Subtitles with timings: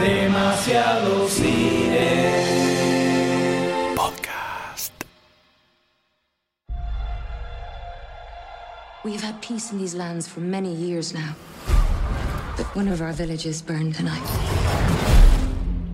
[0.00, 2.34] Demasiado cine.
[3.96, 4.92] Podcast.
[9.04, 11.34] We've had peace in these lands for many years now.
[12.58, 14.22] But one of our villages burned tonight.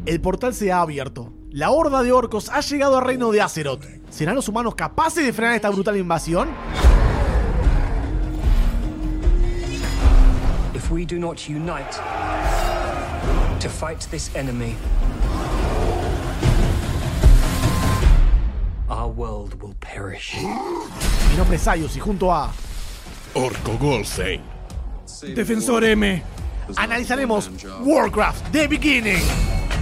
[0.05, 1.33] El portal se ha abierto.
[1.51, 3.87] La horda de orcos ha llegado al reino de Azeroth.
[4.11, 6.49] ¿Serán los humanos capaces de frenar esta brutal invasión?
[10.75, 12.32] If we do not unite
[13.63, 14.75] to fight this enemy,
[18.91, 20.35] our world will perish.
[20.35, 22.53] Mi nombre es Sayus y junto a
[23.35, 24.43] Orco Goldstein.
[25.37, 26.25] Defensor M
[26.75, 27.51] analizaremos
[27.85, 29.23] Warcraft The Beginning.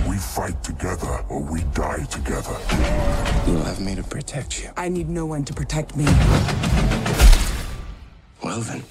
[0.06, 2.56] We fight together or we die together.
[3.46, 4.68] You'll have me to protect you.
[4.76, 6.04] I need no one to protect me.
[8.42, 8.82] Well then.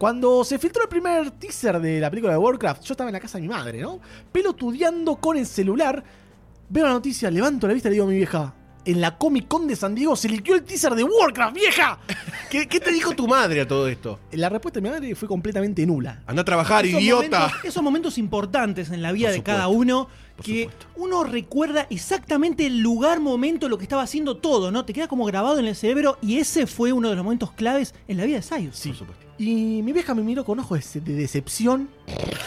[0.00, 3.20] Cuando se filtró el primer teaser de la película de Warcraft, yo estaba en la
[3.20, 4.00] casa de mi madre, ¿no?
[4.32, 6.02] Pelotudeando con el celular.
[6.70, 8.54] Veo la noticia, levanto la vista y le digo a mi vieja:
[8.86, 11.98] En la Comic Con de San Diego se liqueó el teaser de Warcraft, vieja.
[12.50, 14.18] ¿Qué, qué te dijo tu madre a todo esto?
[14.32, 16.22] La respuesta de mi madre fue completamente nula.
[16.26, 17.38] Anda a trabajar, Esos idiota.
[17.40, 20.08] momentos- esos momentos importantes en la vida de cada uno,
[20.42, 20.86] que supuesto.
[20.96, 24.86] uno recuerda exactamente el lugar, momento, lo que estaba haciendo todo, ¿no?
[24.86, 27.94] Te queda como grabado en el cerebro y ese fue uno de los momentos claves
[28.08, 28.76] en la vida de Sayus.
[28.76, 28.88] Sí.
[28.88, 29.29] Por supuesto.
[29.40, 31.88] Y mi vieja me miró con ojos de, de decepción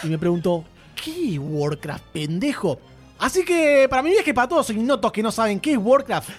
[0.04, 0.64] y me preguntó:
[1.04, 2.80] ¿Qué Warcraft, pendejo?
[3.18, 5.80] Así que para mi vieja y para todos los ignotos que no saben qué es
[5.80, 6.30] Warcraft,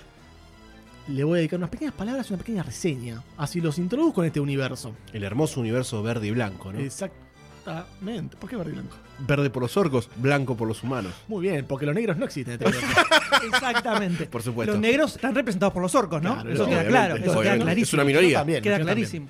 [1.08, 3.20] le voy a dedicar unas pequeñas palabras y una pequeña reseña.
[3.36, 4.94] Así los introduzco en este universo.
[5.12, 6.78] El hermoso universo verde y blanco, ¿no?
[6.78, 8.36] Exactamente.
[8.36, 8.96] ¿Por qué verde y blanco?
[9.26, 11.14] Verde por los orcos, blanco por los humanos.
[11.26, 12.86] Muy bien, porque los negros no existen en este.
[13.48, 14.26] Exactamente.
[14.26, 14.70] Por supuesto.
[14.70, 16.34] Los negros están representados por los orcos, ¿no?
[16.34, 17.16] Claro, eso queda claro.
[17.16, 17.86] Eso queda clarísimo.
[17.86, 18.38] Es una minoría.
[18.38, 19.28] También, Queda también.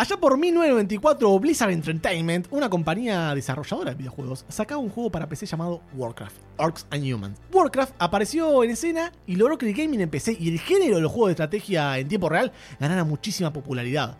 [0.00, 5.44] Allá por 1994, Blizzard Entertainment, una compañía desarrolladora de videojuegos, sacaba un juego para PC
[5.44, 7.38] llamado Warcraft, Orcs and Humans.
[7.52, 11.02] Warcraft apareció en escena y logró que el gaming en PC y el género de
[11.02, 14.16] los juegos de estrategia en tiempo real ganara muchísima popularidad.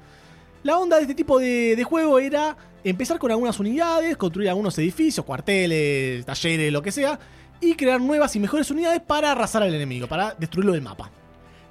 [0.65, 4.77] La onda de este tipo de, de juego era empezar con algunas unidades, construir algunos
[4.77, 7.19] edificios, cuarteles, talleres, lo que sea,
[7.59, 11.11] y crear nuevas y mejores unidades para arrasar al enemigo, para destruirlo del mapa.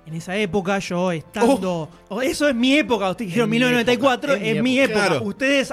[0.06, 1.88] En esa época, yo estando.
[2.10, 3.12] oh, eso es mi época.
[3.12, 5.06] Ustedes dijeron En mi 1994, época, en en mi mi época.
[5.08, 5.24] Claro.
[5.24, 5.72] Ustedes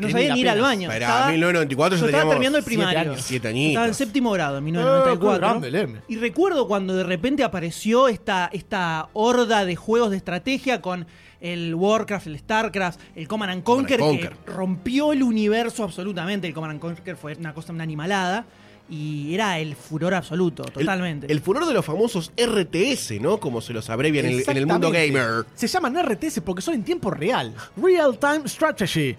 [0.00, 0.92] no sabían ir al baño.
[0.92, 3.00] Era Estaba- 1994 yo estaba terminando el siete primario.
[3.12, 3.20] años.
[3.24, 5.48] Siete Estaba en séptimo grado, en qué 1994.
[5.48, 6.00] grande el M.
[6.06, 11.06] y recuerdo cuando de repente apareció esta, esta horda de juegos de estrategia con
[11.40, 16.46] el Warcraft, el Starcraft, el Command and Command Conquer, que rompió el universo absolutamente.
[16.46, 18.46] El Command and Conquer fue una cosa, una animalada.
[18.88, 21.30] Y era el furor absoluto, totalmente.
[21.32, 23.40] El, furor de los famosos RTS, ¿no?
[23.40, 25.46] Como se los abrevia en el, en el mundo gamer.
[25.54, 27.54] Se llaman RTS porque son en tiempo real.
[27.76, 29.16] Real Time Strategy.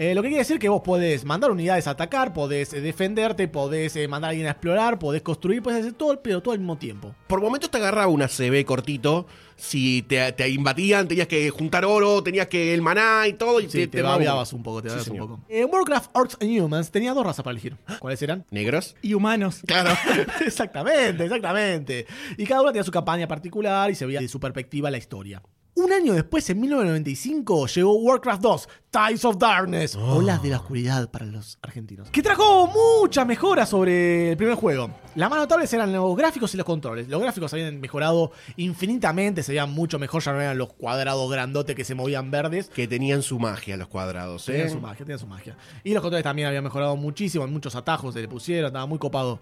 [0.00, 3.48] Eh, lo que quiere decir que vos podés mandar unidades a atacar, podés eh, defenderte,
[3.48, 6.60] podés eh, mandar a alguien a explorar, podés construir, podés hacer todo, pero todo al
[6.60, 7.16] mismo tiempo.
[7.26, 9.26] Por momentos te agarraba una CB cortito.
[9.56, 13.58] Si te, te invadían, tenías que juntar oro, tenías que el maná y todo.
[13.58, 15.40] Y Sí, te, te babeabas un poco, te Sí, un poco.
[15.48, 17.76] En Warcraft Orcs and Humans tenía dos razas para elegir.
[17.98, 18.46] ¿Cuáles eran?
[18.52, 18.94] ¿Negros?
[19.02, 19.62] y humanos.
[19.66, 19.90] Claro.
[20.46, 22.06] exactamente, exactamente.
[22.36, 25.42] Y cada una tenía su campaña particular y se veía de su perspectiva la historia.
[25.78, 31.08] Un año después, en 1995, llegó Warcraft 2, Tides of Darkness, Olas de la Oscuridad
[31.08, 32.68] para los argentinos, que trajo
[33.00, 34.90] muchas mejoras sobre el primer juego.
[35.14, 37.08] Las más notables eran los gráficos y los controles.
[37.08, 41.76] Los gráficos habían mejorado infinitamente, se veían mucho mejor, ya no eran los cuadrados grandotes
[41.76, 42.70] que se movían verdes.
[42.70, 44.52] Que tenían su magia los cuadrados, ¿eh?
[44.52, 45.56] Tenían su magia, tenían su magia.
[45.84, 48.98] Y los controles también habían mejorado muchísimo, en muchos atajos se le pusieron, estaba muy
[48.98, 49.38] copado.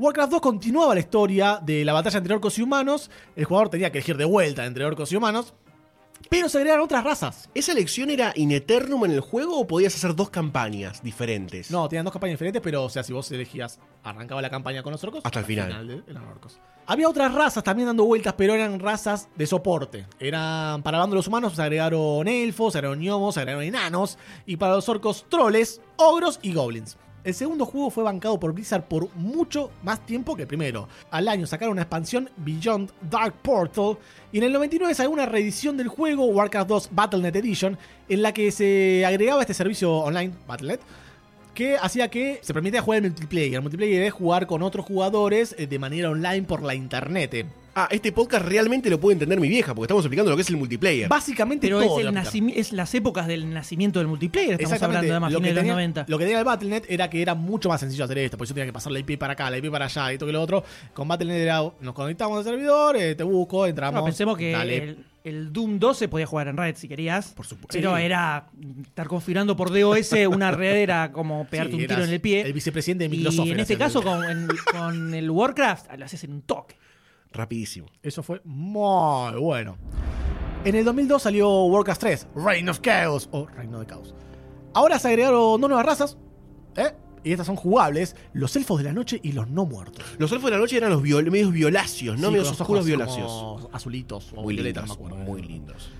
[0.00, 3.10] Warcraft 2 continuaba la historia de la batalla entre orcos y humanos.
[3.36, 5.52] El jugador tenía que elegir de vuelta entre orcos y humanos.
[6.30, 7.50] Pero se agregaron otras razas.
[7.54, 11.70] ¿Esa elección era in eternum en el juego o podías hacer dos campañas diferentes?
[11.70, 14.92] No, tenían dos campañas diferentes, pero o sea, si vos elegías, arrancaba la campaña con
[14.92, 15.20] los orcos.
[15.24, 15.86] Hasta el final.
[15.88, 16.58] de- eran orcos.
[16.86, 20.06] Había otras razas también dando vueltas, pero eran razas de soporte.
[20.18, 23.64] Eran para el bando de los humanos se agregaron elfos, se agregaron gnomos, se agregaron
[23.64, 24.16] enanos.
[24.46, 26.96] Y para los orcos, troles, ogros y goblins.
[27.22, 30.88] El segundo juego fue bancado por Blizzard por mucho más tiempo que el primero.
[31.10, 33.98] Al año sacaron una expansión Beyond Dark Portal
[34.32, 37.76] y en el 99 salió una reedición del juego Warcraft 2 Battle.net Edition
[38.08, 40.80] en la que se agregaba este servicio online, Battle.net,
[41.54, 43.54] que hacía que se permitía jugar el multiplayer.
[43.54, 47.46] El multiplayer es jugar con otros jugadores eh, de manera online por la internet.
[47.82, 50.50] Ah, este podcast realmente lo puede entender mi vieja, porque estamos explicando lo que es
[50.50, 51.08] el multiplayer.
[51.08, 54.98] Básicamente Pero todo es, el es las épocas del nacimiento del multiplayer, estamos Exactamente.
[54.98, 56.04] hablando de más lo, que fines de los tenía, 90.
[56.08, 58.54] lo que tenía el Battle.net era que era mucho más sencillo hacer esto, porque yo
[58.54, 60.62] tenía que pasar la IP para acá, la IP para allá, esto que lo otro.
[60.92, 63.98] Con Battle.net era, nos conectamos al servidor, eh, te busco, entramos.
[64.00, 64.76] No, pensemos que dale.
[64.76, 67.28] el, el Doom 2 se podía jugar en red si querías.
[67.32, 67.72] Por supuesto.
[67.72, 68.02] Pero Sí.
[68.02, 68.46] era
[68.82, 72.40] estar configurando por DOS una red era como pegarte Sí, un tiro en el pie.
[72.42, 76.04] el vicepresidente de Microsoft Y en este el- caso, con, en- con el Warcraft, lo
[76.04, 76.76] haces en un toque.
[77.32, 77.86] Rapidísimo.
[78.02, 79.76] Eso fue muy bueno.
[80.64, 84.14] En el 2002 salió Warcraft 3, Reign of Chaos, o Reino de Caos.
[84.74, 86.18] Ahora se agregaron dos nuevas razas,
[86.76, 86.92] ¿eh?
[87.24, 90.04] y estas son jugables, los elfos de la noche y los no muertos.
[90.18, 92.28] Los elfos de la noche eran los viol- medios violáceos, ¿no?
[92.28, 93.68] Sí, medios oscuros violáceos.
[93.72, 95.32] azulitos o Muy violetas, lindos, no me acuerdo.
[95.32, 95.90] muy lindos.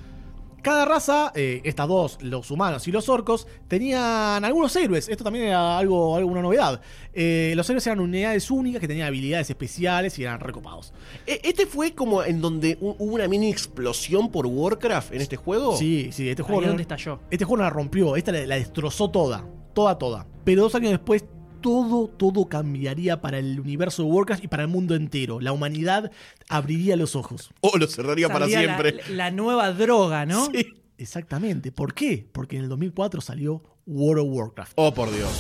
[0.62, 5.08] Cada raza, eh, estas dos, los humanos y los orcos, tenían algunos héroes.
[5.08, 6.80] Esto también era algo, alguna novedad.
[7.12, 10.92] Eh, los héroes eran unidades únicas que tenían habilidades especiales y eran recopados.
[11.26, 15.36] E- ¿Este fue como en donde hu- hubo una mini explosión por Warcraft en este
[15.36, 15.76] juego?
[15.76, 16.62] Sí, sí, este Ahí juego.
[16.62, 17.20] es donde estalló.
[17.30, 19.46] Este juego la rompió, esta la, la destrozó toda.
[19.74, 20.26] Toda, toda.
[20.44, 21.24] Pero dos años después,
[21.60, 25.40] todo, todo cambiaría para el universo de Warcraft y para el mundo entero.
[25.40, 26.10] La humanidad
[26.48, 27.50] abriría los ojos.
[27.60, 29.00] O lo cerraría para siempre.
[29.08, 30.46] La, la nueva droga, ¿no?
[30.46, 30.74] Sí.
[31.00, 31.72] Exactamente.
[31.72, 32.28] ¿Por qué?
[32.30, 34.72] Porque en el 2004 salió World of Warcraft.
[34.76, 35.30] Oh, por Dios.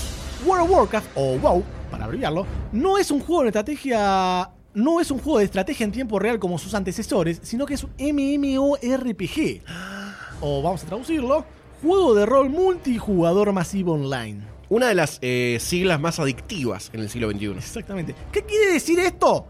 [0.46, 4.50] World of Warcraft, o WoW, para abreviarlo, no es un juego de estrategia.
[4.72, 7.84] No es un juego de estrategia en tiempo real como sus antecesores, sino que es
[7.84, 9.62] un MMORPG.
[10.42, 11.44] O vamos a traducirlo:
[11.82, 14.49] juego de rol multijugador masivo online.
[14.70, 17.46] Una de las eh, siglas más adictivas en el siglo XXI.
[17.58, 18.14] Exactamente.
[18.30, 19.46] ¿Qué quiere decir esto?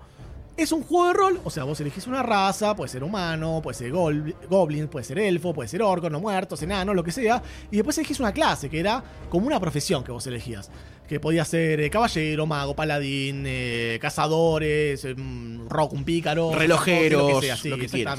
[0.56, 3.76] Es un juego de rol, o sea, vos elegís una raza, puede ser humano, puede
[3.76, 7.76] ser goblin, puede ser elfo, puede ser orco, no muertos, enano, lo que sea, y
[7.76, 10.70] después elegís una clase, que era como una profesión que vos elegías.
[11.08, 17.32] Que podía ser eh, caballero, mago, paladín, eh, cazadores, eh, mm, rock, un pícaro, Relojeros,
[17.32, 18.18] lo que sea, sí, lo que quieras.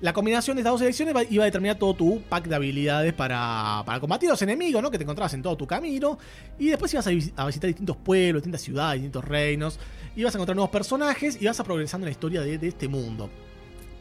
[0.00, 3.12] La combinación de estas dos elecciones va- iba a determinar todo tu pack de habilidades
[3.14, 4.90] para, para combatir a los enemigos, ¿no?
[4.90, 6.18] Que te encontrabas en todo tu camino.
[6.58, 9.78] Y después ibas a, vis- a visitar distintos pueblos, distintas ciudades, distintos reinos.
[10.16, 12.86] Ibas a encontrar nuevos personajes y vas a progresando en la historia de, de este
[12.88, 13.30] mundo.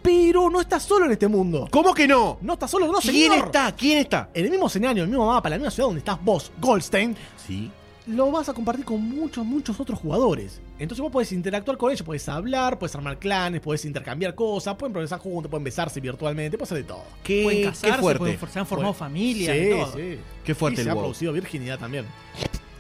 [0.01, 1.67] Pero no estás solo en este mundo.
[1.71, 2.37] ¿Cómo que no?
[2.41, 3.45] No estás solo, no, ¿Quién señor.
[3.45, 3.73] está?
[3.73, 4.29] ¿Quién está?
[4.33, 6.51] En el mismo escenario, en el mismo mapa, en la misma ciudad donde estás vos,
[6.59, 7.15] Goldstein,
[7.47, 7.71] Sí.
[8.05, 10.59] Lo vas a compartir con muchos, muchos otros jugadores.
[10.77, 14.91] Entonces vos podés interactuar con ellos, podés hablar, podés armar clanes, podés intercambiar cosas, pueden
[14.91, 17.03] progresar juntos, pueden besarse virtualmente, puedes hacer de todo.
[17.23, 18.19] Qué, Pueden qué casarse, fuerte.
[18.19, 19.93] pueden se han formado Bueno, familias sí, y todo.
[19.93, 20.19] sí.
[20.43, 21.03] Qué fuerte Y el se ha WoW.
[21.03, 22.05] producido virginidad también.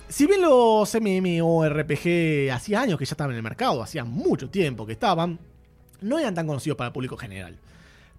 [0.09, 4.85] Si bien los MMORPG hacía años que ya estaban en el mercado, hacía mucho tiempo
[4.85, 5.39] que estaban,
[6.01, 7.57] no eran tan conocidos para el público general.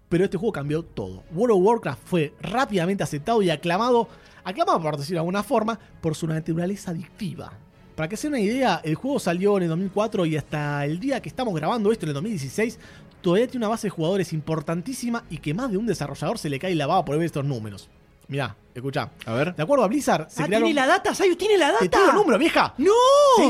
[0.08, 1.22] Pero este juego cambió todo.
[1.32, 4.08] World of Warcraft fue rápidamente aceptado y aclamado,
[4.44, 7.52] aclamado por decirlo de alguna forma, por su naturaleza adictiva.
[7.96, 10.99] Para que se den una idea, el juego salió en el 2004 y hasta el
[10.99, 12.79] día que estamos grabando esto, en el 2016,
[13.23, 16.58] todavía tiene una base de jugadores importantísima y que más de un desarrollador se le
[16.58, 17.88] cae la baba por ver estos números.
[18.26, 19.11] Mirá, escuchá.
[19.26, 19.55] A ver.
[19.55, 20.67] De acuerdo a Blizzard, se ah, crearon...
[20.67, 21.99] tiene la data, Sayus tiene la ¡Te data.
[21.99, 22.75] tiro el número, vieja!
[22.79, 22.90] ¡No!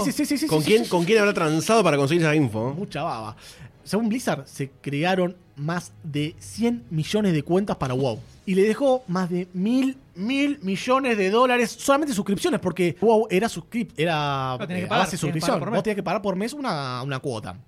[0.03, 0.47] Sí, sí, sí.
[0.47, 0.91] ¿Con, sí, quién, sí, sí.
[0.91, 2.75] ¿Con quién habrá transado para conseguir esa info?
[2.75, 3.37] Mucha baba.
[3.85, 8.19] Según Blizzard, se crearon más de 100 millones de cuentas para WoW.
[8.47, 13.27] Y le dejó más de mil, mil millones de dólares solamente en suscripciones, porque WoW
[13.31, 15.55] era suscrip era tenés que eh, a pagar, base tenés que suscripción.
[15.55, 15.77] pagar por mes.
[15.79, 17.59] Vos tenías que pagar por mes una, una cuota.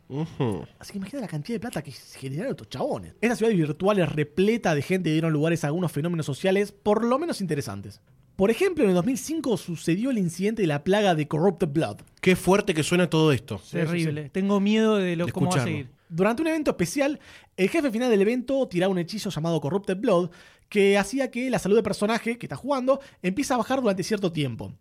[0.78, 3.14] Así que imagínate la cantidad de plata que generaron estos chabones.
[3.20, 7.04] Esta ciudad virtual es repleta de gente que dieron lugares a algunos fenómenos sociales por
[7.04, 8.00] lo menos interesantes.
[8.36, 11.96] Por ejemplo, en el 2005 sucedió el incidente de la plaga de Corrupted Blood.
[12.20, 13.62] Qué fuerte que suena todo esto.
[13.70, 14.28] Terrible.
[14.28, 15.88] Tengo miedo de lo De cómo va a seguir.
[16.08, 17.18] Durante un evento especial,
[17.56, 20.30] el jefe final del evento tiraba un hechizo llamado Corrupted Blood
[20.68, 24.32] que hacía que la salud del personaje que está jugando empiece a bajar durante cierto
[24.32, 24.72] tiempo.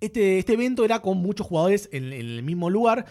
[0.00, 3.06] Este, este evento era con muchos jugadores en, el mismo lugar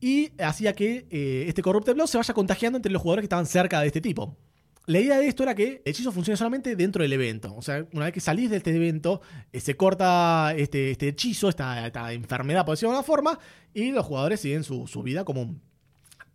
[0.00, 3.46] y hacía que eh, este Corrupted Blood se vaya contagiando entre los jugadores que estaban
[3.46, 4.36] cerca de este tipo.
[4.86, 7.54] La idea de esto era que el hechizo funcione solamente dentro del evento.
[7.54, 9.20] O sea, una vez que salís de este evento,
[9.52, 13.38] eh, se corta este, este hechizo, esta, esta enfermedad, por decirlo de alguna forma,
[13.74, 15.60] y los jugadores siguen su, su vida común.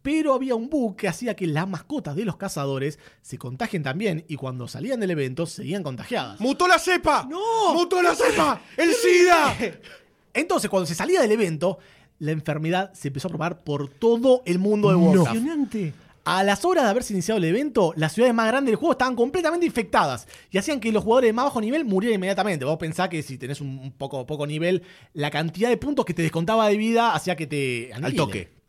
[0.03, 4.25] Pero había un bug que hacía que las mascotas de los cazadores se contagien también
[4.27, 6.39] y cuando salían del evento seguían contagiadas.
[6.41, 7.25] ¡Mutó la cepa!
[7.27, 7.73] ¡No!
[7.73, 8.61] ¡Mutó la cepa!
[8.77, 9.55] ¡El SIDA!
[10.33, 11.79] Entonces, cuando se salía del evento,
[12.19, 15.35] la enfermedad se empezó a propagar por todo el mundo de Warcraft.
[15.35, 15.93] Impresionante.
[16.25, 19.15] A las horas de haberse iniciado el evento, las ciudades más grandes del juego estaban
[19.15, 22.63] completamente infectadas y hacían que los jugadores de más bajo nivel murieran inmediatamente.
[22.63, 24.83] Vos pensás que si tenés un poco, poco nivel,
[25.13, 28.62] la cantidad de puntos que te descontaba de vida hacía que te Al toque.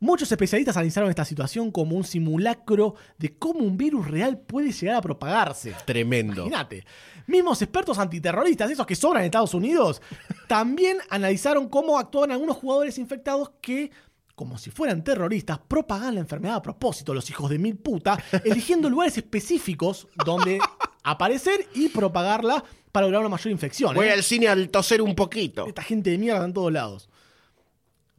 [0.00, 4.96] Muchos especialistas analizaron esta situación como un simulacro de cómo un virus real puede llegar
[4.96, 5.74] a propagarse.
[5.84, 6.42] Tremendo.
[6.42, 6.84] Imagínate.
[7.26, 10.00] Mismos expertos antiterroristas, esos que sobran en Estados Unidos,
[10.46, 13.90] también analizaron cómo actuaban algunos jugadores infectados que,
[14.34, 18.88] como si fueran terroristas, propagaban la enfermedad a propósito, los hijos de mil puta, eligiendo
[18.88, 20.60] lugares específicos donde
[21.02, 22.62] aparecer y propagarla
[22.92, 23.94] para lograr una mayor infección.
[23.94, 24.12] Voy ¿eh?
[24.12, 25.66] al cine al toser un poquito.
[25.66, 27.08] Esta gente de mierda en todos lados.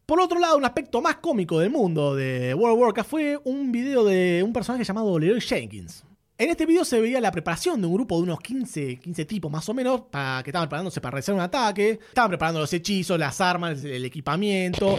[0.07, 3.73] Por otro lado, un aspecto más cómico del mundo de World of Warcraft fue un
[3.73, 6.05] video de un personaje llamado Leroy Jenkins.
[6.37, 9.51] En este video se veía la preparación de un grupo de unos 15, 15 tipos
[9.51, 11.99] más o menos para, que estaban preparándose para realizar un ataque.
[12.07, 14.97] Estaban preparando los hechizos, las armas, el equipamiento.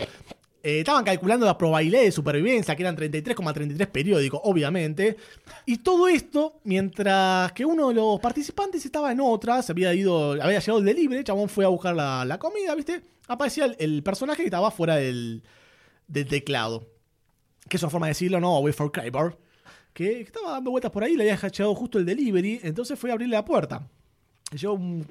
[0.62, 5.16] Eh, estaban calculando la probabilidad de supervivencia, que eran 33,33 periódicos, obviamente.
[5.66, 10.32] Y todo esto mientras que uno de los participantes estaba en otra, se había ido,
[10.32, 13.02] había llegado el delivery, el chabón fue a buscar la, la comida, ¿viste?
[13.28, 15.42] Aparecía el, el personaje que estaba fuera del,
[16.08, 16.88] del teclado.
[17.68, 18.58] Que es una forma de decirlo, ¿no?
[18.58, 19.38] Wait for Kraber.
[19.92, 23.12] Que, estaba dando vueltas por ahí, le había llegado justo el delivery, entonces fue a
[23.12, 23.88] abrirle la puerta.
[24.52, 25.06] Llevó un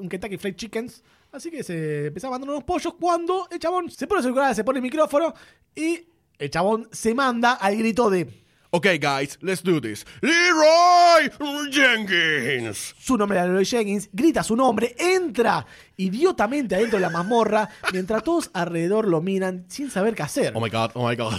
[0.00, 1.02] un Kentucky Fried Chickens.
[1.36, 4.54] Así que se empezaba a mandar unos pollos cuando el chabón se pone el celular,
[4.54, 5.34] se pone el micrófono
[5.74, 8.45] y el chabón se manda al grito de
[8.76, 10.04] Ok, guys, let's do this.
[10.20, 11.30] Leroy
[11.72, 12.94] Jenkins.
[12.98, 15.64] su nombre era Leroy Jenkins, grita su nombre, entra
[15.96, 20.52] idiotamente adentro de la mazmorra, mientras todos alrededor lo miran sin saber qué hacer.
[20.54, 21.38] Oh my god, oh my god.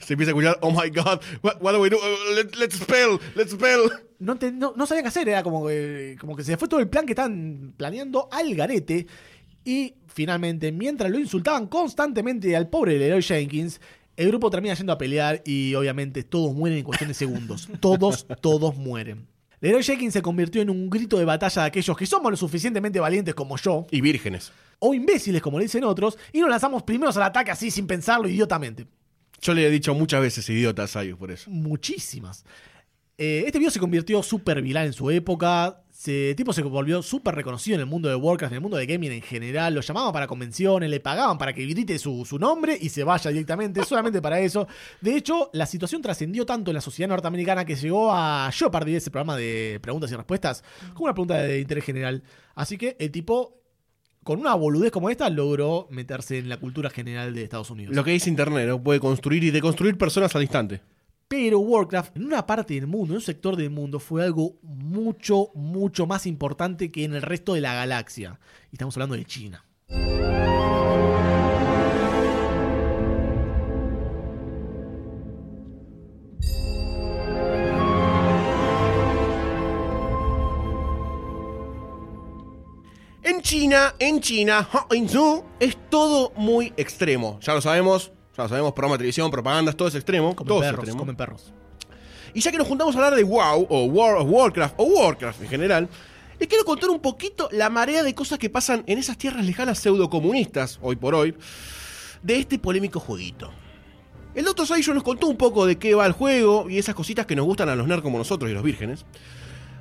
[0.00, 1.20] Se empieza a escuchar, oh my god.
[1.42, 1.96] What, what do we do?
[1.96, 3.88] Uh, let- let's spell, let's spell.
[4.18, 6.80] no, te- no, no sabía qué hacer, era como que, como que se fue todo
[6.80, 9.06] el plan que estaban planeando al garete.
[9.64, 13.80] Y finalmente, mientras lo insultaban constantemente al pobre Leroy Jenkins,
[14.16, 17.68] el grupo termina yendo a pelear y obviamente todos mueren en cuestión de segundos.
[17.80, 19.26] Todos, todos mueren.
[19.60, 23.00] Leroy Jenkins se convirtió en un grito de batalla de aquellos que somos lo suficientemente
[23.00, 24.52] valientes como yo, Y vírgenes.
[24.78, 28.28] o imbéciles como le dicen otros, y nos lanzamos primeros al ataque así sin pensarlo
[28.28, 28.86] idiotamente.
[29.40, 31.50] Yo le he dicho muchas veces idiota a Sayus por eso.
[31.50, 32.44] muchísimas.
[33.16, 35.83] Eh, este video se convirtió súper viral en su época.
[36.04, 38.76] Se, el tipo se volvió súper reconocido en el mundo de Warcraft, en el mundo
[38.76, 39.72] de gaming en general.
[39.72, 43.30] Lo llamaban para convenciones, le pagaban para que grite su, su nombre y se vaya
[43.30, 44.68] directamente, solamente para eso.
[45.00, 49.10] De hecho, la situación trascendió tanto en la sociedad norteamericana que llegó a Jeopardy, ese
[49.10, 52.22] programa de preguntas y respuestas, como una pregunta de interés general.
[52.54, 53.62] Así que el tipo,
[54.22, 57.96] con una boludez como esta, logró meterse en la cultura general de Estados Unidos.
[57.96, 58.82] Lo que dice Internet, ¿no?
[58.82, 60.82] Puede construir y deconstruir personas al instante.
[61.28, 65.50] Pero Warcraft, en una parte del mundo, en un sector del mundo, fue algo mucho,
[65.54, 68.38] mucho más importante que en el resto de la galaxia.
[68.70, 69.64] Y estamos hablando de China.
[83.22, 84.68] En China, en China,
[85.58, 87.38] es todo muy extremo.
[87.40, 90.34] Ya lo sabemos, ya lo sabemos, programa de televisión, propagandas, todo es extremo.
[90.34, 90.98] Comen todo es perros, extremo.
[90.98, 91.52] comen perros.
[92.32, 95.42] Y ya que nos juntamos a hablar de WoW, o War of Warcraft, o Warcraft
[95.42, 95.88] en general,
[96.38, 99.78] les quiero contar un poquito la marea de cosas que pasan en esas tierras lejanas
[99.78, 101.34] pseudocomunistas, hoy por hoy,
[102.22, 103.50] de este polémico jueguito.
[104.34, 104.66] El Dr.
[104.66, 107.46] Sayo nos contó un poco de qué va el juego y esas cositas que nos
[107.46, 109.04] gustan a los nerds como nosotros y los vírgenes.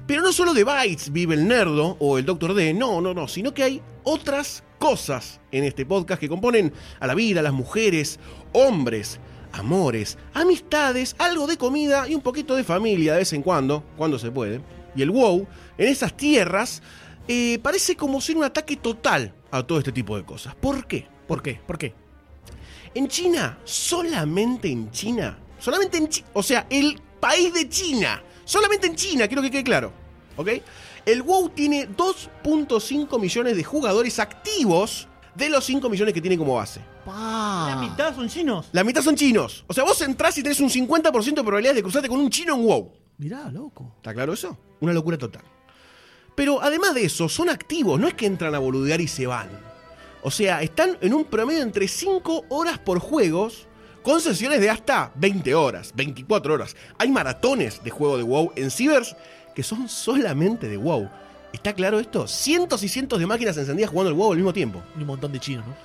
[0.05, 2.53] Pero no solo de bytes vive el nerdo o el Dr.
[2.53, 7.07] D, no, no, no, sino que hay otras cosas en este podcast que componen a
[7.07, 8.19] la vida, las mujeres,
[8.51, 9.17] hombres,
[9.53, 14.19] amores, amistades, algo de comida y un poquito de familia de vez en cuando, cuando
[14.19, 14.59] se puede.
[14.93, 15.47] Y el WoW,
[15.77, 16.81] en esas tierras,
[17.29, 20.53] eh, parece como ser un ataque total a todo este tipo de cosas.
[20.53, 21.07] ¿Por qué?
[21.29, 21.61] ¿Por qué?
[21.65, 21.93] ¿Por qué?
[22.93, 28.87] En China, solamente en China, solamente en China, o sea, el país de China, solamente
[28.87, 29.93] en China, quiero que quede claro,
[30.35, 30.49] ¿ok?
[31.05, 36.55] El WoW tiene 2.5 millones de jugadores activos de los 5 millones que tiene como
[36.55, 36.79] base.
[37.05, 37.67] Pa.
[37.69, 38.69] La mitad son chinos.
[38.71, 39.65] La mitad son chinos.
[39.67, 42.55] O sea, vos entrás y tenés un 50% de probabilidades de cruzarte con un chino
[42.55, 42.93] en WoW.
[43.17, 43.93] Mirá, loco.
[43.97, 44.57] ¿Está claro eso?
[44.79, 45.43] Una locura total.
[46.35, 49.49] Pero además de eso, son activos, no es que entran a boludear y se van.
[50.23, 53.67] O sea, están en un promedio entre 5 horas por juegos,
[54.01, 56.75] con sesiones de hasta 20 horas, 24 horas.
[56.97, 59.15] Hay maratones de juego de WoW en Cibers
[59.53, 61.09] que son solamente de WoW.
[61.51, 62.27] ¿Está claro esto?
[62.27, 64.81] Cientos y cientos de máquinas encendidas jugando el WoW al mismo tiempo.
[64.97, 65.75] Y un montón de chinos, ¿no?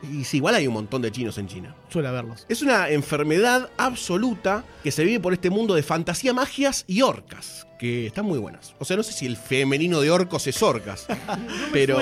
[0.00, 1.74] Y sí, igual hay un montón de chinos en China.
[1.88, 2.46] Suele haberlos.
[2.48, 7.66] Es una enfermedad absoluta que se vive por este mundo de fantasía, magias y orcas,
[7.80, 8.74] que están muy buenas.
[8.78, 11.06] O sea, no sé si el femenino de orcos es orcas,
[11.72, 11.98] pero,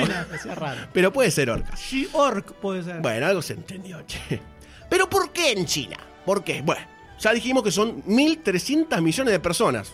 [0.57, 0.89] raro.
[0.93, 1.81] pero puede ser orcas.
[1.81, 3.01] She-Orc puede ser.
[3.01, 4.43] Bueno, algo se entendió, che.
[4.91, 5.97] Pero ¿por qué en China?
[6.27, 6.61] ¿Por qué?
[6.61, 6.83] Bueno,
[7.19, 9.91] ya dijimos que son 1.300 millones de personas.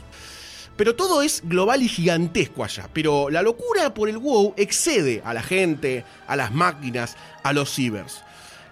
[0.82, 2.88] Pero todo es global y gigantesco allá.
[2.92, 7.72] Pero la locura por el WoW excede a la gente, a las máquinas, a los
[7.72, 8.20] cibers.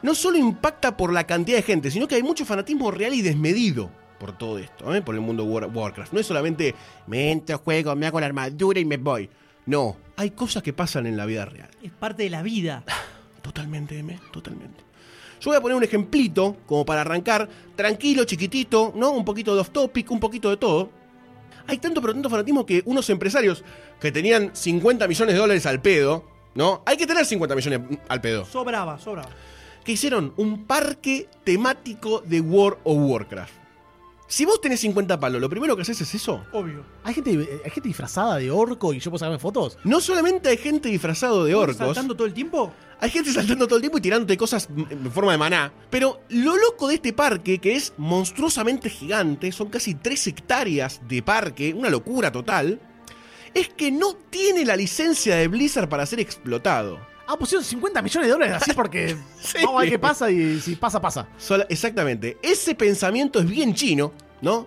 [0.02, 3.22] no solo impacta por la cantidad de gente, sino que hay mucho fanatismo real y
[3.22, 5.02] desmedido por todo esto, ¿eh?
[5.02, 6.12] por el mundo de War- Warcraft.
[6.12, 6.74] No es solamente
[7.06, 9.30] me entro, juego, me hago la armadura y me voy.
[9.66, 11.70] No, hay cosas que pasan en la vida real.
[11.80, 12.82] Es parte de la vida.
[13.40, 14.82] Totalmente, M, totalmente.
[15.40, 19.12] Yo voy a poner un ejemplito, como para arrancar, tranquilo, chiquitito, ¿no?
[19.12, 20.98] Un poquito de off topic, un poquito de todo.
[21.70, 23.62] Hay tanto, pero tanto fanatismo que unos empresarios
[24.00, 26.24] que tenían 50 millones de dólares al pedo,
[26.56, 26.82] ¿no?
[26.84, 28.44] Hay que tener 50 millones al pedo.
[28.44, 29.28] Sobraba, sobraba.
[29.84, 33.59] Que hicieron un parque temático de World of Warcraft.
[34.30, 36.46] Si vos tenés 50 palos, lo primero que haces es eso.
[36.52, 36.84] Obvio.
[37.02, 39.76] ¿Hay gente, ¿Hay gente disfrazada de orco y yo puedo sacarme fotos?
[39.82, 41.78] No solamente hay gente disfrazado de orcos.
[41.78, 42.72] ¿Saltando todo el tiempo?
[43.00, 45.72] Hay gente saltando todo el tiempo y tirándote cosas en forma de maná.
[45.90, 51.24] Pero lo loco de este parque, que es monstruosamente gigante, son casi 3 hectáreas de
[51.24, 52.80] parque, una locura total,
[53.52, 57.00] es que no tiene la licencia de Blizzard para ser explotado.
[57.32, 59.58] Ah, pusieron 50 millones de dólares así porque Sí.
[59.64, 61.28] vamos a ver qué pasa y si pasa, pasa.
[61.38, 62.38] Sola- exactamente.
[62.42, 64.66] Ese pensamiento es bien chino, ¿no?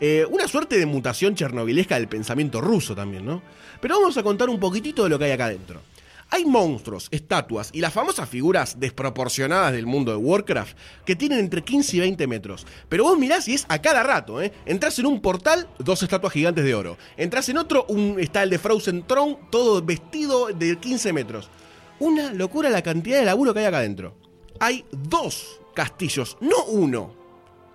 [0.00, 3.40] Eh, una suerte de mutación chernobilesca del pensamiento ruso también, ¿no?
[3.80, 5.80] Pero vamos a contar un poquitito de lo que hay acá adentro.
[6.30, 11.62] Hay monstruos, estatuas y las famosas figuras desproporcionadas del mundo de Warcraft que tienen entre
[11.62, 12.66] 15 y 20 metros.
[12.88, 14.52] Pero vos mirás y es a cada rato, ¿eh?
[14.66, 16.96] Entrás en un portal, dos estatuas gigantes de oro.
[17.16, 21.48] Entrás en otro, un, está el de Frozen Throne, todo vestido de 15 metros.
[22.00, 24.16] Una locura la cantidad de laburo que hay acá adentro.
[24.60, 27.14] Hay dos castillos, no uno.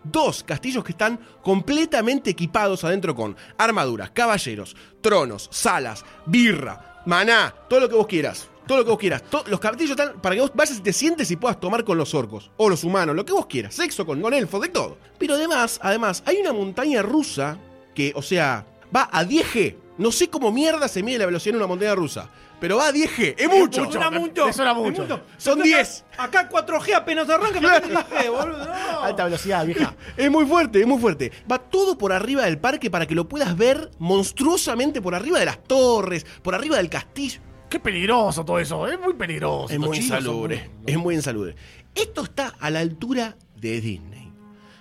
[0.03, 7.81] Dos castillos que están completamente equipados adentro con armaduras, caballeros, tronos, salas, birra, maná, todo
[7.81, 8.49] lo que vos quieras.
[8.65, 9.23] Todo lo que vos quieras.
[9.47, 12.13] Los castillos están para que vos vayas y te sientes y puedas tomar con los
[12.13, 12.51] orcos.
[12.57, 13.73] O los humanos, lo que vos quieras.
[13.73, 14.97] Sexo con, con elfos, de todo.
[15.17, 17.57] Pero además, además, hay una montaña rusa
[17.95, 19.75] que, o sea, va a 10G.
[19.97, 22.29] No sé cómo mierda se mide la velocidad en una montaña rusa.
[22.59, 23.35] Pero va a 10G.
[23.37, 23.89] Es mucho.
[23.91, 24.47] Suena mucho.
[24.49, 25.21] Es mucho.
[25.37, 26.05] Son 10.
[26.17, 28.65] Acá 4G apenas arranca, me 10G, boludo.
[28.65, 28.99] No.
[29.01, 29.95] Alta velocidad, vieja.
[30.17, 31.31] Es muy fuerte, es muy fuerte.
[31.49, 35.45] Va todo por arriba del parque para que lo puedas ver monstruosamente por arriba de
[35.45, 37.39] las torres, por arriba del castillo.
[37.69, 39.73] Qué peligroso todo eso, es muy peligroso.
[39.73, 40.69] Es muy insalubre.
[40.81, 41.55] muy- Es muy insalubre.
[41.95, 44.31] Esto está a la altura de Disney.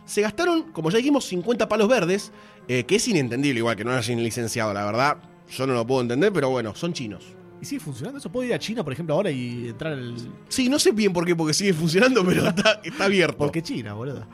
[0.04, 2.32] Se gastaron, como ya dijimos, 50 palos verdes,
[2.66, 5.18] eh, que es inentendible, igual que no hayan licenciado, la verdad.
[5.50, 7.24] Yo no lo puedo entender, pero bueno, son chinos.
[7.60, 8.30] ¿Y sigue funcionando eso?
[8.30, 10.14] ¿Puedo ir a China, por ejemplo, ahora y entrar al.
[10.48, 13.38] Sí, no sé bien por qué, porque sigue funcionando, pero está, está abierto.
[13.38, 14.26] Porque China, boludo.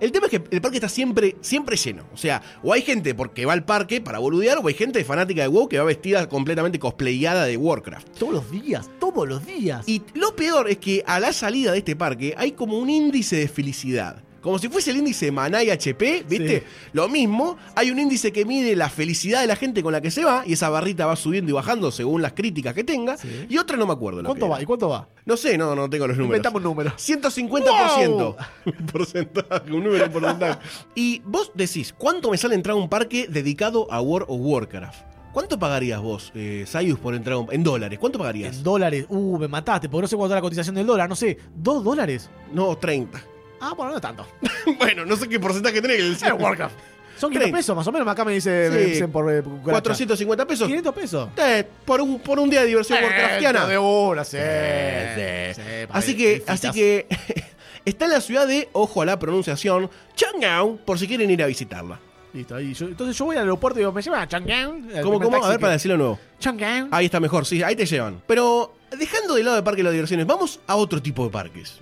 [0.00, 2.04] El tema es que el parque está siempre, siempre lleno.
[2.12, 5.42] O sea, o hay gente porque va al parque para boludear, o hay gente fanática
[5.42, 8.18] de WoW que va vestida completamente cosplayada de Warcraft.
[8.18, 9.88] Todos los días, todos los días.
[9.88, 13.36] Y lo peor es que a la salida de este parque hay como un índice
[13.36, 14.22] de felicidad.
[14.44, 16.60] Como si fuese el índice Maná y HP, ¿viste?
[16.60, 16.66] Sí.
[16.92, 20.10] Lo mismo, hay un índice que mide la felicidad de la gente con la que
[20.10, 23.46] se va, y esa barrita va subiendo y bajando según las críticas que tenga, Sí.
[23.48, 24.20] y otra no me acuerdo.
[24.22, 24.62] lo ¿Cuánto que va?
[24.62, 25.08] ¿Y cuánto va?
[25.24, 26.36] No sé, no, no tengo los números.
[26.36, 26.90] Inventamos un número.
[26.90, 28.36] 150%.
[28.66, 30.58] Un porcentaje, un número en porcentaje.
[30.94, 35.04] Y vos decís, ¿cuánto me sale entrar a un parque dedicado a World of Warcraft?
[35.32, 37.98] ¿Cuánto pagarías vos, eh, Sayus, por entrar un- en dólares?
[37.98, 38.56] ¿Cuánto pagarías?
[38.58, 39.06] En dólares.
[39.08, 41.08] Uh, me mataste, porque no sé cuánto es la cotización del dólar.
[41.08, 42.30] No sé, ¿dos dólares?
[42.52, 43.20] No, 30.
[43.60, 44.26] Ah, bueno, no tanto.
[44.78, 45.96] bueno, no sé qué porcentaje tenés.
[46.18, 46.74] que Es Warcraft.
[47.16, 47.56] Son 500 30.
[47.58, 48.08] pesos, más o menos.
[48.08, 48.90] Acá me dice, me Sí.
[48.90, 49.32] dicen por.
[49.32, 49.70] eh, cucaracha.
[49.82, 50.66] 450 pesos.
[50.66, 51.28] 500 pesos.
[51.36, 53.66] Eh, por, un, por un día de diversión warcraftiana.
[53.66, 54.36] de una, sí.
[54.36, 55.54] Sí.
[55.54, 56.64] sí, Así para que, visitas.
[56.64, 57.06] así que
[57.84, 61.46] está en la ciudad de, ojo a la pronunciación, Chang'an, por si quieren ir a
[61.46, 62.00] visitarla.
[62.32, 64.88] Listo, ahí yo- entonces yo voy al aeropuerto y digo, ¿me llevan a Chang'an?
[65.04, 65.44] ¿Cómo, cómo?
[65.44, 66.18] A ver, para decirlo de nuevo.
[66.40, 66.88] Chang'an.
[66.90, 68.20] Ahí está mejor, sí, ahí te llevan.
[68.26, 71.78] Pero dejando de lado el parque de las diversiones, vamos a otro tipo de parques.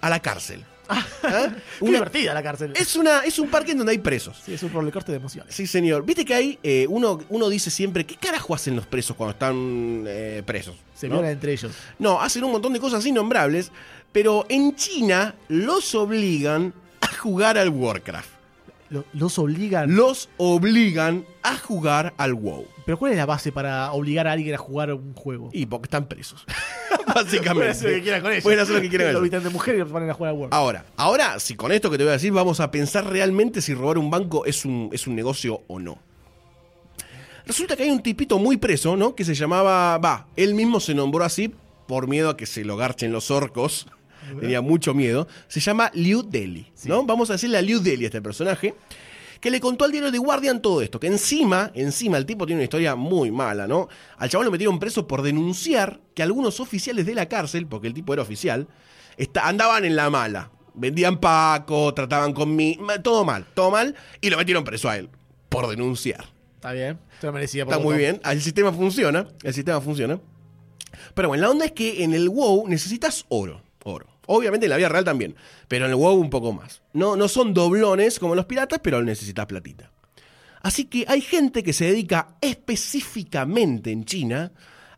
[0.00, 0.64] A la cárcel.
[1.22, 1.50] ¿Ah?
[1.78, 2.72] Qué Una- divertida la cárcel.
[2.76, 4.40] es, una, es un parque en donde hay presos.
[4.44, 5.54] Sí, es un rollercoaster de emociones.
[5.54, 6.04] Sí, señor.
[6.04, 10.04] Viste que hay, eh, uno, uno dice siempre, ¿qué carajo hacen los presos cuando están
[10.06, 10.76] eh, presos?
[10.94, 11.16] Se ¿No?
[11.16, 11.72] violan entre ellos.
[11.98, 13.72] No, hacen un montón de cosas innombrables,
[14.12, 18.30] pero en China los obligan a jugar al Warcraft.
[18.88, 19.96] Lo- los obligan.
[19.96, 22.66] Los obligan a jugar al WoW.
[22.84, 25.50] Pero ¿cuál es la base para obligar a alguien a jugar un juego?
[25.52, 26.44] Y porque están presos.
[27.24, 27.54] Básicamente.
[27.54, 28.42] Pueden hacer lo que quieran con ellos.
[28.42, 30.38] Pueden hacer lo que quieran con vistan de mujer y los ponen a jugar al
[30.38, 30.54] World.
[30.54, 33.74] Ahora, ahora, si con esto que te voy a decir vamos a pensar realmente si
[33.74, 35.98] robar un banco es un, es un negocio o no.
[37.46, 39.14] Resulta que hay un tipito muy preso, ¿no?
[39.14, 39.98] Que se llamaba.
[39.98, 41.54] Va, él mismo se nombró así
[41.86, 43.86] por miedo a que se lo garchen los orcos.
[44.40, 45.28] Tenía mucho miedo.
[45.46, 47.04] Se llama Liu Deli, ¿no?
[47.04, 48.74] Vamos a decirle a Liu Deli a este personaje.
[49.46, 50.98] Que le contó al diario The Guardian todo esto.
[50.98, 53.86] Que encima, encima, el tipo tiene una historia muy mala, ¿no?
[54.18, 57.94] Al chaval lo metieron preso por denunciar que algunos oficiales de la cárcel, porque el
[57.94, 58.66] tipo era oficial,
[59.16, 60.50] está- andaban en la mala.
[60.74, 65.10] Vendían Paco, trataban con mí, todo mal, todo mal, y lo metieron preso a él
[65.48, 66.24] por denunciar.
[66.56, 66.98] Está bien.
[67.20, 67.64] Se lo merecía.
[67.64, 70.18] por Está muy bien, el sistema funciona, el sistema funciona.
[71.14, 74.08] Pero bueno, la onda es que en el WoW necesitas oro, oro.
[74.26, 75.34] Obviamente en la vida real también,
[75.68, 76.82] pero en el WoW un poco más.
[76.92, 79.90] No, no son doblones como los piratas, pero necesitas platita.
[80.62, 84.52] Así que hay gente que se dedica específicamente en China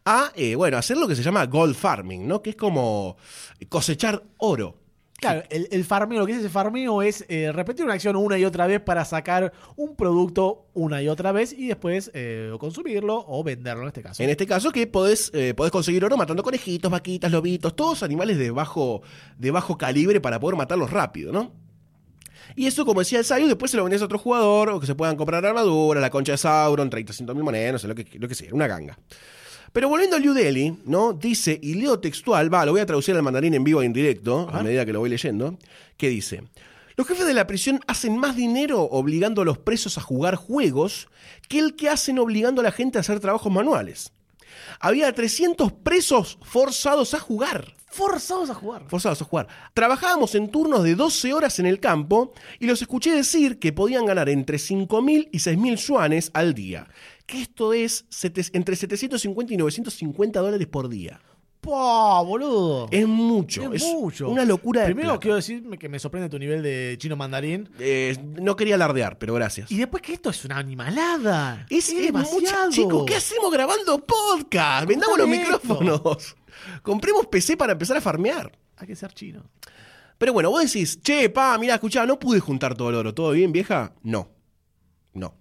[0.04, 2.40] a, eh, bueno, hacer lo que se llama gold farming, ¿no?
[2.40, 3.18] Que es como
[3.68, 4.78] cosechar oro.
[5.20, 8.38] Claro, el, el farmeo, lo que es ese farmeo es eh, repetir una acción una
[8.38, 13.24] y otra vez para sacar un producto una y otra vez y después eh, consumirlo
[13.26, 14.22] o venderlo en este caso.
[14.22, 18.38] En este caso que podés, eh, podés conseguir oro matando conejitos, vaquitas, lobitos, todos animales
[18.38, 19.02] de bajo,
[19.36, 21.52] de bajo calibre para poder matarlos rápido, ¿no?
[22.54, 24.86] Y eso, como decía el Sayo, después se lo vendés a otro jugador o que
[24.86, 28.06] se puedan comprar armadura, la concha de Sauron, 300 mil monedas, no sé, lo que,
[28.20, 28.96] lo que sea, una ganga.
[29.72, 30.34] Pero volviendo a Liu
[30.84, 31.12] ¿no?
[31.12, 34.48] Dice, y leo textual, va, lo voy a traducir al mandarín en vivo e indirecto,
[34.52, 35.58] a medida que lo voy leyendo,
[35.96, 36.42] que dice,
[36.96, 41.08] los jefes de la prisión hacen más dinero obligando a los presos a jugar juegos
[41.48, 44.12] que el que hacen obligando a la gente a hacer trabajos manuales.
[44.80, 47.76] Había 300 presos forzados a jugar.
[47.90, 48.82] Forzados a jugar.
[48.88, 49.48] Forzados a jugar.
[49.74, 54.04] Trabajábamos en turnos de 12 horas en el campo y los escuché decir que podían
[54.04, 56.88] ganar entre 5.000 y 6.000 yuanes al día.
[57.28, 58.06] Que esto es
[58.54, 61.20] entre 750 y 950 dólares por día.
[61.60, 62.88] ¡Pah, boludo!
[62.90, 63.70] Es mucho.
[63.74, 64.30] Es Es, mucho.
[64.30, 67.68] una locura de Primero quiero decir que me sorprende tu nivel de chino mandarín.
[67.78, 69.70] Eh, no quería alardear, pero gracias.
[69.70, 71.66] Y después que esto es una animalada.
[71.68, 72.40] Es, es demasiado.
[72.40, 74.88] mucha- chicos, ¿qué hacemos grabando podcast?
[74.88, 75.38] Vendamos los esto.
[75.38, 76.36] micrófonos.
[76.82, 78.50] Compremos PC para empezar a farmear.
[78.78, 79.44] Hay que ser chino.
[80.16, 83.12] Pero bueno, vos decís, che, pa, mira, escuchá, no pude juntar todo el oro.
[83.12, 83.92] ¿Todo bien, vieja?
[84.02, 84.30] No.
[85.12, 85.34] No.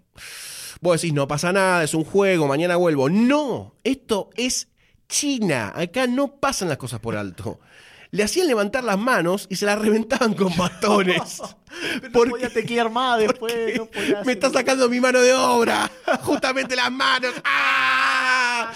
[0.82, 3.10] Vos decís, no pasa nada, es un juego, mañana vuelvo.
[3.10, 4.68] No, esto es
[5.10, 5.74] China.
[5.76, 7.60] Acá no pasan las cosas por alto.
[8.12, 11.42] Le hacían levantar las manos y se las reventaban con bastones.
[12.02, 13.54] No Porque- podía teclear más después.
[13.54, 15.92] porque no podía me está sacando mi mano de obra.
[16.24, 17.34] Justamente las manos.
[17.44, 18.72] ¡Ah!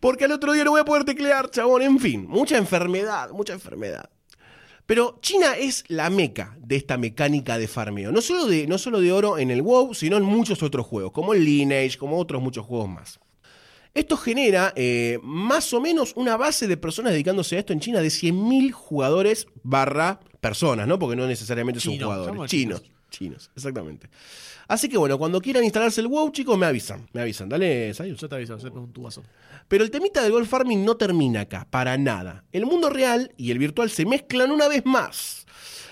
[0.00, 1.82] Porque al otro día no voy a poder teclear, chabón.
[1.82, 4.08] En fin, mucha enfermedad, mucha enfermedad.
[4.86, 8.12] Pero China es la meca de esta mecánica de farmeo.
[8.12, 11.12] No solo de, no solo de oro en el WoW, sino en muchos otros juegos,
[11.12, 13.20] como el Lineage, como otros muchos juegos más.
[13.94, 18.00] Esto genera eh, más o menos una base de personas dedicándose a esto en China
[18.00, 20.98] de 100.000 jugadores barra personas, ¿no?
[20.98, 22.50] Porque no necesariamente son Chino, jugadores.
[22.50, 22.82] Chinos.
[22.82, 22.94] chinos.
[23.10, 24.08] Chinos, exactamente.
[24.66, 27.08] Así que bueno, cuando quieran instalarse el WoW, chicos, me avisan.
[27.12, 27.48] Me avisan.
[27.48, 28.18] Dale, Sayus.
[28.18, 29.22] Yo te aviso, se un tubazo.
[29.68, 32.44] Pero el temita del gold farming no termina acá, para nada.
[32.52, 35.46] El mundo real y el virtual se mezclan una vez más.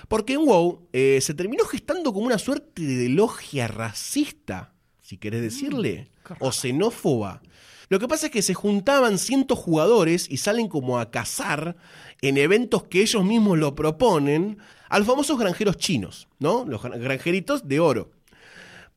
[0.09, 5.41] Porque en WoW eh, se terminó gestando como una suerte de logia racista, si querés
[5.43, 7.41] decirle, o xenófoba.
[7.89, 11.77] Lo que pasa es que se juntaban cientos jugadores y salen como a cazar
[12.21, 14.59] en eventos que ellos mismos lo proponen
[14.89, 16.65] a los famosos granjeros chinos, ¿no?
[16.67, 18.11] Los gran- granjeritos de oro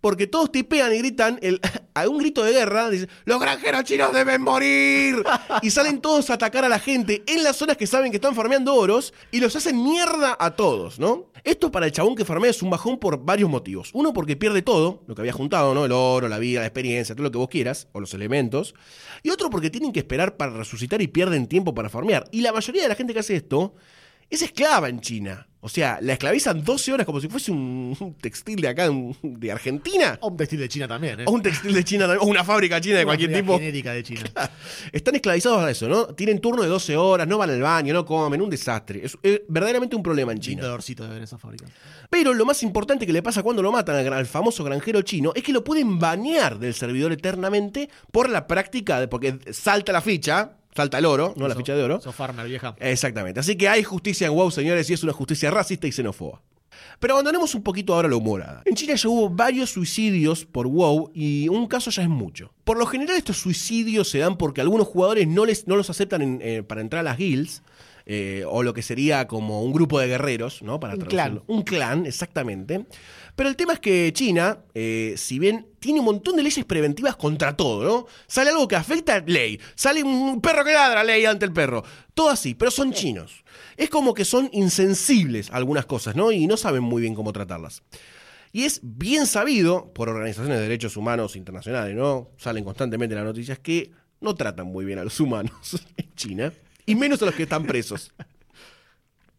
[0.05, 1.59] porque todos tipean y gritan el-
[1.95, 5.23] a un grito de guerra, dicen, los granjeros chinos deben morir.
[5.63, 8.35] Y salen todos a atacar a la gente en las zonas que saben que están
[8.35, 11.31] farmeando oros y los hacen mierda a todos, ¿no?
[11.43, 13.89] Esto para el chabón que farmea es un bajón por varios motivos.
[13.93, 15.85] Uno, porque pierde todo, lo que había juntado, ¿no?
[15.85, 18.75] El oro, la vida, la experiencia, todo lo que vos quieras, o los elementos.
[19.23, 22.25] Y otro, porque tienen que esperar para resucitar y pierden tiempo para farmear.
[22.31, 23.73] Y la mayoría de la gente que hace esto
[24.29, 25.47] es esclava en China.
[25.65, 29.17] O sea, la esclavizan 12 horas como si fuese un un textil de acá, un-
[29.23, 30.17] de Argentina.
[30.21, 31.23] O un textil de China también, ¿eh?
[31.25, 33.57] O un textil de China, también, o una fábrica china de cualquier tipo.
[33.57, 34.21] genérica de China.
[34.91, 36.05] Están esclavizados a eso, ¿no?
[36.07, 39.03] Tienen turno de 12 horas, no van al baño, no comen, un desastre.
[39.03, 40.65] Es verdaderamente un problema en China.
[40.65, 41.65] olorcito de ver esa fábrica.
[42.09, 45.31] Pero lo más importante que le pasa cuando lo matan al, al famoso granjero chino
[45.35, 50.01] es que lo pueden banear del servidor eternamente por la práctica, de, porque salta la
[50.01, 51.99] ficha, salta el oro, no la ficha de oro.
[52.01, 52.75] Farmer, vieja.
[52.79, 53.39] Exactamente.
[53.39, 56.41] Así que hay justicia en WoW, señores, y es una justicia racista y xenófoba.
[56.99, 58.61] Pero abandonemos un poquito ahora la humorada.
[58.65, 62.51] En China ya hubo varios suicidios por WoW y un caso ya es mucho.
[62.65, 66.21] Por lo general estos suicidios se dan porque algunos jugadores no, les, no los aceptan
[66.21, 67.63] en- eh, para entrar a las guilds.
[68.05, 70.79] Eh, o lo que sería como un grupo de guerreros, ¿no?
[70.79, 71.43] Para Un traducirlo.
[71.45, 71.57] clan.
[71.57, 72.85] Un clan, exactamente.
[73.35, 77.15] Pero el tema es que China, eh, si bien tiene un montón de leyes preventivas
[77.15, 78.05] contra todo, ¿no?
[78.27, 79.59] Sale algo que afecta, ley.
[79.75, 81.83] Sale un perro que ladra, ley ante el perro.
[82.13, 83.43] Todo así, pero son chinos.
[83.75, 86.31] Es como que son insensibles a algunas cosas, ¿no?
[86.31, 87.81] Y no saben muy bien cómo tratarlas.
[88.53, 92.29] Y es bien sabido por organizaciones de derechos humanos internacionales, ¿no?
[92.37, 93.91] Salen constantemente las noticias que
[94.21, 96.53] no tratan muy bien a los humanos en China,
[96.85, 98.13] y menos a los que están presos.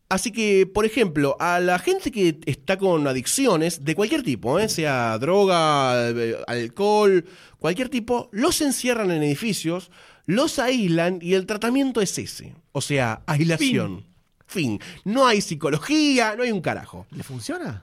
[0.08, 4.68] Así que, por ejemplo, a la gente que está con adicciones de cualquier tipo, ¿eh?
[4.68, 7.24] sea droga, eh, alcohol,
[7.58, 9.90] cualquier tipo, los encierran en edificios,
[10.24, 12.54] los aíslan y el tratamiento es ese.
[12.70, 14.04] O sea, aislación.
[14.46, 14.78] Fin.
[15.04, 17.06] No hay psicología, no hay un carajo.
[17.10, 17.82] ¿Le funciona?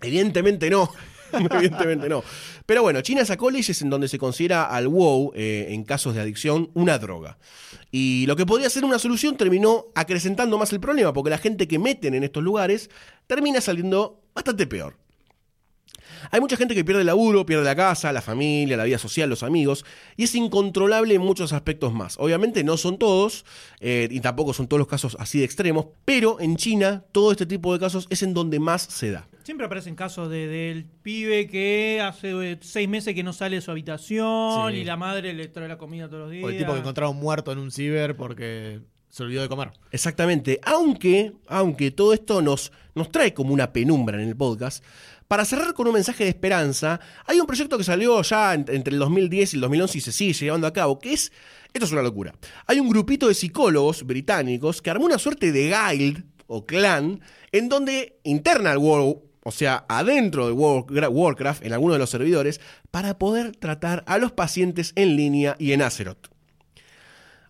[0.00, 0.90] Evidentemente no.
[1.50, 2.22] Evidentemente no.
[2.66, 6.20] Pero bueno, China sacó leyes en donde se considera al WoW, eh, en casos de
[6.20, 7.38] adicción, una droga.
[7.90, 11.66] Y lo que podría ser una solución terminó acrecentando más el problema, porque la gente
[11.66, 12.90] que meten en estos lugares
[13.26, 14.96] termina saliendo bastante peor.
[16.30, 19.28] Hay mucha gente que pierde el laburo, pierde la casa, la familia, la vida social,
[19.28, 19.84] los amigos,
[20.16, 22.16] y es incontrolable en muchos aspectos más.
[22.18, 23.44] Obviamente no son todos,
[23.80, 27.46] eh, y tampoco son todos los casos así de extremos, pero en China todo este
[27.46, 29.28] tipo de casos es en donde más se da.
[29.42, 33.62] Siempre aparecen casos de- del pibe que hace eh, seis meses que no sale de
[33.62, 34.78] su habitación Sí.
[34.78, 36.44] y la madre le trae la comida todos los días.
[36.44, 39.70] O el tipo que encontraron muerto en un ciber porque se olvidó de comer.
[39.90, 44.84] Exactamente, aunque, aunque todo esto nos, nos trae como una penumbra en el podcast,
[45.26, 48.92] para cerrar con un mensaje de esperanza, hay un proyecto que salió ya en- entre
[48.92, 51.32] el 2010 y el 2011 y se sigue llevando a cabo, que es,
[51.72, 52.34] esto es una locura,
[52.66, 57.20] hay un grupito de psicólogos británicos que armó una suerte de guild o clan
[57.52, 62.10] en donde interna al WoW, o sea, adentro de Warcra- Warcraft, en alguno de los
[62.10, 66.28] servidores, para poder tratar a los pacientes en línea y en Azeroth.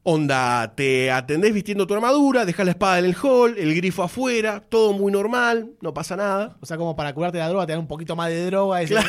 [0.03, 4.61] Onda, te atendés vistiendo tu armadura, dejas la espada en el hall, el grifo afuera,
[4.67, 6.57] todo muy normal, no pasa nada.
[6.61, 8.87] O sea, como para curarte la droga, te dan un poquito más de droga y
[8.87, 9.07] decir,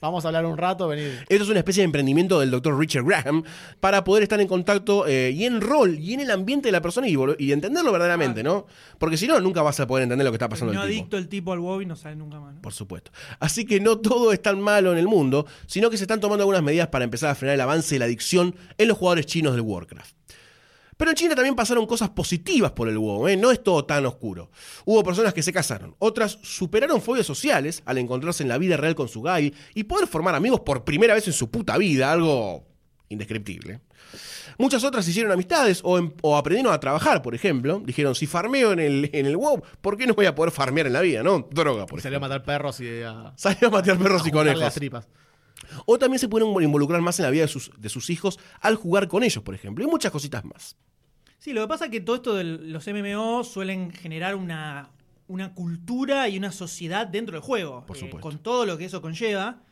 [0.00, 1.04] vamos a hablar un rato, venid.
[1.28, 3.42] Esto es una especie de emprendimiento del doctor Richard Graham
[3.80, 6.80] para poder estar en contacto eh, y en rol y en el ambiente de la
[6.80, 8.66] persona y, entenderlo verdaderamente, ¿no?
[8.98, 11.00] Porque si no, nunca vas a poder entender lo que está pasando no el tipo.
[11.00, 12.54] adicto el tipo al WoW y no sale nunca más.
[12.54, 12.62] ¿no?
[12.62, 13.10] Por supuesto.
[13.40, 16.42] Así que no todo es tan malo en el mundo, sino que se están tomando
[16.42, 19.52] algunas medidas para empezar a frenar el avance de la adicción en los jugadores chinos
[19.52, 20.17] del Warcraft.
[20.98, 23.36] Pero en China también pasaron cosas positivas por el WoW, ¿eh?
[23.36, 24.50] no es todo tan oscuro.
[24.84, 28.94] Hubo personas que se casaron, otras superaron fobias sociales al encontrarse en la vida real
[28.94, 32.66] con su guy y poder formar amigos por primera vez en su puta vida, algo
[33.08, 33.80] indescriptible.
[34.58, 37.80] Muchas otras hicieron amistades o, em- o aprendieron a trabajar, por ejemplo.
[37.84, 40.88] Dijeron, si farmeo en el, en el WoW, ¿por qué no voy a poder farmear
[40.88, 41.46] en la vida, no?
[41.50, 44.50] Droga, por Y salió a matar perros y a, Salió a matar perros y juntarle
[44.50, 44.74] las conejos.
[44.74, 45.08] tripas.
[45.86, 48.76] O también se pueden involucrar más en la vida de sus, de sus hijos al
[48.76, 49.84] jugar con ellos, por ejemplo.
[49.84, 50.76] Y muchas cositas más.
[51.38, 54.90] Sí, lo que pasa es que todo esto de los MMO suelen generar una,
[55.28, 57.84] una cultura y una sociedad dentro del juego.
[57.86, 59.62] Por eh, con todo lo que eso conlleva.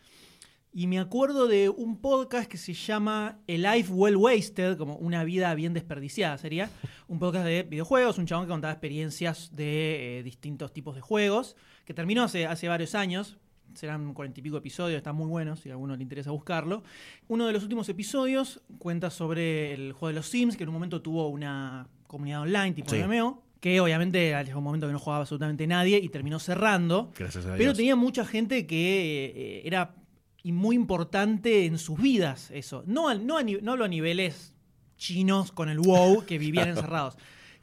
[0.72, 5.24] Y me acuerdo de un podcast que se llama A Life Well Wasted, como una
[5.24, 6.70] vida bien desperdiciada sería.
[7.08, 11.56] Un podcast de videojuegos, un chabón que contaba experiencias de eh, distintos tipos de juegos,
[11.86, 13.38] que terminó hace, hace varios años.
[13.74, 16.82] Serán cuarenta y pico episodios, está muy bueno si a alguno le interesa buscarlo.
[17.28, 20.74] Uno de los últimos episodios cuenta sobre el juego de los Sims, que en un
[20.74, 23.02] momento tuvo una comunidad online tipo Sí.
[23.02, 27.12] MMO, que obviamente llegó un momento que no jugaba absolutamente nadie y terminó cerrando.
[27.18, 27.76] Gracias a Pero Dios.
[27.76, 29.94] tenía mucha gente que eh, era
[30.42, 32.84] y muy importante en sus vidas eso.
[32.86, 34.54] No, no, a no hablo a niveles
[34.96, 37.16] chinos con el WoW que vivían encerrados.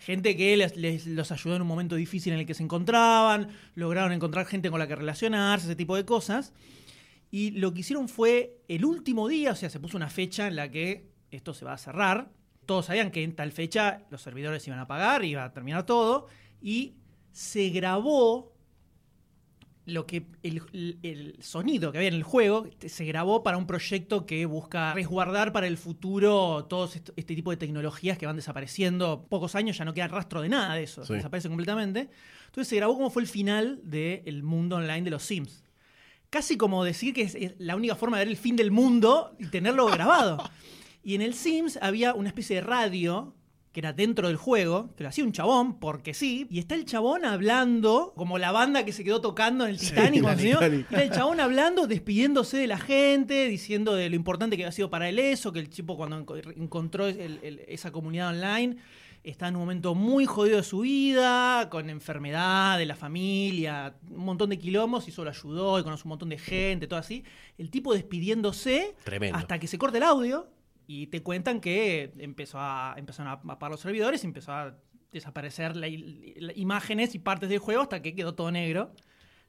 [0.06, 3.48] Gente que les, les- los ayudó en un momento difícil en el que se encontraban,
[3.76, 6.52] lograron encontrar gente con la que relacionarse, ese tipo de cosas.
[7.32, 10.56] Y lo que hicieron fue el último día, o sea, se puso una fecha en
[10.56, 12.30] la que esto se va a cerrar.
[12.66, 16.28] Todos sabían que en tal fecha los servidores iban a pagar, iba a terminar todo.
[16.62, 16.94] Y
[17.32, 18.53] se grabó
[19.86, 24.46] lo que el, sonido que había en el juego se grabó para un proyecto que
[24.46, 29.26] busca resguardar para el futuro todos est- este tipo de tecnologías que van desapareciendo.
[29.30, 31.14] Pocos años ya no queda rastro de nada de eso, Sí.
[31.16, 32.10] desaparece completamente.
[32.46, 35.64] Entonces se grabó cómo fue el final del mundo online de los Sims.
[36.30, 39.36] Casi como decir que es, es la única forma de ver el fin del mundo
[39.40, 40.38] y tenerlo grabado.
[41.06, 43.36] Y en el Sims había una especie de radio
[43.74, 46.86] que era dentro del juego, que lo hacía un chabón, porque sí, y está el
[46.86, 50.36] chabón hablando, como la banda que se quedó tocando en el Titanic, la
[50.92, 54.90] era el chabón hablando, despidiéndose de la gente, diciendo de lo importante que había sido
[54.92, 58.78] para él eso, que el tipo cuando enco- encontró el- el- esa comunidad online
[59.24, 64.26] estaba en un momento muy jodido de su vida, con enfermedad de la familia, un
[64.26, 67.24] montón de quilombos, y eso lo ayudó, y conoce un montón de gente, todo así.
[67.58, 69.38] El tipo despidiéndose Tremendo.
[69.38, 70.48] hasta que se corta el audio
[70.88, 74.78] y te cuentan que empezó a, empezaron a apagar los servidores y empezó a
[75.12, 75.88] desaparecer la-
[76.56, 78.94] imágenes y partes del juego hasta que quedó todo negro.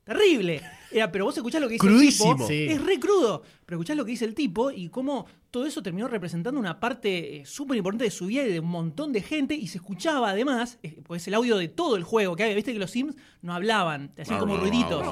[0.05, 0.61] Terrible.
[0.91, 2.31] Era, pero vos escuchás lo que dice Crudísimo.
[2.33, 2.49] el tipo.
[2.49, 2.67] Sí.
[2.69, 3.43] Es re crudo.
[3.67, 7.39] Pero escuchás lo que dice el tipo y cómo todo eso terminó representando una parte
[7.39, 9.55] eh, súper importante de su vida y de un montón de gente.
[9.55, 12.55] Y se escuchaba además, eh, pues es el audio de todo el juego que había.
[12.55, 15.03] Viste que los Sims no hablaban, te hacían como ruiditos.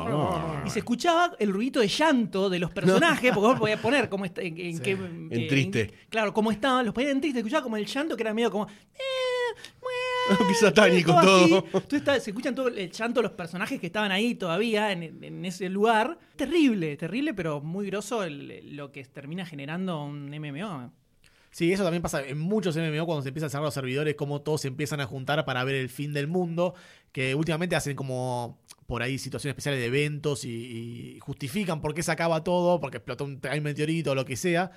[0.66, 4.24] Y se escuchaba el ruidito de llanto de los personajes, porque vos podías poner cómo
[4.26, 4.83] está, en, en Sí.
[4.83, 4.90] qué.
[4.92, 5.92] En eh, triste.
[6.11, 7.40] claro, cómo estaban, los ponían en triste.
[7.40, 8.66] Escuchaba como el llanto que era medio como.
[8.68, 9.00] "Eh,
[10.48, 11.64] Qué satánico todo.
[11.90, 15.44] Está- se escuchan todo el llanto de los personajes que estaban ahí todavía en, en
[15.44, 16.18] ese lugar.
[16.37, 20.92] Terrible, terrible, pero muy groso el- lo que termina generando un MMO.
[21.50, 24.40] Sí, eso también pasa en muchos MMO cuando se empiezan a cerrar los servidores, como
[24.40, 26.74] todos se empiezan a juntar para ver el fin del mundo,
[27.12, 30.48] que últimamente hacen como por ahí situaciones especiales de eventos y,
[31.16, 34.24] y justifican por qué se acaba todo, porque explotó un, hay un meteorito o lo
[34.24, 34.70] que sea.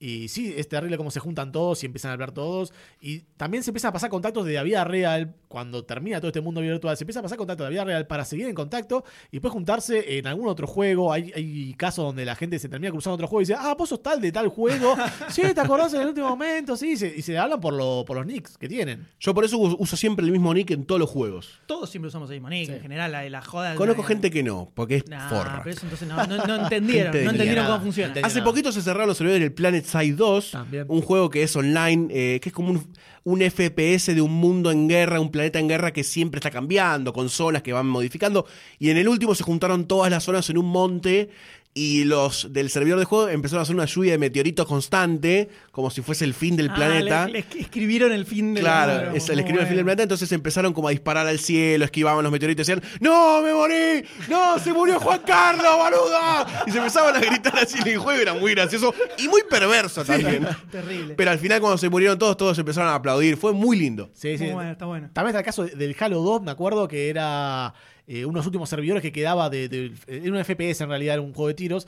[0.00, 2.72] Y sí, es terrible cómo se juntan todos y empiezan a hablar todos.
[3.00, 5.34] Y también se empiezan a pasar contactos de la vida real.
[5.48, 8.06] Cuando termina todo este mundo virtual, se empieza a pasar contactos de la vida real
[8.06, 11.12] para seguir en contacto y después juntarse en algún otro juego.
[11.12, 13.88] Hay, hay casos donde la gente se termina cruzando otro juego y dice, ah, vos
[13.88, 14.96] sos tal de tal juego.
[15.30, 16.90] sí, te acordás en el último momento, sí.
[16.92, 19.06] Y se, y se hablan por, lo, por los nicks que tienen.
[19.20, 21.60] Yo por eso us- uso siempre el mismo nick en todos los juegos.
[21.66, 22.72] Todos siempre usamos el mismo nick, Sí.
[22.74, 23.74] en general, la, la joda.
[23.76, 25.60] Conozco la- gente que no, porque es Nah, forra.
[25.62, 27.68] pero eso entonces no, no- no entendieron, no entendieron nada.
[27.76, 28.12] cómo funciona.
[28.22, 28.44] Hace nada.
[28.50, 30.84] poquito se cerraron los servidores del Planet Side 2, También.
[30.88, 32.86] un juego que es online, eh, que es como un,
[33.24, 37.12] un FPS de un mundo en guerra, un planeta en guerra que siempre está cambiando,
[37.12, 38.46] con zonas que van modificando.
[38.78, 41.30] Y en el último se juntaron todas las zonas en un monte
[41.76, 45.90] y los del servidor de juego empezaron a hacer una lluvia de meteoritos constante, como
[45.90, 47.26] si fuese el fin del Ah, planeta.
[47.26, 50.72] le- le escribieron el fin del Claro, mundo, es el fin del planeta, entonces empezaron
[50.72, 54.04] como a disparar al cielo, esquivaban los meteoritos y decían, ¡No, me morí!
[54.28, 56.64] ¡No, se murió Juan Carlos, boluda!
[56.66, 60.04] Y se empezaban a gritar así en el juego, era muy gracioso y muy perverso
[60.04, 60.46] también.
[60.70, 61.14] Terrible.
[61.16, 64.10] Pero al final cuando se murieron todos, todos empezaron a aplaudir, fue muy lindo.
[64.14, 64.44] Sí, sí.
[64.44, 65.10] Muy bueno, está bueno.
[65.12, 67.74] También está el caso del Halo 2, me acuerdo que era
[68.06, 71.14] eh, uno de los últimos servidores que quedaba de, de- Era un FPS en realidad,
[71.14, 71.86] era un juego de tiros.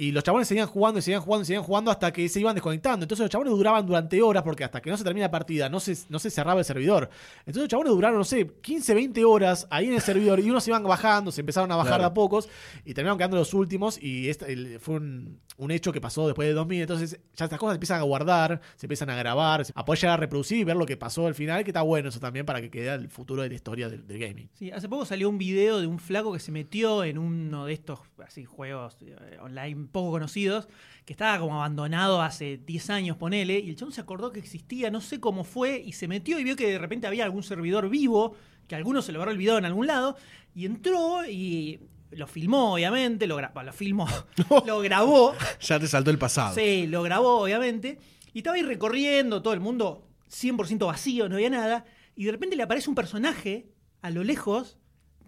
[0.00, 2.54] Y los chabones seguían jugando y seguían jugando y seguían jugando hasta que se iban
[2.54, 3.04] desconectando.
[3.04, 5.78] Entonces los chabones duraban durante horas porque hasta que no se termina la partida no
[5.78, 7.10] se, no se cerraba el servidor.
[7.40, 10.64] Entonces los chabones duraron, no sé, 15, 20 horas ahí en el servidor y unos
[10.64, 12.02] se iban bajando, se empezaron a bajar Claro.
[12.04, 12.48] de a pocos
[12.84, 14.02] y terminaron quedando los últimos.
[14.02, 16.80] Y este, el- fue un, un hecho que pasó después de 2000.
[16.80, 20.14] Entonces ya estas cosas se empiezan a guardar, se empiezan a grabar, a poder llegar
[20.14, 22.62] a reproducir y ver lo que pasó al final, que está bueno eso también para
[22.62, 24.48] que quede el futuro de la historia del, del gaming.
[24.54, 27.74] Sí, hace poco salió un video de un flaco que se metió en uno de
[27.74, 30.68] estos así juegos eh, online poco conocidos,
[31.04, 34.90] que estaba como abandonado hace 10 años, ponele, y el chabón se acordó que existía,
[34.90, 37.88] no sé cómo fue, y se metió y vio que de repente había algún servidor
[37.88, 38.34] vivo,
[38.68, 40.16] que alguno se lo habrá olvidado en algún lado,
[40.54, 41.80] y entró y
[42.12, 44.08] lo filmó, obviamente, lo, gra- lo filmó,
[44.66, 46.54] lo grabó, Ya te saltó el pasado.
[46.54, 47.98] Sí, lo grabó, obviamente.
[48.32, 51.84] Y estaba ahí recorriendo todo el mundo, 100% vacío, no había nada.
[52.16, 53.68] Y de repente le aparece un personaje
[54.02, 54.76] a lo lejos,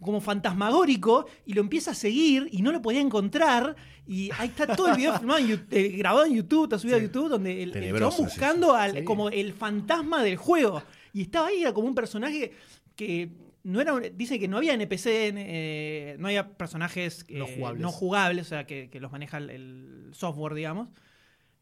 [0.02, 3.74] como fantasmagórico, y lo empieza a seguir y no lo podía encontrar.
[4.06, 6.96] Y ahí está todo el video filmado en Yu- eh, grabado en YouTube, está subido
[6.96, 9.04] a YouTube, donde el, el buscando al, Sí.
[9.04, 10.82] como el fantasma del juego.
[11.12, 12.52] Y estaba ahí, era como un personaje
[12.96, 13.30] que
[13.64, 13.94] no era.
[13.94, 17.80] un- Dice que no había NPC, eh, no había personajes eh, No jugables.
[17.82, 20.88] no jugables, o sea, que, que los maneja el, el software, digamos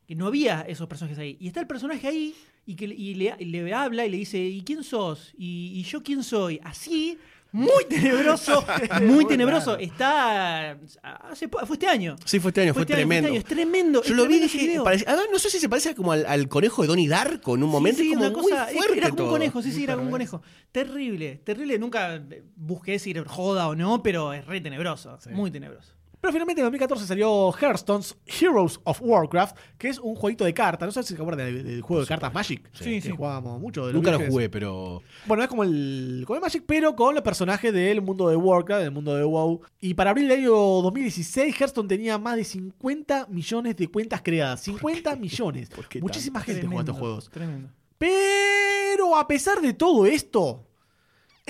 [0.07, 1.37] que no había esos personajes ahí.
[1.39, 2.35] Y está el personaje ahí
[2.67, 5.33] y, que, y le, y le habla y le dice, ¿y quién sos?
[5.39, 6.59] ¿Y, y yo quién soy?
[6.65, 7.17] Así,
[7.53, 8.65] muy tenebroso,
[9.03, 9.77] muy tenebroso.
[9.79, 10.77] Está...
[11.03, 12.17] Hace, po- fue este año.
[12.25, 13.29] Sí, fue este año, fue, este año, tremendo.
[13.29, 14.03] este año, es tremendo.
[14.03, 16.49] Yo es lo vi y dije, parece- no sé si se parece como al, al
[16.49, 19.09] conejo de Donnie Darko en un momento, Sí, sí, es como una muy fuerte era
[19.09, 19.27] como todo.
[19.27, 20.43] un conejo, sí, sí, era como un conejo.
[20.73, 21.79] Terrible, terrible.
[21.79, 22.23] Nunca
[22.57, 25.93] busqué decir joda o no, pero es re tenebroso, muy tenebroso.
[26.21, 30.87] Pero finalmente en 2014 salió Hearthstone's Heroes of Warcraft, que es un jueguito de cartas.
[30.87, 32.69] No sé si se acuerdan del, del juego de cartas Magic.
[32.73, 33.11] Sí, que sí.
[33.11, 33.87] jugábamos mucho.
[33.87, 37.23] de Nunca lo jugué, pero Bueno, es como el, como el Magic, pero con los
[37.23, 39.63] personajes del mundo de Warcraft, del mundo de WoW.
[39.81, 44.61] Y para abril del año 2016, Hearthstone tenía más de 50 millones de cuentas creadas.
[44.63, 45.71] 50 millones.
[45.71, 47.31] ¿Por qué Muchísima gente juega estos juegos.
[47.31, 47.71] Tremendo.
[47.99, 50.67] Pero a pesar de todo esto,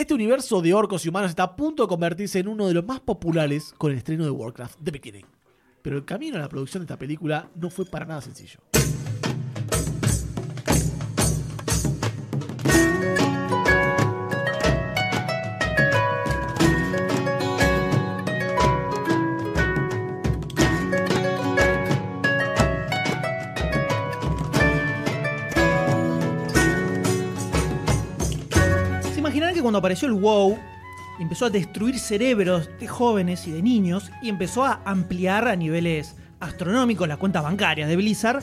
[0.00, 2.86] este universo de orcos y humanos está a punto de convertirse en uno de los
[2.86, 5.26] más populares con el estreno de Warcraft The Beginning.
[5.82, 8.60] Pero el camino a la producción de esta película no fue para nada sencillo.
[29.60, 30.58] Cuando apareció el WoW,
[31.18, 36.16] empezó a destruir cerebros de jóvenes y de niños y empezó a ampliar a niveles
[36.40, 38.42] astronómicos las cuentas bancarias de Blizzard.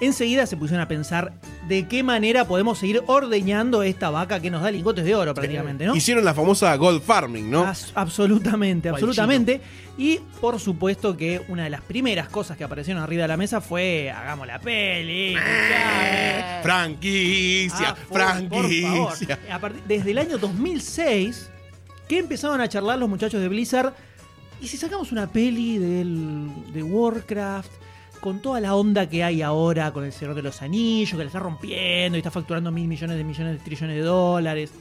[0.00, 1.32] Enseguida se pusieron a pensar
[1.68, 5.86] de qué manera podemos seguir ordeñando esta vaca que nos da lingotes de oro prácticamente,
[5.86, 5.96] ¿no?
[5.96, 7.62] hicieron la famosa Gold Farming, ¿no?
[7.64, 9.62] As- absolutamente, absolutamente.
[9.96, 13.62] Y por supuesto que una de las primeras cosas que aparecieron arriba de la mesa
[13.62, 15.34] fue hagamos la peli.
[15.34, 16.62] escuchame".
[16.62, 18.20] franquicia, Ah, por- por
[18.68, 19.36] franquicia.
[19.48, 19.72] favor.
[19.88, 21.48] Desde el año 2006
[22.08, 23.94] que empezaban a charlar los muchachos de Blizzard.
[24.60, 27.70] ¿Y si sacamos una peli del, de Warcraft?
[28.26, 31.26] Con toda la onda que hay ahora con el Señor de los Anillos, que le
[31.26, 34.72] está rompiendo y está facturando mil millones de millones de trillones de dólares.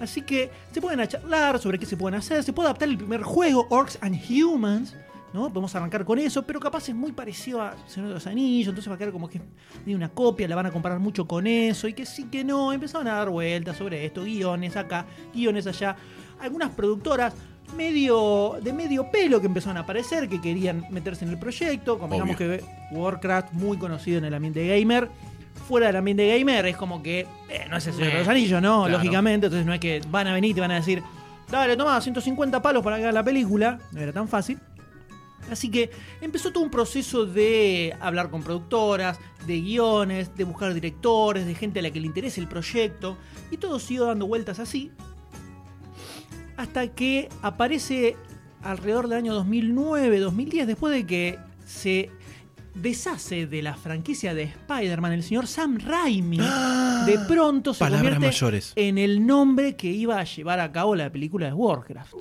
[0.00, 2.42] Así que se pueden charlar sobre qué se pueden hacer.
[2.42, 4.96] Se puede adaptar el primer juego, Orcs and Humans.
[5.34, 5.50] ¿no?
[5.50, 8.90] Podemos arrancar con eso, pero capaz es muy parecido a Señor de los Anillos, entonces
[8.90, 9.42] va a quedar como que
[9.84, 12.72] de una copia, la van a comparar mucho con eso, y que sí que no,
[12.72, 15.94] empezaron a dar vueltas sobre esto, guiones acá, guiones allá.
[16.40, 17.34] Algunas productoras
[17.76, 21.98] medio de medio pelo que empezaron a aparecer, que querían meterse en el proyecto.
[21.98, 22.62] Convengamos que
[22.92, 25.08] Warcraft, muy conocido en el ambiente gamer.
[25.68, 28.60] Fuera del ambiente gamer es como que eh, no es el Señor de los Anillos,
[28.60, 28.82] ¿no?
[28.84, 28.98] Claro.
[28.98, 31.02] Lógicamente, entonces no es que van a venir y te van a decir,
[31.50, 33.78] dale, toma 150 palos para que haga la película.
[33.92, 34.58] No era tan fácil.
[35.50, 35.90] Así que
[36.20, 41.80] empezó todo un proceso de hablar con productoras, de guiones, de buscar directores, de gente
[41.80, 43.16] a la que le interese el proyecto.
[43.50, 44.90] Y todo siguió dando vueltas así.
[46.56, 48.16] Hasta que aparece
[48.62, 52.10] alrededor del año 2009, 2010, después de que se
[52.74, 58.26] deshace de la franquicia de Spider-Man, el señor Sam Raimi, de pronto se Palabras convierte
[58.36, 58.72] mayores.
[58.76, 62.14] en el nombre que iba a llevar a cabo la película de Warcraft.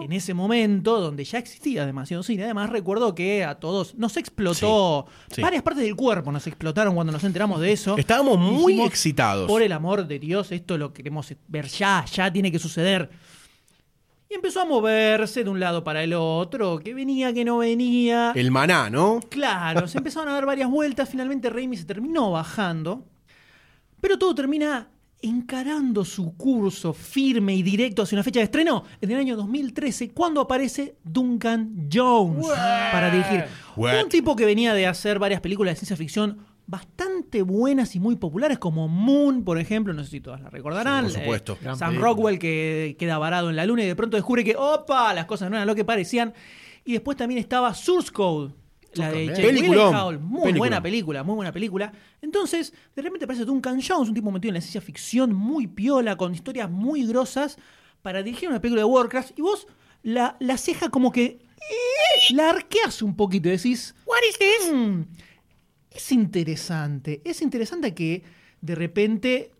[0.00, 5.06] En ese momento, donde ya existía demasiado cine, además recuerdo que a todos nos explotó,
[5.28, 5.42] Sí, sí.
[5.42, 7.96] varias partes del cuerpo nos explotaron cuando nos enteramos de eso.
[7.96, 9.48] Estábamos muy Dijimos, excitados.
[9.48, 13.10] Por el amor de Dios, esto lo queremos ver ya, ya tiene que suceder.
[14.30, 18.32] Y empezó a moverse de un lado para el otro, que venía, que no venía.
[18.34, 19.20] El maná, ¿no?
[19.30, 23.06] Claro, se empezaron a dar varias vueltas, finalmente Raimi se terminó bajando,
[24.00, 24.88] pero todo termina
[25.20, 30.10] encarando su curso firme y directo hacia una fecha de estreno en el año 2013,
[30.10, 33.44] cuando aparece Duncan Jones para dirigir.
[33.76, 34.04] What?
[34.04, 38.16] Un tipo que venía de hacer varias películas de ciencia ficción bastante buenas y muy
[38.16, 41.08] populares, como Moon, por ejemplo, no sé si todas la recordarán.
[41.08, 41.52] Sí, por supuesto.
[41.54, 41.96] Eh, Gran Sam.
[41.96, 45.50] Rockwell que queda varado en la luna y de pronto descubre que, opa, las cosas
[45.50, 46.34] no eran lo que parecían.
[46.84, 48.54] Y después también estaba Source Code,
[48.94, 49.26] la de.
[49.26, 49.42] Jake.
[49.42, 50.54] Muy Peliculón.
[50.56, 51.92] buena película, muy buena película.
[52.22, 56.16] Entonces, de repente aparece Duncan Jones, un tipo metido en la ciencia ficción muy piola,
[56.16, 57.58] con historias muy grosas,
[58.02, 59.38] para dirigir una película de Warcraft.
[59.38, 59.66] Y vos
[60.02, 65.06] la, la ceja como que eh, la arqueas un poquito y decís, What is this?
[65.90, 67.20] es interesante.
[67.24, 68.22] Es interesante que
[68.60, 69.52] de repente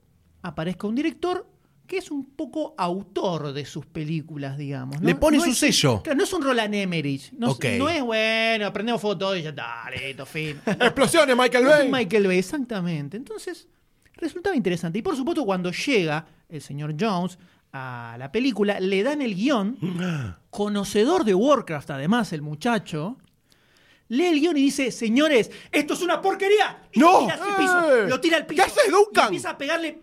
[0.43, 1.47] aparezca un director
[1.89, 5.01] que es un poco autor de sus películas, digamos.
[5.01, 5.07] ¿no?
[5.09, 6.03] Le pone No su es- sello.
[6.03, 7.32] Claro, no es un Roland Emmerich.
[7.32, 7.64] No, es- Ok.
[7.78, 10.61] no es bueno, prendemos fotos y ya está, listo, fin.
[10.66, 11.89] Explosiones, Michael Es Bay.
[11.91, 13.16] Michael Bay, exactamente.
[13.16, 13.66] Entonces,
[14.14, 14.99] resultaba interesante.
[14.99, 17.39] Y por supuesto, cuando llega el señor Jones
[17.72, 19.78] a la película, le dan el guion,
[20.51, 23.16] conocedor de Warcraft, además, el muchacho.
[24.11, 26.82] Lee el guion y dice, señores, esto es una porquería.
[26.93, 27.20] Y ¡No!
[27.20, 27.95] lo tira al piso.
[27.97, 28.09] ¡Eh!
[28.09, 28.62] Lo tira al piso.
[28.64, 29.24] ¿Qué hace Duncan?
[29.24, 29.99] Y empieza a pegarle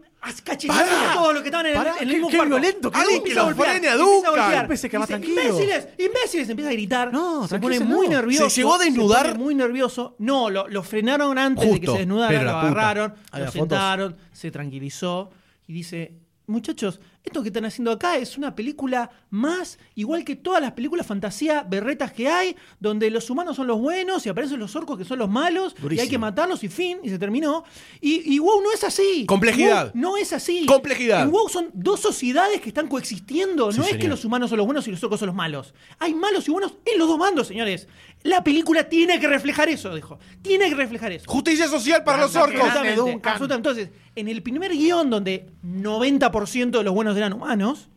[0.68, 1.12] ¡Pará!
[1.12, 2.56] a todos los que estaban en el, Pará, en el qué- mismo qué cuarto.
[2.56, 4.62] violento que Alguien a Frene Duncan.
[4.62, 5.42] Yo pensé que más Dice, tranquilo.
[5.42, 7.14] Imbéciles, imbéciles, empieza a gritar.
[7.14, 8.50] No, se pone muy nervioso.
[8.50, 9.28] ¿Se llegó a desnudar?
[9.28, 10.16] pone muy nervioso.
[10.20, 12.68] No, lo, lo frenaron antes de que Justo, se desnudara, pero lo la puta.
[12.72, 13.54] agarraron, lo fotos.
[13.54, 15.30] sentaron, se tranquilizó
[15.68, 16.14] y dice,
[16.48, 21.08] muchachos, esto que están haciendo acá es una película más, igual que todas las películas
[21.08, 25.06] fantasía berretas que hay, donde los humanos son los buenos y aparecen los orcos que
[25.06, 27.64] son los malos y hay que matarlos y fin, y se terminó.
[28.00, 29.26] Y, y WoW no es así.
[29.26, 29.92] Complejidad.
[29.94, 30.66] WoW no es así.
[30.66, 31.24] Complejidad.
[31.24, 33.72] En WoW son dos sociedades que están coexistiendo.
[33.72, 35.74] Sí, no es que los humanos son los buenos y los orcos son los malos.
[36.00, 37.88] Hay malos y buenos en los dos bandos, señores.
[38.24, 40.20] La película tiene que reflejar eso, dijo.
[40.42, 41.26] Tiene que reflejar eso.
[41.28, 42.62] Justicia social para los orcos.
[42.62, 43.56] Absolutamente.
[43.56, 47.90] Entonces, en el primer guion donde 90% de los buenos eran humanos,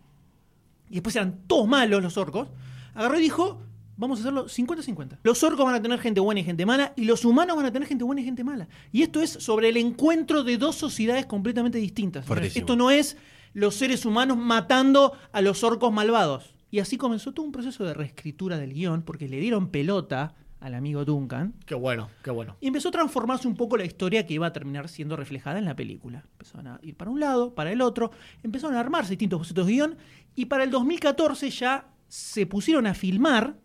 [0.90, 2.48] y después eran todos malos los orcos,
[2.94, 3.60] agarró y dijo,
[3.96, 5.18] vamos a hacerlo 50-50.
[5.22, 7.72] Los orcos van a tener gente buena y gente mala, y los humanos van a
[7.72, 8.68] tener gente buena y gente mala.
[8.92, 12.24] Y esto es sobre el encuentro de dos sociedades completamente distintas.
[12.54, 13.16] Esto no es
[13.52, 16.54] los seres humanos matando a los orcos malvados.
[16.70, 20.74] Y así comenzó todo un proceso de reescritura del guion, porque le dieron pelota al
[20.74, 21.54] amigo Duncan.
[21.66, 22.56] Qué bueno, qué bueno.
[22.60, 25.64] Y empezó a transformarse un poco la historia que iba a terminar siendo reflejada en
[25.64, 26.24] la película.
[26.32, 28.10] Empezaron a ir para un lado, para el otro,
[28.42, 29.96] empezaron a armarse distintos bocetos de guion
[30.34, 33.56] y para el 2014 ya se pusieron a filmar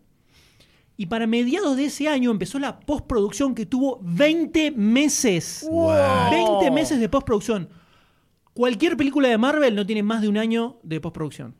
[0.96, 5.66] y para mediados de ese año empezó la postproducción que tuvo 20 meses.
[5.68, 7.68] 20 meses de postproducción.
[8.52, 11.56] Cualquier película de Marvel no tiene más de un año de postproducción.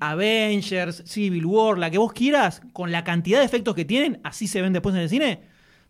[0.00, 4.46] Avengers, Civil War, la que vos quieras, con la cantidad de efectos que tienen, así
[4.48, 5.42] se ven después en el cine,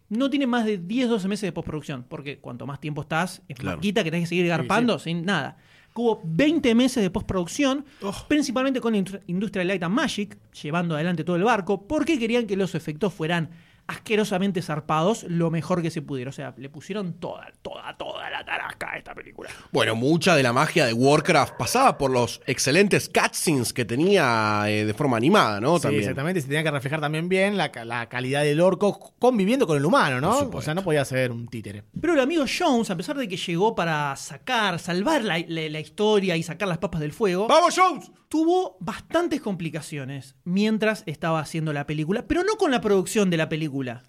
[0.09, 2.05] no tiene más de 10, 12 meses de postproducción.
[2.09, 3.79] Porque cuanto más tiempo estás, es Claro.
[3.79, 5.57] más quita que tenés que seguir garpando sin nada.
[5.97, 7.85] Hubo 20 meses de postproducción,
[8.29, 12.57] principalmente con Industri- Industrial Light and Magic, llevando adelante todo el barco, porque querían que
[12.57, 13.51] los efectos fueran
[13.87, 16.30] asquerosamente zarpados lo mejor que se pudiera.
[16.30, 19.51] O sea, le pusieron toda, toda, toda la tarasca a esta película.
[19.72, 24.85] Bueno, mucha de la magia de Warcraft pasaba por los excelentes cutscenes que tenía eh,
[24.87, 25.76] de forma animada, ¿no?
[25.76, 26.03] Sí, También.
[26.03, 26.41] exactamente.
[26.41, 30.20] Se tenía que reflejar también bien la, la calidad del orco conviviendo con el humano,
[30.20, 30.51] ¿no?
[30.53, 31.82] O sea, no podía ser un títere.
[32.01, 35.80] Pero el amigo Jones, a pesar de que llegó para sacar, salvar la, la- la
[35.80, 38.11] historia y sacar las papas del fuego, ¡Vamos, Jones!
[38.35, 43.49] Tuvo bastantes complicaciones mientras estaba haciendo la película, pero no con la producción de la
[43.49, 44.03] película,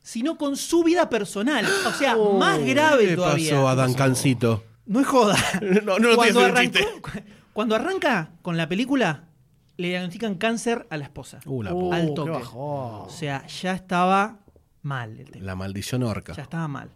[0.00, 1.66] sino con su vida personal.
[1.84, 3.50] O sea, más grave ¿Qué todavía.
[3.50, 4.62] pasó a Duncancito?
[4.86, 5.36] No es joda.
[5.60, 7.22] No, no lo cuando, arrancó-
[7.52, 9.24] cuando arranca con la película,
[9.76, 11.40] le diagnostican cáncer a la esposa.
[11.44, 12.30] Uh, la, al toque.
[12.30, 13.06] bajón.
[13.06, 14.38] O sea, ya estaba
[14.82, 15.44] mal el tema.
[15.46, 16.32] la maldición orca.
[16.34, 16.90] Ya estaba mal.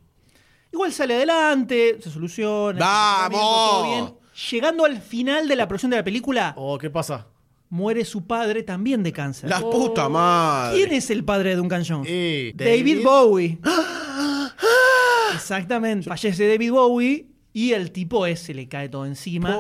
[0.72, 2.79] Igual sale adelante, se soluciona.
[2.79, 3.41] ¡Vamos!
[3.41, 4.18] todo bien.
[4.51, 7.26] Llegando al final de la producción de la película, Oh, ¿qué pasa?
[7.70, 9.51] muere su padre también de cáncer.
[9.51, 10.76] La puta madre.
[10.78, 12.09] ¿Quién es el padre de Duncan Jones?
[12.11, 13.59] Eh, David, Bowie.
[15.34, 16.09] Exactamente.
[16.09, 19.57] Fallece David Bowie y el tipo es, se le cae todo encima.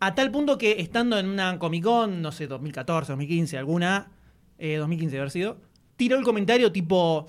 [0.00, 4.10] A tal punto que estando en una Comic Con, no sé, 2014, 2015, alguna,
[4.58, 5.58] eh, 2015 debe haber sido,
[5.96, 7.26] tiró el comentario tipo,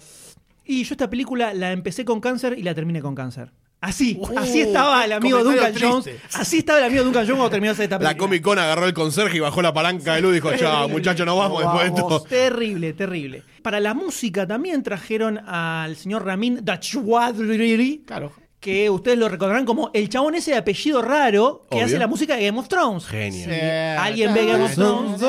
[0.65, 3.51] y yo esta película la empecé con cáncer y la terminé con cáncer.
[3.79, 6.09] Así, así estaba el amigo Duncan Jones.
[6.33, 8.11] Así estaba el amigo Duncan Jones cuando terminó esta película.
[8.11, 10.87] La Comic Con agarró el conserje y bajó la palanca de luz y dijo, ya,
[10.87, 12.23] muchachos, nos vamos Nos después de esto.
[12.27, 13.43] Terrible, terrible.
[13.61, 18.31] Para la música también trajeron al señor Ramin Dachwadri, Claro.
[18.59, 21.85] Que ustedes lo recordarán como el chabón ese de apellido raro que Obvio.
[21.85, 23.05] hace la música de Game of Thrones.
[23.05, 23.45] Genio.
[23.45, 23.51] Sí.
[23.99, 25.21] ¿Alguien ve Game of Thrones?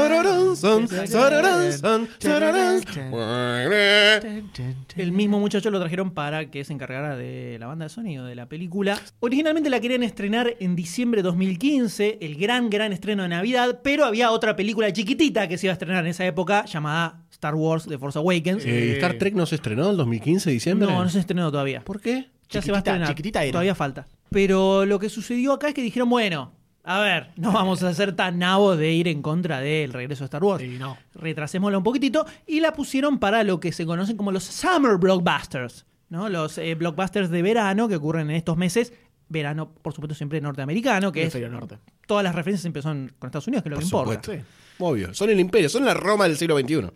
[4.96, 8.34] El mismo muchacho lo trajeron para que se encargara de la banda de sonido de
[8.34, 8.98] la película.
[9.20, 14.04] Originalmente la querían estrenar en diciembre de 2015, el gran, gran estreno de Navidad, pero
[14.04, 17.86] había otra película chiquitita que se iba a estrenar en esa época llamada Star Wars
[17.86, 18.64] The Force Awakens.
[18.64, 20.88] Eh, ¿Star Trek no se estrenó en 2015, diciembre?
[20.88, 21.82] No, no se estrenó todavía.
[21.82, 22.30] ¿Por qué?
[22.51, 23.09] Ya se va a estrenar.
[23.09, 23.53] chiquitita era.
[23.53, 24.07] Todavía falta.
[24.30, 26.53] Pero lo que sucedió acá es que dijeron, bueno,
[26.84, 30.26] a ver, no vamos a ser tan nabos de ir en contra del regreso de
[30.26, 30.62] Star Wars.
[30.62, 30.96] Sí, no.
[31.14, 35.84] Retrasémosla un poquitito y la pusieron para lo que se conocen como los Summer Blockbusters,
[36.09, 36.28] ¿no?
[36.30, 38.92] Los eh, blockbusters de verano que ocurren en estos meses.
[39.30, 41.76] Verano, por supuesto, siempre norteamericano, que es norte.
[42.07, 44.22] todas las referencias empezaron con Estados Unidos, que es lo Por que importa.
[44.22, 44.46] supuesto.
[44.78, 45.12] Obvio.
[45.12, 46.88] Son el imperio, son la Roma del siglo XXI.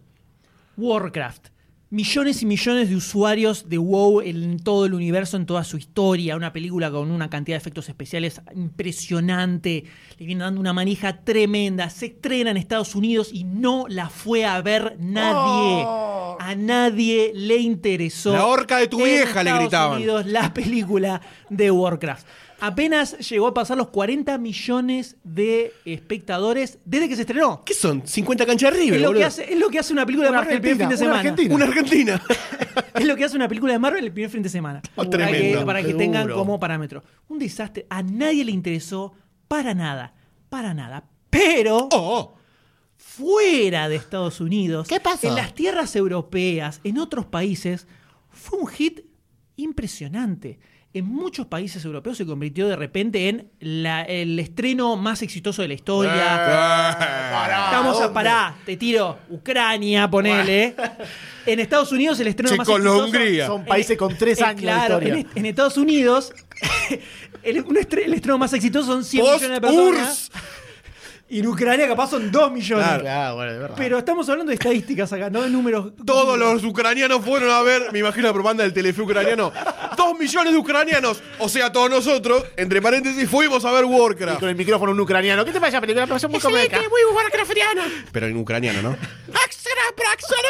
[0.78, 1.48] Warcraft.
[1.92, 6.36] Millones y millones de usuarios de WoW en todo el universo, en toda su historia.
[6.36, 9.84] Una película con una cantidad de efectos especiales impresionante.
[10.16, 11.90] Le viene dando una manija tremenda.
[11.90, 15.84] Se estrena en Estados Unidos y no la fue a ver nadie.
[16.40, 18.32] A nadie le interesó.
[18.32, 19.96] La horca de tu en vieja, le Estados gritaban.
[19.98, 21.20] Unidos la película
[21.50, 22.26] de Warcraft.
[22.64, 27.64] Apenas llegó a pasar los 40 millones de espectadores desde que se estrenó.
[27.64, 28.06] ¿Qué son?
[28.06, 30.36] 50 canchas de River, Es lo, que hace, es lo que hace una película de
[30.36, 31.20] Marvel el primer fin de Argentina, una semana.
[31.20, 31.54] Argentina.
[31.56, 32.22] Una Argentina.
[32.94, 34.80] Es lo que hace una película de Marvel el primer fin de semana.
[34.94, 35.58] Oh, para tremendo.
[35.60, 37.02] que, para que Qué tengan como parámetro.
[37.28, 37.86] Un desastre.
[37.90, 39.12] A nadie le interesó
[39.48, 40.14] para nada.
[40.48, 41.04] Para nada.
[41.30, 42.36] Pero Oh,
[42.96, 45.26] fuera de Estados Unidos, ¿Qué pasó?
[45.26, 47.86] en las tierras europeas, en otros países,
[48.30, 49.00] fue un hit
[49.56, 50.60] impresionante.
[50.94, 55.68] En muchos países europeos se convirtió de repente en la- el estreno más exitoso de
[55.68, 56.12] la historia.
[56.14, 60.74] Ah, Estamos a pará, te tiro Ucrania, ponele.
[61.46, 63.06] En Estados Unidos el estreno más exitoso.
[63.06, 63.46] Checoslovaquia.
[63.46, 65.28] Son países con tres Eh, años claro, de en, historia.
[65.30, 66.32] est- en Estados Unidos
[67.42, 70.30] el, un estre- el estreno más exitoso son 100 Post millones de personas.
[70.30, 70.30] URSS.
[71.32, 72.84] Y en Ucrania capaz son 2 millones.
[72.84, 73.00] Claro.
[73.00, 73.74] Claro, bueno, de verdad.
[73.78, 75.94] Pero estamos hablando de estadísticas acá, no de números.
[76.04, 79.50] Todos los ucranianos fueron a ver, me imagino la propaganda del Telefe ucraniano.
[79.96, 84.40] Dos millones de ucranianos, o sea, todos nosotros, entre paréntesis, fuimos a ver Y Warcraft.
[84.40, 85.42] con el micrófono un ucraniano.
[85.42, 86.04] ¿Qué te la película?
[86.04, 86.78] Me pareció muy cómica.
[88.12, 88.96] Pero en ucraniano, ¿no?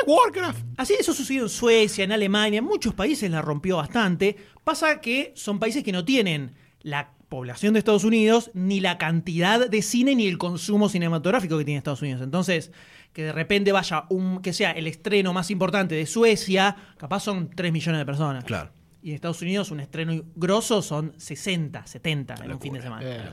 [0.04, 0.58] Warcraft.
[0.78, 4.36] Así eso sucedió en Suecia, en Alemania, en muchos países la rompió bastante.
[4.64, 9.66] Pasa que son países que no tienen la población de Estados Unidos, ni la cantidad
[9.66, 12.20] de cine, ni el consumo cinematográfico que tiene Estados Unidos.
[12.20, 12.72] Entonces,
[13.14, 17.48] que de repente vaya un, que sea el estreno más importante de Suecia, capaz son
[17.48, 18.44] 3 millones de personas.
[18.44, 18.68] Claro.
[19.02, 23.02] Y en Estados Unidos un estreno grosso son 60, 70 en un fin de semana.
[23.02, 23.30] Eh,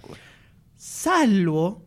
[0.78, 1.86] Salvo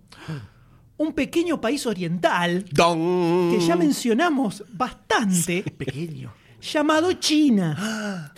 [0.99, 3.53] un pequeño país oriental Don.
[3.53, 6.35] que ya mencionamos bastante, pequeño.
[6.61, 8.35] llamado China.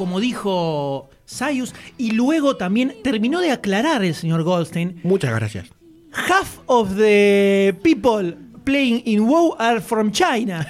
[0.00, 5.66] Como dijo Sayus, y luego también terminó de aclarar el señor Goldstein, Muchas gracias.
[6.10, 8.34] half of the people
[8.64, 10.66] playing in WoW are from China.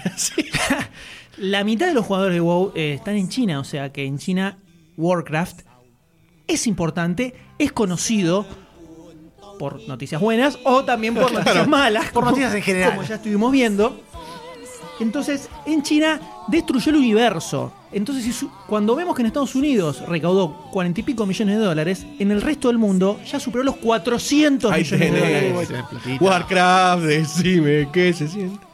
[1.36, 4.18] La mitad de los jugadores de WoW eh, están en China, o sea que en
[4.18, 4.58] China
[4.96, 5.60] Warcraft
[6.48, 8.44] es importante, es conocido
[9.60, 12.06] por noticias buenas o también por noticias malas.
[12.06, 12.96] Por como- noticias en general.
[12.96, 14.00] Como ya estuvimos viendo.
[14.98, 17.72] Entonces, en China destruyó el universo.
[17.92, 21.64] Entonces, si su- cuando vemos que en Estados Unidos recaudó cuarenta y pico millones de
[21.64, 25.48] dólares, en el resto del mundo ya superó los 400 Ahí millones de tenés.
[25.52, 25.68] dólares.
[25.68, 26.24] Tenés platita.
[26.24, 28.64] Warcraft, decime qué se siente.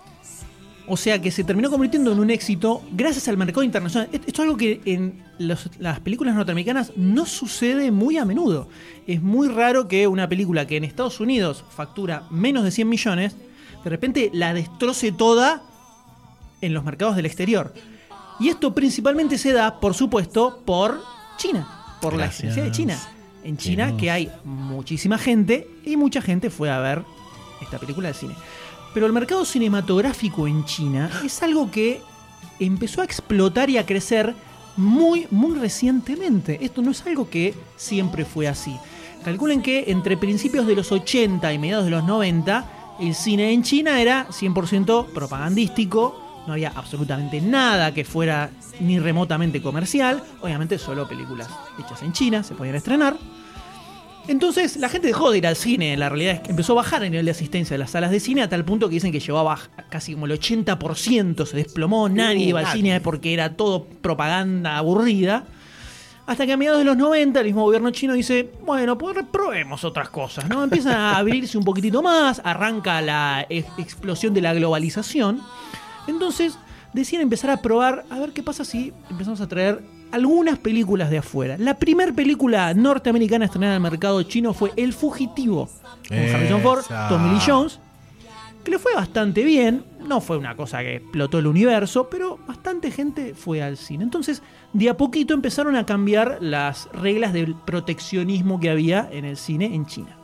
[0.89, 4.09] O sea que se terminó convirtiendo en un éxito gracias al mercado internacional.
[4.13, 8.69] Esto es algo que en los- las películas norteamericanas no sucede muy a menudo.
[9.07, 13.35] Es muy raro que una película que en Estados Unidos factura menos de 100 millones,
[13.83, 15.63] de repente la destroce toda
[16.61, 17.75] en los mercados del exterior.
[18.39, 21.03] Y esto principalmente se da, por supuesto, por
[21.37, 22.99] China, por la existencia de China.
[23.45, 27.05] En China, que hay muchísima gente y mucha gente fue a ver
[27.61, 28.35] esta película de cine.
[28.93, 32.01] Pero el mercado cinematográfico en China es algo que
[32.59, 34.35] empezó a explotar y a crecer
[34.77, 36.59] muy, muy recientemente.
[36.65, 38.77] Esto no es algo que siempre fue así.
[39.25, 43.63] Calculen que entre principios de los 80 y mediados de los 90, el cine en
[43.63, 51.09] China era 100% propagandístico, no había absolutamente nada que fuera ni remotamente comercial, obviamente solo
[51.09, 53.17] películas hechas en China se podían estrenar.
[54.29, 57.05] Entonces la gente dejó de ir al cine, la realidad es que empezó a bajar
[57.05, 59.21] el nivel de asistencia de las salas de cine a tal punto que dicen que
[59.21, 63.55] llegó a baj- casi como el 80%, se desplomó, nadie iba al cine porque era
[63.55, 65.45] todo propaganda aburrida.
[66.27, 69.85] Hasta que a mediados de los 90 el mismo gobierno chino dice, bueno, pues probemos
[69.85, 70.65] otras cosas, ¿no?
[70.65, 75.41] Empiezan a abrirse un poquitito más, arranca la e- explosión de la globalización.
[76.07, 76.59] Entonces
[76.93, 79.83] deciden empezar a probar a ver qué pasa si empezamos a traer
[80.13, 81.57] algunas películas de afuera.
[81.59, 85.69] La primera película norteamericana estrenada al mercado chino fue El Fugitivo,
[86.09, 86.85] con Harrison Ford.
[87.09, 87.81] Tommy Lee Jones,
[88.65, 89.85] que le fue bastante bien.
[90.07, 94.05] No fue una cosa que explotó el universo, pero bastante gente fue al cine.
[94.05, 94.43] Entonces,
[94.73, 99.75] de a poquito empezaron a cambiar las reglas del proteccionismo que había en el cine
[99.75, 100.17] en China.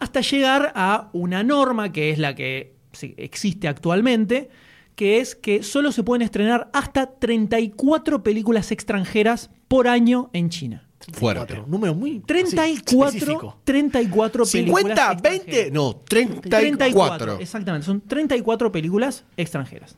[0.00, 2.77] Hasta llegar a una norma que es la que
[3.16, 4.50] existe actualmente,
[4.94, 10.88] que es que solo se pueden estrenar hasta 34 películas extranjeras por año en China.
[11.12, 11.54] Fuerte.
[11.54, 13.60] Cuatro, número muy 34, específico.
[13.64, 15.72] 34 películas 50, 20, extranjeras.
[15.72, 17.38] no, 34.
[17.40, 19.96] Exactamente, son 34 películas extranjeras.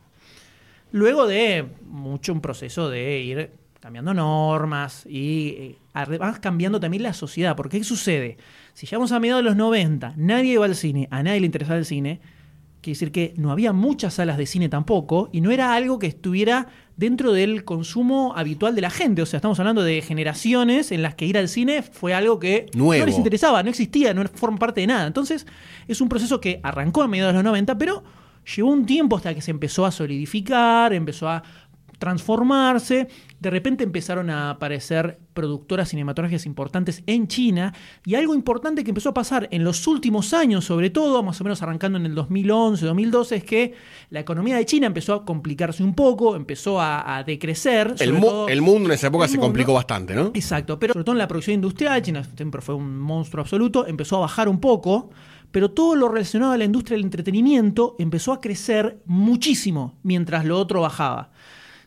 [0.93, 7.14] Luego de mucho un proceso de ir cambiando normas y eh, además cambiando también la
[7.14, 7.57] sociedad.
[7.57, 8.36] Porque ¿qué sucede?
[8.74, 11.78] Si llegamos a mediados de los 90, nadie iba al cine, a nadie le interesaba
[11.78, 12.20] el cine,
[12.81, 16.07] quiere decir que no había muchas salas de cine tampoco y no era algo que
[16.07, 19.22] estuviera dentro del consumo habitual de la gente.
[19.22, 22.66] O sea, estamos hablando de generaciones en las que ir al cine fue algo que
[22.74, 23.01] Nuevo.
[23.01, 25.07] no les interesaba, no existía, no forma parte de nada.
[25.07, 25.47] Entonces,
[25.89, 28.03] es un proceso que arrancó a mediados de los 90, pero
[28.55, 31.43] llevó un tiempo hasta que se empezó a solidificar, empezó a
[32.01, 33.09] transformarse.
[33.39, 37.73] De repente empezaron a aparecer productoras cinematográficas importantes en China
[38.05, 41.45] y algo importante que empezó a pasar en los últimos años, sobre todo, más o
[41.45, 43.75] menos arrancando en el 2011, 2012, es que
[44.11, 47.93] la economía de China empezó a complicarse un poco, empezó a, a decrecer.
[47.93, 49.47] El, sobre mu- todo- el mundo en esa época se mundo.
[49.47, 50.33] complicó bastante, ¿no?
[50.35, 54.17] Exacto, pero sobre todo en la producción industrial, China siempre fue un monstruo absoluto, empezó
[54.17, 55.11] a bajar un poco,
[55.51, 60.59] pero todo lo relacionado a la industria del entretenimiento empezó a crecer muchísimo mientras lo
[60.59, 61.31] otro bajaba.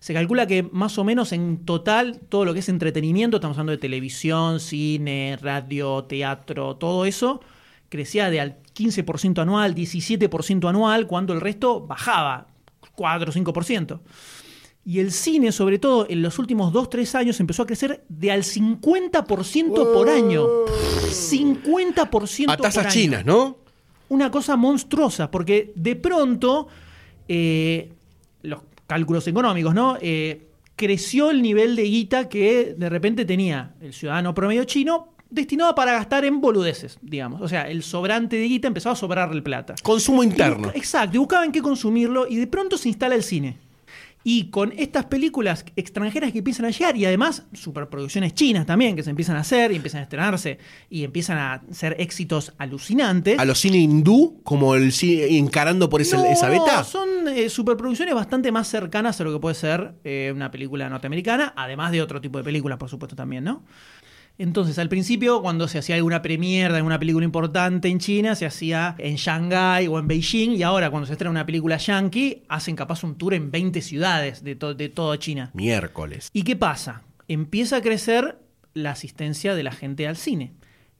[0.03, 3.71] Se calcula que más o menos en total todo lo que es entretenimiento, estamos hablando
[3.71, 7.39] de televisión, cine, radio, teatro, todo eso,
[7.87, 12.47] crecía de al 15% anual, 17% anual, cuando el resto bajaba
[12.95, 14.01] 4 o 5%.
[14.83, 18.43] Y el cine, sobre todo en los últimos 2-3 años, empezó a crecer de al
[18.43, 20.45] 50% por año.
[20.65, 22.91] 50% A por tasas año.
[22.91, 23.59] chinas, ¿no?
[24.09, 26.67] Una cosa monstruosa, porque de pronto
[27.29, 27.93] eh,
[28.93, 29.97] cálculos económicos, ¿no?
[30.01, 35.73] Eh, creció el nivel de guita que de repente tenía el ciudadano promedio chino destinado
[35.73, 37.41] para gastar en boludeces, digamos.
[37.41, 39.73] O sea, el sobrante de guita empezó a sobrarle plata.
[39.81, 40.69] Consumo interno.
[40.75, 43.57] exacto, y buscaban qué consumirlo y de pronto se instala el cine.
[44.23, 49.03] Y con estas películas extranjeras que empiezan a llegar y además superproducciones chinas también que
[49.03, 50.59] se empiezan a hacer y empiezan a estrenarse
[50.89, 53.37] y empiezan a ser éxitos alucinantes.
[53.37, 56.83] A los cine hindú, como el cine encarando por No, esa beta.
[56.83, 61.53] son eh, superproducciones bastante más cercanas a lo que puede ser eh, una película norteamericana,
[61.55, 63.63] además de otro tipo de películas, por supuesto, también, ¿no?
[64.37, 68.45] Entonces, al principio, cuando se hacía alguna premiere de alguna película importante en China, se
[68.47, 72.75] hacía en Shanghái o en Beijing, y ahora cuando se estrena una película yankee, hacen
[72.75, 75.51] capaz un tour en 20 ciudades de, to- de toda China.
[75.53, 76.29] Miércoles.
[76.33, 77.03] ¿Y qué pasa?
[77.27, 78.39] Empieza a crecer
[78.73, 80.53] la asistencia de la gente al cine.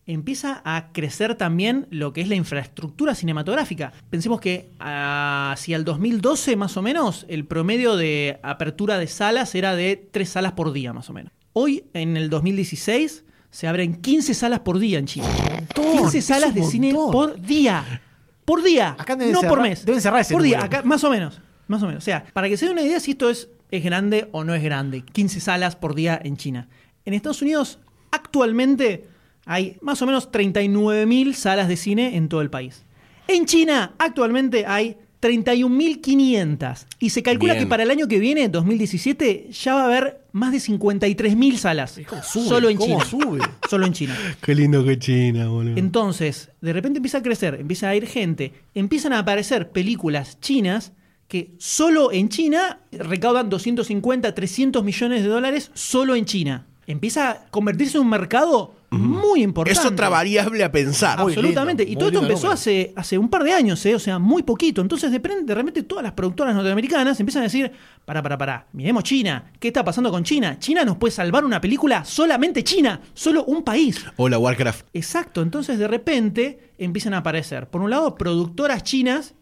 [0.06, 3.94] Empieza a crecer también lo que es la infraestructura cinematográfica.
[4.10, 9.76] Pensemos que hacia el 2012 más o menos el promedio de apertura de salas era
[9.76, 11.32] de tres salas por día más o menos.
[11.54, 15.28] Hoy en el 2016 se abren 15 salas por día en China.
[15.76, 18.02] 15 es salas de cine por día.
[18.46, 18.96] Por día.
[18.98, 19.86] Acá deben no por mes.
[19.86, 20.58] deben cerrar ese Por día.
[20.58, 20.78] número.
[20.78, 21.40] Acá, más o menos.
[21.68, 22.04] Más o menos.
[22.04, 24.54] O sea, para que se dé una idea si esto es, es grande o no
[24.56, 25.02] es grande.
[25.04, 26.68] 15 salas por día en China.
[27.06, 27.80] En Estados Unidos,
[28.12, 29.08] actualmente
[29.46, 32.84] hay más o menos 39.000 salas de cine en todo el país.
[33.28, 36.86] En China, actualmente hay 31.500.
[37.00, 37.66] Y se calcula Bien.
[37.66, 42.00] que para el año que viene, 2017, ya va a haber más de 53.000 salas.
[42.24, 43.06] Solo en ¿Cómo China.
[43.06, 43.40] sube?
[43.70, 44.18] Solo en China.
[44.42, 45.78] Qué lindo que China, boludo.
[45.78, 50.92] Entonces, de repente empieza a crecer, empieza a ir gente, empiezan a aparecer películas chinas
[51.28, 56.68] que solo en China recaudan 250, 300 millones de dólares solo en China.
[56.86, 59.80] Empieza a convertirse en un mercado muy importante.
[59.80, 61.20] Es otra variable a pensar.
[61.20, 61.86] Muy Absolutamente.
[61.86, 62.54] lindo, y todo esto empezó número.
[62.54, 63.96] hace, hace un par de años, ¿eh?
[63.96, 64.82] o sea, muy poquito.
[64.82, 67.72] Entonces, de, de repente, todas las productoras norteamericanas empiezan a decir:
[68.06, 69.52] para, para, para, miremos China.
[69.60, 70.58] ¿Qué está pasando con China?
[70.60, 74.06] China nos puede salvar una película solamente China, solo un país.
[74.18, 74.88] Hola, Warcraft.
[74.94, 79.36] Exacto, entonces de repente empiezan a aparecer, por un lado, productoras chinas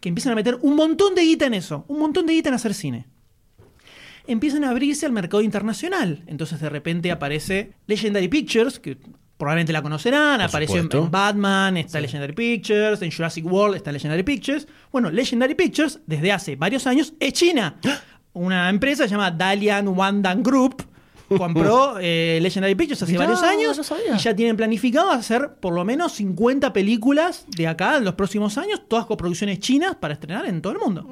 [0.00, 2.54] que empiezan a meter un montón de guita en eso, un montón de guita en
[2.54, 3.06] hacer cine.
[4.30, 6.22] Empiezan a abrirse al mercado internacional.
[6.28, 8.96] Entonces de repente aparece Legendary Pictures, que
[9.36, 14.22] probablemente la conocerán, Por apareció en, Batman, está Legendary Pictures, en Jurassic World está Legendary
[14.22, 14.68] Pictures.
[14.92, 17.80] Bueno, Legendary Pictures desde hace varios años es China.
[18.32, 20.86] Una empresa llamada Dalian Wandan Group
[21.36, 25.84] compró eh, Legendary Pictures hace Mirá, varios años y ya tienen planificado hacer por lo
[25.84, 30.62] menos 50 películas de acá en los próximos años, todas coproducciones chinas para estrenar en
[30.62, 31.08] todo el mundo.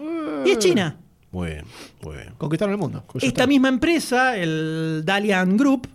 [0.47, 0.99] Y es China.
[1.31, 1.65] Muy bien,
[2.03, 2.35] muy bien.
[2.39, 3.05] Conquistaron el mundo.
[3.21, 5.89] Esta misma empresa, el Dalian Group,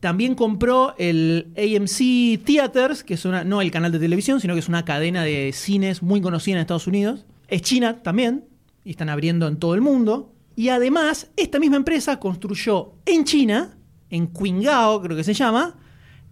[0.00, 4.60] también compró el AMC Theaters, que es una, no el canal de televisión, sino que
[4.60, 7.26] es una cadena de cines muy conocida en Estados Unidos.
[7.48, 8.44] Es China también,
[8.84, 10.32] y están abriendo en todo el mundo.
[10.56, 13.76] Y además, esta misma empresa construyó en China,
[14.08, 15.76] en Qingdao creo que se llama,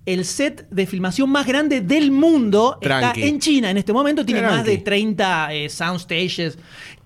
[0.07, 2.79] el set de filmación más grande del mundo.
[2.81, 3.20] Tranqui.
[3.20, 6.59] Está en China en este momento, tiene más de 30 eh, soundstages.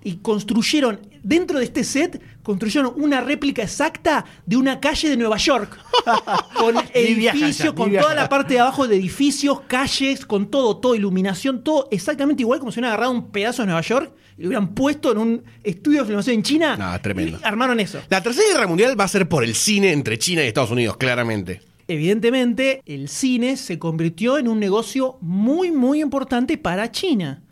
[0.04, 5.36] Y construyeron, dentro de este set, construyeron una réplica exacta de una calle de Nueva
[5.36, 5.78] York.
[6.58, 11.62] con ni con toda la parte de abajo de edificios, calles, con todo, todo, iluminación,
[11.62, 14.74] todo exactamente igual como si hubieran agarrado un pedazo de Nueva York y lo hubieran
[14.74, 16.76] puesto en un estudio de filmación en China.
[16.76, 17.38] No, tremendo.
[17.40, 18.00] y armaron eso.
[18.08, 20.96] La tercera guerra mundial va a ser por el cine entre China y Estados Unidos,
[20.96, 21.62] claramente.
[21.88, 27.42] Evidentemente, el cine se convirtió en un negocio muy, muy importante para China.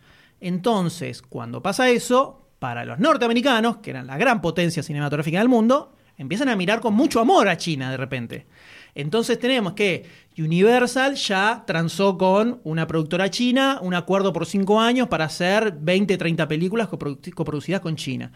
[0.40, 5.92] Entonces, cuando pasa eso, para los norteamericanos, que eran la gran potencia cinematográfica del mundo,
[6.16, 8.46] empiezan a mirar con mucho amor a China de repente.
[8.94, 10.04] Entonces tenemos que
[10.38, 16.16] Universal ya transó con una productora china un acuerdo por cinco años para hacer 20,
[16.16, 18.30] 30 películas coprodu- coproducidas con China.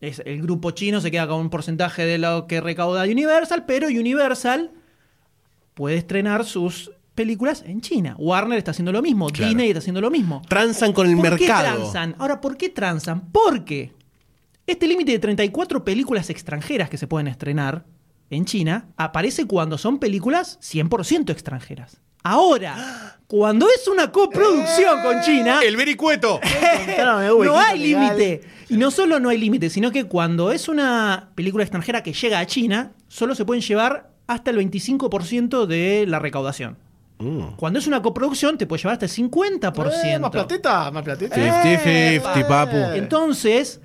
[0.00, 3.86] Es- el grupo chino se queda con un porcentaje de lo que recauda Universal, pero
[3.88, 4.72] Universal
[5.74, 8.14] puede estrenar sus películas en China.
[8.16, 9.48] Warner está haciendo lo mismo, Claro.
[9.48, 10.40] Disney está haciendo lo mismo.
[10.48, 11.38] Transan con el ¿Por mercado.
[11.74, 12.14] qué transan?
[12.18, 13.32] Ahora, ¿por qué transan?
[13.32, 13.92] Porque
[14.68, 17.84] este límite de 34 películas extranjeras que se pueden estrenar
[18.30, 22.00] en China aparece cuando son películas 100% extranjeras.
[22.22, 26.38] Ahora, cuando es una coproducción con China, El vericueto.
[27.44, 28.42] no hay límite.
[28.68, 32.38] Y no solo no hay límite, sino que cuando es una película extranjera que llega
[32.38, 36.76] a China, solo se pueden llevar hasta el 25% de la recaudación.
[37.18, 37.56] Mm.
[37.56, 40.04] Cuando es una coproducción, te puede llevar hasta el 50%.
[40.04, 41.36] Eh, más platita, más platita.
[41.36, 42.76] 50-50, papu.
[42.94, 43.80] Entonces,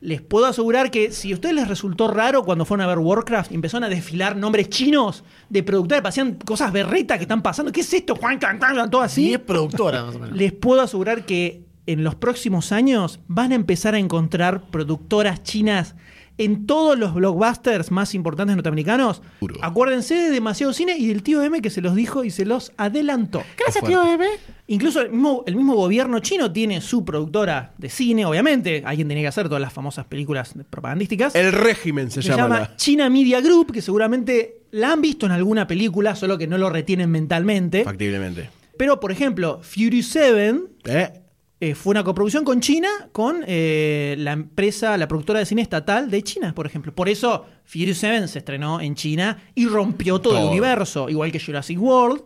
[0.00, 3.52] les puedo asegurar que si a ustedes les resultó raro cuando fueron a ver Warcraft
[3.52, 7.82] y empezaron a desfilar nombres chinos de productores, parecían cosas berretas que están pasando, ¿qué
[7.82, 8.16] es esto?
[8.16, 9.26] Juan, can, can, Todo así.
[9.26, 10.36] Sí, es productora, más o menos.
[10.36, 15.96] Les puedo asegurar que en los próximos años van a empezar a encontrar productoras chinas
[16.44, 19.20] en todos los blockbusters más importantes norteamericanos.
[19.40, 19.56] Juro.
[19.62, 22.72] Acuérdense de demasiado cine y del tío M que se los dijo y se los
[22.76, 23.42] adelantó.
[23.58, 24.26] Gracias, tío Eve.
[24.66, 28.82] Incluso el mismo, el mismo gobierno chino tiene su productora de cine, obviamente.
[28.86, 31.34] Alguien tenía que hacer todas las famosas películas propagandísticas.
[31.34, 32.42] El régimen se, se llama.
[32.42, 36.46] llama la- China Media Group, que seguramente la han visto en alguna película, solo que
[36.46, 37.84] no lo retienen mentalmente.
[37.84, 38.48] Factiblemente.
[38.78, 40.54] Pero, por ejemplo, Fury 7
[40.86, 41.12] ¿Eh?
[41.60, 46.10] Eh, fue una coproducción con China, con eh, la empresa, la productora de cine estatal
[46.10, 46.94] de China, por ejemplo.
[46.94, 51.38] Por eso Fury 7 se estrenó en China y rompió todo, el universo, igual que
[51.38, 52.22] Jurassic World,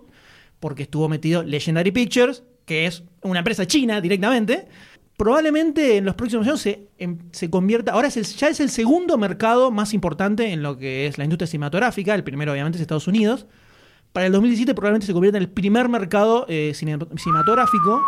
[0.60, 4.66] porque estuvo metido Legendary Pictures, que es una empresa china directamente.
[5.16, 7.92] Probablemente en los próximos años se, em- se convierta.
[7.92, 11.24] Ahora es el- ya es el segundo mercado más importante en lo que es la
[11.24, 12.14] industria cinematográfica.
[12.14, 13.46] El primero, obviamente, es Estados Unidos.
[14.12, 18.00] Para el 2017 probablemente se convierta en el primer mercado eh, cine- cinematográfico.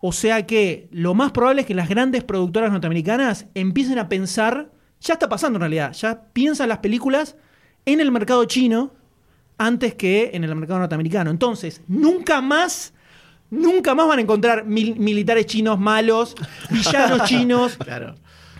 [0.00, 4.70] O sea que lo más probable es que las grandes productoras norteamericanas empiecen a pensar,
[5.00, 7.36] ya está pasando en realidad, ya piensan las películas
[7.84, 8.92] en el mercado chino
[9.58, 11.30] antes que en el mercado norteamericano.
[11.30, 12.94] Entonces, nunca más,
[13.50, 16.34] nunca más van a encontrar mil- militares chinos malos,
[16.70, 18.14] villanos chinos, Claro.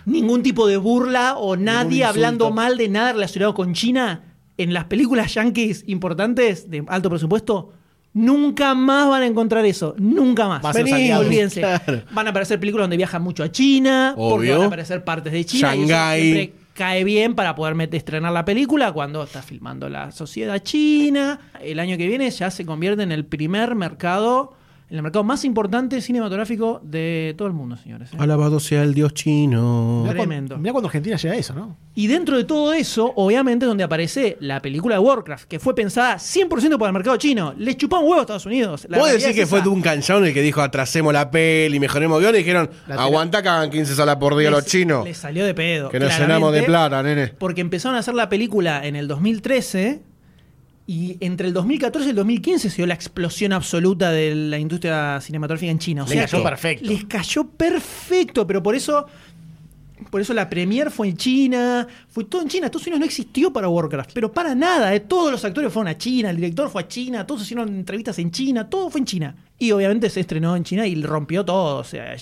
[0.05, 4.25] ningún tipo de burla o nadie hablando mal de nada relacionado con China
[4.57, 7.73] en las películas yankees importantes de alto presupuesto.
[8.13, 9.95] Nunca más van a encontrar eso.
[9.97, 10.73] Nunca más.
[10.73, 11.61] Vení, olvídense.
[11.61, 12.01] Claro.
[12.11, 14.13] Van a aparecer películas donde viajan mucho a China.
[14.15, 14.53] Porque Obvio.
[14.55, 15.75] van a aparecer partes de China.
[15.75, 16.21] y eso Shanghái.
[16.21, 21.39] siempre cae bien para poder meter, estrenar la película cuando está filmando la sociedad china.
[21.61, 24.53] El año que viene ya se convierte en el primer mercado,
[24.91, 28.11] en el mercado más importante cinematográfico de todo el mundo, señores.
[28.11, 28.17] ¿eh?
[28.19, 30.01] Alabado sea el dios chino.
[30.03, 30.57] Mirá Tremendo.
[30.57, 31.77] mirá cuando Argentina llega a eso, ¿no?
[31.95, 35.73] Y dentro de todo eso, obviamente, es donde aparece la película de Warcraft, que fue
[35.75, 37.53] pensada 100% para el mercado chino.
[37.57, 38.83] Les chupó un huevo a Estados Unidos.
[38.89, 39.65] La ¿Puedo realidad decir que es fue esa.
[39.69, 42.35] Duncan Jones el que dijo atrasemos la peli, mejoremos guion?
[42.35, 45.05] Y dijeron, aguanta que hagan 15 salas por día Les- los chinos.
[45.05, 45.87] Les salió de pedo.
[45.89, 47.27] Que nos llenamos de plata, nene.
[47.37, 50.01] Porque empezaron a hacer la película en el 2013
[50.91, 55.21] y entre el 2014 y el 2015 se dio la explosión absoluta de la industria
[55.21, 56.03] cinematográfica en China.
[56.03, 56.85] O Le sea, cayó perfecto.
[56.85, 59.05] Les cayó perfecto, pero por eso
[60.09, 62.65] por eso la premier fue en China, fue todo en China.
[62.65, 64.93] Estados Unidos no existió para Warcraft, pero para nada.
[64.93, 64.99] ¿eh?
[64.99, 68.29] Todos los actores fueron a China, el director fue a China, todos hicieron entrevistas en
[68.29, 69.35] China, todo fue en China.
[69.57, 71.77] Y obviamente se estrenó en China y rompió todo.
[71.77, 72.17] O sea,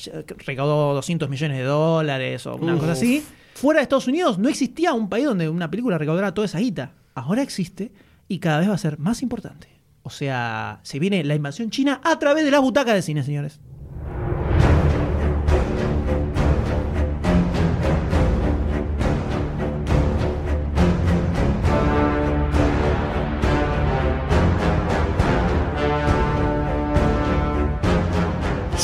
[0.46, 2.82] recaudó 200 millones de dólares o una Uf.
[2.82, 3.24] cosa así.
[3.56, 6.92] Fuera de Estados Unidos no existía un país donde una película recaudara toda esa guita.
[7.16, 7.92] Ahora existe
[8.30, 9.68] y cada vez va a ser más importante.
[10.04, 13.60] O sea, se viene la invasión china a través de las butacas de cine, señores.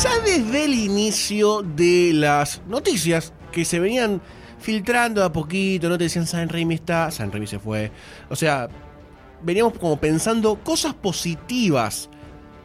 [0.03, 4.21] Ya desde el inicio de las noticias que se venían
[4.59, 7.91] filtrando a poquito, no te decían San Raimi está, San Raimi se fue.
[8.29, 8.67] O sea,
[9.45, 12.09] veníamos como pensando cosas positivas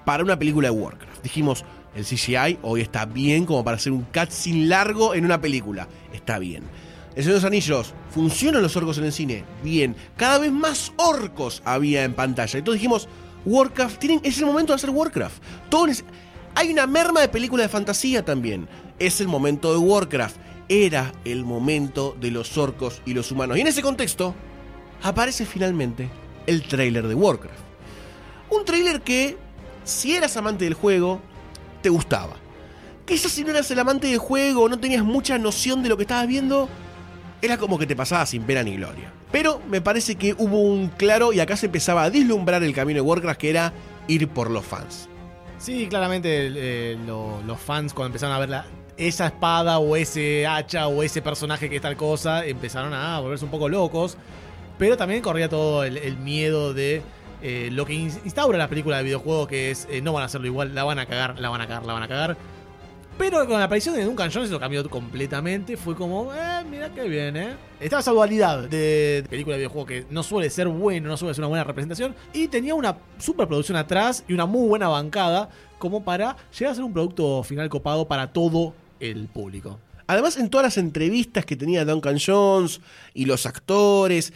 [0.05, 1.23] para una película de Warcraft.
[1.23, 1.65] Dijimos,
[1.95, 5.87] el CGI hoy está bien como para hacer un cutscene largo en una película.
[6.13, 6.65] Está bien.
[7.15, 9.45] El Señor de los Anillos, ¿funcionan los orcos en el cine?
[9.63, 9.95] Bien.
[10.17, 12.59] Cada vez más orcos había en pantalla.
[12.59, 13.09] Entonces dijimos,
[13.45, 15.43] Warcraft, tienen, es el momento de hacer Warcraft.
[15.69, 15.87] Todo
[16.55, 18.69] Hay una merma de película de fantasía también.
[18.99, 20.37] Es el momento de Warcraft.
[20.69, 23.59] Era el momento de los orcos y los humanos.
[23.59, 24.35] Y en ese contexto,
[25.03, 26.09] aparece finalmente
[26.47, 27.59] el tráiler de Warcraft.
[28.51, 29.37] Un tráiler que,
[29.85, 31.21] si eras amante del juego,
[31.83, 32.35] te gustaba.
[33.07, 36.03] Quizás si no eras el amante del juego, no tenías mucha noción de lo que
[36.05, 36.69] estabas viendo,
[37.43, 39.13] era como que te pasaba sin pena ni gloria.
[39.33, 42.97] Pero me parece que hubo un claro y acá se empezaba a vislumbrar el camino
[42.99, 43.73] de Warcraft que era
[44.09, 45.09] ir por los fans.
[45.59, 48.65] Sí, claramente eh, lo- los fans cuando empezaron a ver
[48.97, 53.45] esa espada o ese hacha o ese personaje que es tal cosa, empezaron a volverse
[53.45, 54.17] un poco locos.
[54.81, 57.03] Pero también corría todo el, miedo de
[57.43, 60.25] eh, lo que ins- instaura la película de videojuego, que es eh, no van a
[60.25, 62.37] hacerlo igual, la van a cagar, la van a cagar, la van a cagar.
[63.19, 65.77] Pero con la aparición de Duncan Jones eso cambió completamente.
[65.77, 67.57] Fue como, eh, mira qué bien, eh.
[67.79, 71.43] Estaba esa dualidad de película de videojuego que no suele ser bueno, no suele ser
[71.43, 72.15] una buena representación.
[72.33, 76.85] Y tenía una superproducción atrás y una muy buena bancada como para llegar a ser
[76.85, 79.79] un producto final copado para todo el público.
[80.07, 82.81] Además, en todas las entrevistas que tenía Duncan Jones
[83.13, 84.33] y los actores,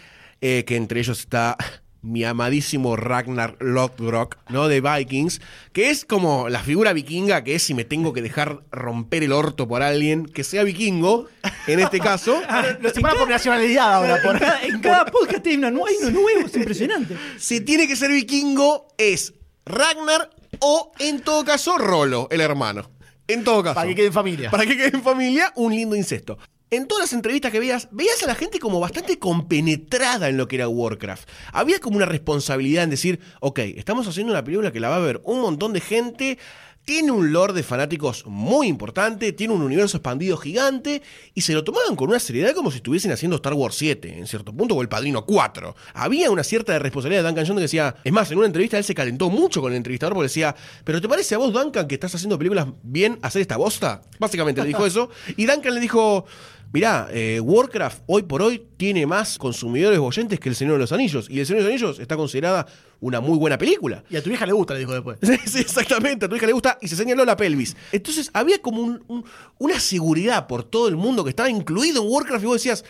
[0.47, 1.57] eh, que entre ellos está
[2.03, 4.69] mi amadísimo Ragnar Lothbrok, ¿no?
[4.69, 5.41] De Vikings,
[5.73, 9.33] que es como la figura vikinga, que es si me tengo que dejar romper el
[9.33, 11.29] orto por alguien, que sea vikingo,
[11.67, 12.43] en este caso.
[12.83, 14.21] Lo separa por nacionalidad ahora.
[14.23, 14.35] Por...
[14.35, 17.17] En cada, en cada podcast hay, una, nu- hay uno nuevo, es impresionante.
[17.39, 19.33] Si tiene que ser vikingo, es
[19.65, 20.29] Ragnar
[20.59, 22.91] o, en todo caso, Rolo, el hermano.
[23.27, 23.77] En todo caso.
[23.77, 24.51] Para que quede en familia.
[24.51, 26.37] Para que quede en familia, un lindo incesto.
[26.75, 30.49] En todas las entrevistas que veías, veías a la gente como bastante compenetrada en lo
[30.49, 31.29] que era Warcraft.
[31.53, 34.99] Había como una responsabilidad en decir, ok, estamos haciendo una película que la va a
[34.99, 36.37] ver un montón de gente,
[36.85, 41.01] tiene un lore de fanáticos muy importante, tiene un universo expandido gigante,
[41.33, 44.27] y se lo tomaban con una seriedad como si estuviesen haciendo Star Wars 7, en
[44.27, 45.77] cierto punto, o El Padrino 4.
[45.95, 48.85] Había una cierta responsabilidad de Duncan Jones que decía, es más, en una entrevista él
[48.85, 51.95] se calentó mucho con el entrevistador porque decía, pero ¿te parece a vos, Duncan, que
[51.95, 54.03] estás haciendo películas bien hacer esta bosta?
[54.19, 56.27] Básicamente le dijo eso, y Duncan le dijo...
[56.75, 60.91] Mirá, eh, Warcraft hoy por hoy tiene más consumidores oyentes que El Señor de los
[60.91, 61.29] Anillos.
[61.31, 62.67] Y El Señor de los Anillos está considerada
[62.99, 64.03] una muy buena película.
[64.11, 65.19] Y a tu vieja le gusta, le dijo después.
[65.23, 66.27] Sí, sí, exactamente.
[66.27, 67.77] A tu hija le gusta y se señaló la pelvis.
[67.93, 69.25] Entonces había como un- un-
[69.59, 72.85] una seguridad por todo el mundo que estaba incluido en Warcraft y vos decías,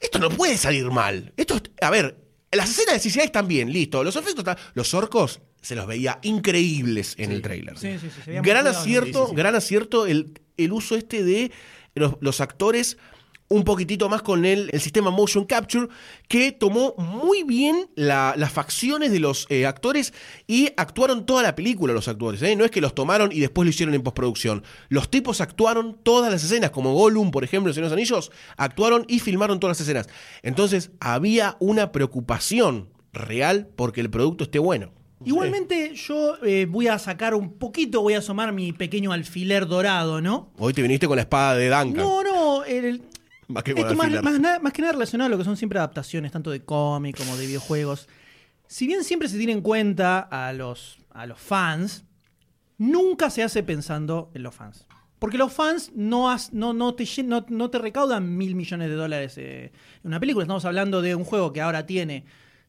[0.00, 1.32] esto no puede salir mal.
[1.36, 2.16] Esto, es- a ver,
[2.50, 4.02] las escenas de CGI están bien, listo.
[4.02, 4.56] Los efectos están...
[4.74, 7.78] Los orcos se los veía increíbles en el tráiler.
[7.78, 11.52] Sí, sí, sí, Gran acierto, gran acierto el, el uso este de
[11.96, 12.96] los, actores
[13.48, 15.86] un poquitito más con el, el sistema motion capture
[16.26, 20.12] que tomó muy bien la- las facciones de los eh, actores
[20.48, 22.42] y actuaron toda la película los actores.
[22.42, 22.56] ¿eh?
[22.56, 24.64] No es que los tomaron y después lo hicieron en postproducción.
[24.88, 29.20] Los tipos actuaron todas las escenas, como Gollum, por ejemplo, en los Anillos, actuaron y
[29.20, 30.08] filmaron todas las escenas.
[30.42, 34.90] Entonces había una preocupación real porque el producto esté bueno.
[35.24, 40.20] Igualmente, yo eh, voy a sacar un poquito, voy a asomar mi pequeño alfiler dorado,
[40.20, 40.50] ¿no?
[40.58, 41.94] Hoy te viniste con la espada de Duncan.
[41.94, 43.02] No, no, el-
[43.48, 46.64] Más que esto más, que nada relacionado a lo que son siempre adaptaciones, tanto de
[46.64, 48.08] cómic como de videojuegos.
[48.66, 52.04] Si bien siempre se tiene en cuenta a los, a los fans,
[52.78, 54.86] nunca se hace pensando en los fans.
[55.18, 58.90] Porque los fans no, has- no, no, te, llen- no, no te recaudan mil millones
[58.90, 60.42] de dólares eh, en una película.
[60.44, 62.26] Estamos hablando de un juego que ahora tiene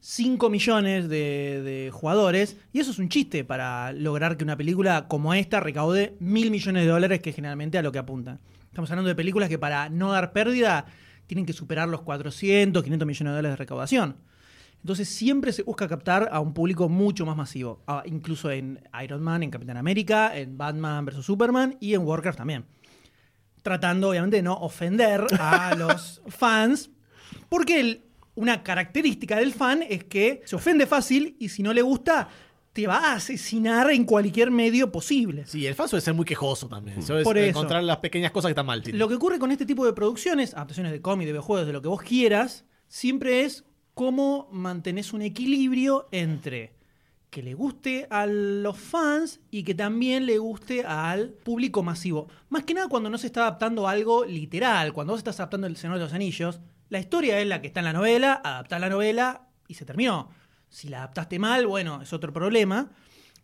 [0.10, 2.56] 5 millones de, de jugadores.
[2.72, 6.84] Y eso es un chiste para lograr que una película como esta recaude mil millones
[6.86, 8.40] de dólares, que es generalmente a lo que apuntan.
[8.68, 10.86] Estamos hablando de películas que para no dar pérdida
[11.26, 14.16] tienen que superar los 400, 500 millones de dólares de recaudación.
[14.80, 19.22] Entonces siempre se busca captar a un público mucho más masivo, Ah, incluso en Iron
[19.22, 21.26] Man, en Capitán América, en Batman vs.
[21.26, 22.64] Superman y en Warcraft también.
[23.62, 26.92] Tratando obviamente de no ofender a los fans,
[27.50, 28.07] porque el-
[28.38, 32.30] una característica del fan es que se ofende fácil y si no le gusta
[32.72, 35.48] te va a asesinar en cualquier medio posible.
[35.48, 37.02] Sí, el fan suele ser muy quejoso también.
[37.02, 37.50] Suele Por eso.
[37.50, 38.84] encontrar las pequeñas cosas que están mal.
[38.94, 41.82] Lo que ocurre con este tipo de producciones, adaptaciones de cómic, de videojuegos, de lo
[41.82, 43.66] que vos quieras, siempre es
[43.96, 46.76] cómo mantenés un equilibrio entre
[47.32, 52.28] que le guste a los fans y que también le guste al público masivo.
[52.50, 55.66] Más que nada cuando no se está adaptando a algo literal, cuando vos estás adaptando
[55.66, 56.60] El Señor de los Anillos,
[56.90, 60.30] la historia es la que está en la novela, adaptás la novela y se terminó.
[60.70, 62.90] Si la adaptaste mal, bueno, es otro problema.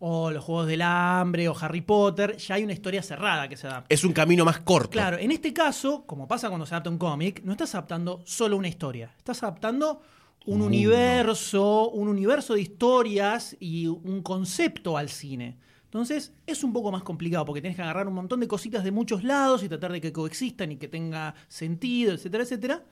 [0.00, 3.66] O los Juegos del Hambre o Harry Potter, ya hay una historia cerrada que se
[3.66, 3.94] adapta.
[3.94, 4.90] Es un camino más corto.
[4.90, 8.56] Claro, en este caso, como pasa cuando se adapta un cómic, no estás adaptando solo
[8.56, 10.02] una historia, estás adaptando
[10.46, 15.58] un universo, un universo de historias y un concepto al cine.
[15.84, 18.90] Entonces es un poco más complicado porque tienes que agarrar un montón de cositas de
[18.90, 22.82] muchos lados y tratar de que coexistan y que tenga sentido, etcétera, etcétera.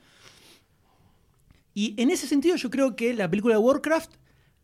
[1.73, 4.11] Y en ese sentido yo creo que la película de Warcraft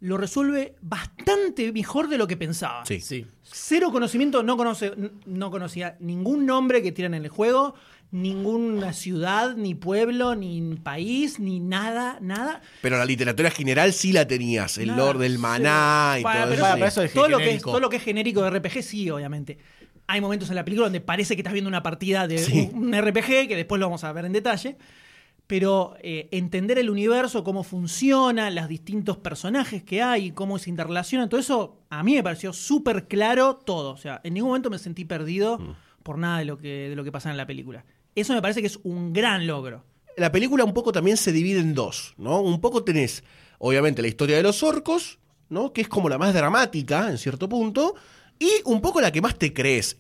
[0.02, 2.86] lo resuelve bastante mejor de lo que pensaba.
[2.86, 3.02] Sí.
[3.02, 3.26] Sí.
[3.44, 4.94] Cero conocimiento, no, conoce,
[5.26, 7.74] no conocía ningún nombre que tiran en el juego,
[8.12, 12.62] ninguna ciudad, ni pueblo, ni país, ni nada, nada.
[12.82, 14.78] Pero la literatura general sí la tenías.
[14.78, 16.62] El Nada, lore del maná y Para- todo pero eso.
[16.62, 16.80] Para, sí.
[16.80, 17.70] para eso es todo, lo que es, genérico.
[17.72, 19.58] todo lo que es genérico de RPG, sí, obviamente.
[20.08, 22.70] Hay momentos en la película donde parece que estás viendo una partida de Sí.
[22.74, 24.78] un, un RPG, que después lo vamos a ver en detalle.
[25.50, 31.28] Pero eh, entender el universo, cómo funciona, los distintos personajes que hay, cómo se interrelacionan,
[31.28, 33.90] todo eso a mí me pareció súper claro todo.
[33.90, 35.74] O sea, en ningún momento me sentí perdido Mm.
[36.04, 37.84] por nada de lo, que, de lo que pasa en la película.
[38.14, 39.84] Eso me parece que es un gran logro.
[40.18, 42.42] La película un poco también se divide en dos, ¿no?
[42.42, 43.24] Un poco tenés,
[43.58, 45.18] obviamente, la historia de los orcos,
[45.50, 45.74] ¿no?
[45.74, 47.96] Que es como la más dramática, en cierto punto.
[48.42, 49.98] Y un poco la que más te crees,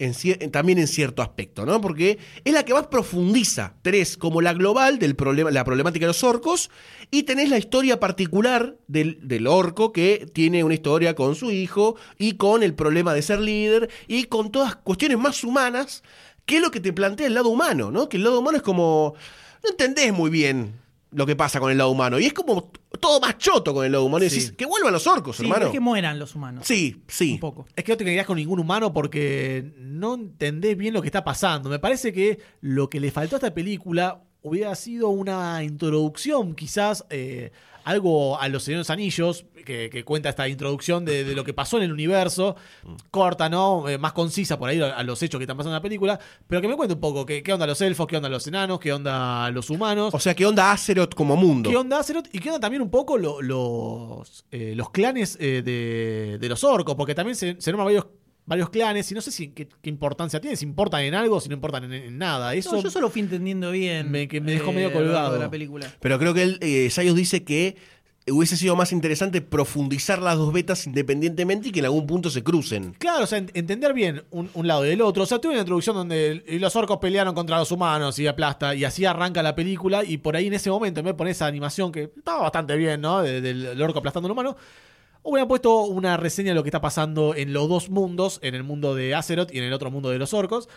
[0.51, 1.81] también en cierto aspecto, ¿no?
[1.81, 3.75] Porque es la que más profundiza.
[3.81, 5.13] Tenés como la global de
[5.51, 6.71] la problemática de los orcos
[7.11, 11.97] y tenés la historia particular del, del orco que tiene una historia con su hijo
[12.17, 16.01] y con el problema de ser líder y con todas cuestiones más humanas
[16.45, 18.07] que es lo que te plantea el lado humano, ¿no?
[18.07, 19.15] Que el lado humano es como...
[19.61, 20.79] No entendés muy bien
[21.11, 23.91] lo que pasa con el lado humano y es como todo más choto con el
[23.91, 24.25] lado humano.
[24.25, 24.35] Y Sí.
[24.35, 25.65] decís, que vuelvan los orcos, Sí, hermano.
[25.67, 26.65] es que mueran los humanos.
[26.67, 27.33] Sí, sí.
[27.33, 27.65] Un poco.
[27.75, 31.23] Es que no te querías con ningún humano porque no entendés bien lo que está
[31.23, 31.69] pasando.
[31.69, 37.05] Me parece que lo que le faltó a esta película hubiera sido una introducción, quizás
[37.09, 37.51] eh,
[37.89, 41.77] algo a los Señores Anillos, que, que cuenta esta introducción de, de lo que pasó
[41.77, 42.55] en el universo,
[43.11, 43.87] corta, ¿no?
[43.89, 46.19] Eh, más concisa por ahí a, a los hechos que están pasando en la película,
[46.47, 48.79] pero que me cuente un poco qué, qué onda los elfos, qué onda los enanos,
[48.79, 50.13] qué onda los humanos.
[50.13, 51.69] O sea, ¿qué onda Azeroth como mundo?
[51.69, 52.27] ¿Qué onda Azeroth?
[52.31, 56.63] Y qué onda también un poco lo- los, eh, los clanes eh, de, de los
[56.63, 58.05] orcos, porque también se, se nombran varios,
[58.49, 61.47] varios clanes y no sé si qué, qué importancia tienen, si importan en algo, si
[61.47, 62.53] no importan en, en nada.
[62.55, 64.11] Eso No, yo solo fui entendiendo bien.
[64.11, 65.33] Me- que me dejó eh, medio largo colgado.
[65.35, 65.87] de la película.
[66.01, 67.77] Pero creo que él, eh, Sayos dice que
[68.31, 72.43] hubiese sido más interesante profundizar las dos betas independientemente y que en algún punto se
[72.43, 72.93] crucen.
[72.99, 75.23] Claro, o sea, ent- entender bien un, un lado y el otro.
[75.23, 78.83] O sea, tuve una introducción donde los orcos pelearon contra los humanos y aplasta, y
[78.83, 80.03] así arranca la película.
[80.03, 83.21] Y por ahí en ese momento, me pone esa animación que estaba bastante bien, ¿no?
[83.21, 84.55] De- del orco aplastando al humano.
[85.23, 88.63] Hubieran puesto una reseña de lo que está pasando en los dos mundos, en el
[88.63, 90.69] mundo de Azeroth y en el otro mundo de los orcos.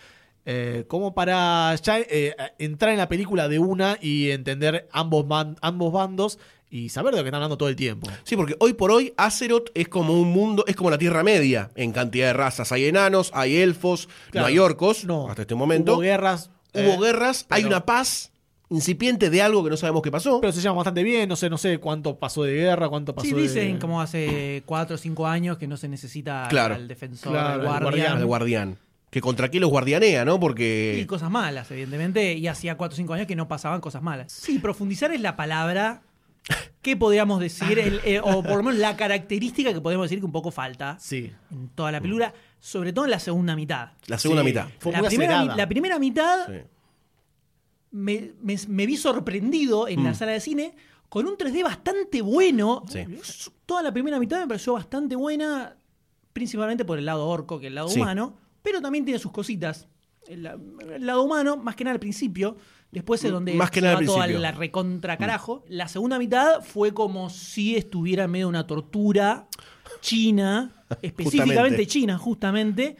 [0.44, 5.56] eh, como para ya eh, entrar en la película de una y entender ambos, ban-
[5.60, 8.08] ambos bandos y saber de lo que están hablando todo el tiempo.
[8.24, 11.70] Sí, porque hoy por hoy Azeroth es como un mundo, es como la Tierra Media
[11.76, 12.72] en cantidad de razas.
[12.72, 14.46] Hay enanos, hay elfos, Claro.
[14.46, 15.92] no hay orcos No, hasta este momento.
[15.92, 16.50] Hubo guerras.
[16.74, 18.31] Hubo eh, guerras, hay una paz
[18.72, 20.40] incipiente de algo que no sabemos qué pasó.
[20.40, 23.26] Pero se llama bastante bien, no sé, no sé cuánto pasó de guerra, cuánto pasó
[23.28, 23.42] Sí, de...
[23.42, 26.74] dicen como hace 4 o 5 años que no se necesita Claro.
[26.74, 27.82] al defensor, Claro, al guardián.
[27.82, 28.16] guardián.
[28.18, 28.78] al guardián.
[29.10, 30.36] Que contra qué los guardianea, ¿no?
[30.36, 31.04] Y Porque.
[31.06, 34.32] cosas malas, evidentemente, y hacía 4 o 5 años que no pasaban cosas malas.
[34.32, 36.02] Sí, profundizar es la palabra
[36.80, 37.78] ¿qué podríamos decir?
[37.78, 40.96] El, eh, o por lo menos la característica que podemos decir que un poco falta
[40.98, 41.30] Sí.
[41.52, 43.90] en toda la película, sobre todo en la segunda mitad.
[44.06, 44.46] La segunda Sí.
[44.46, 44.66] mitad.
[44.80, 46.52] Fue la, muy primera, la mitad Sí.
[47.92, 50.74] Me, me- me vi sorprendido en la sala de cine
[51.08, 52.82] con un 3D bastante bueno.
[52.88, 53.04] Sí.
[53.66, 55.76] Toda la primera mitad me pareció bastante buena,
[56.32, 58.00] principalmente por el lado orco que el lado Sí.
[58.00, 59.86] humano, pero también tiene sus cositas.
[60.26, 60.58] El, la-
[60.94, 62.56] el lado humano, más que nada al principio,
[62.90, 65.64] después es donde Más que se nada va toda la recontra carajo.
[65.68, 69.48] La segunda mitad fue como si estuviera en medio de una tortura
[70.00, 70.72] china,
[71.02, 71.86] específicamente Justamente.
[71.86, 72.96] china, justamente,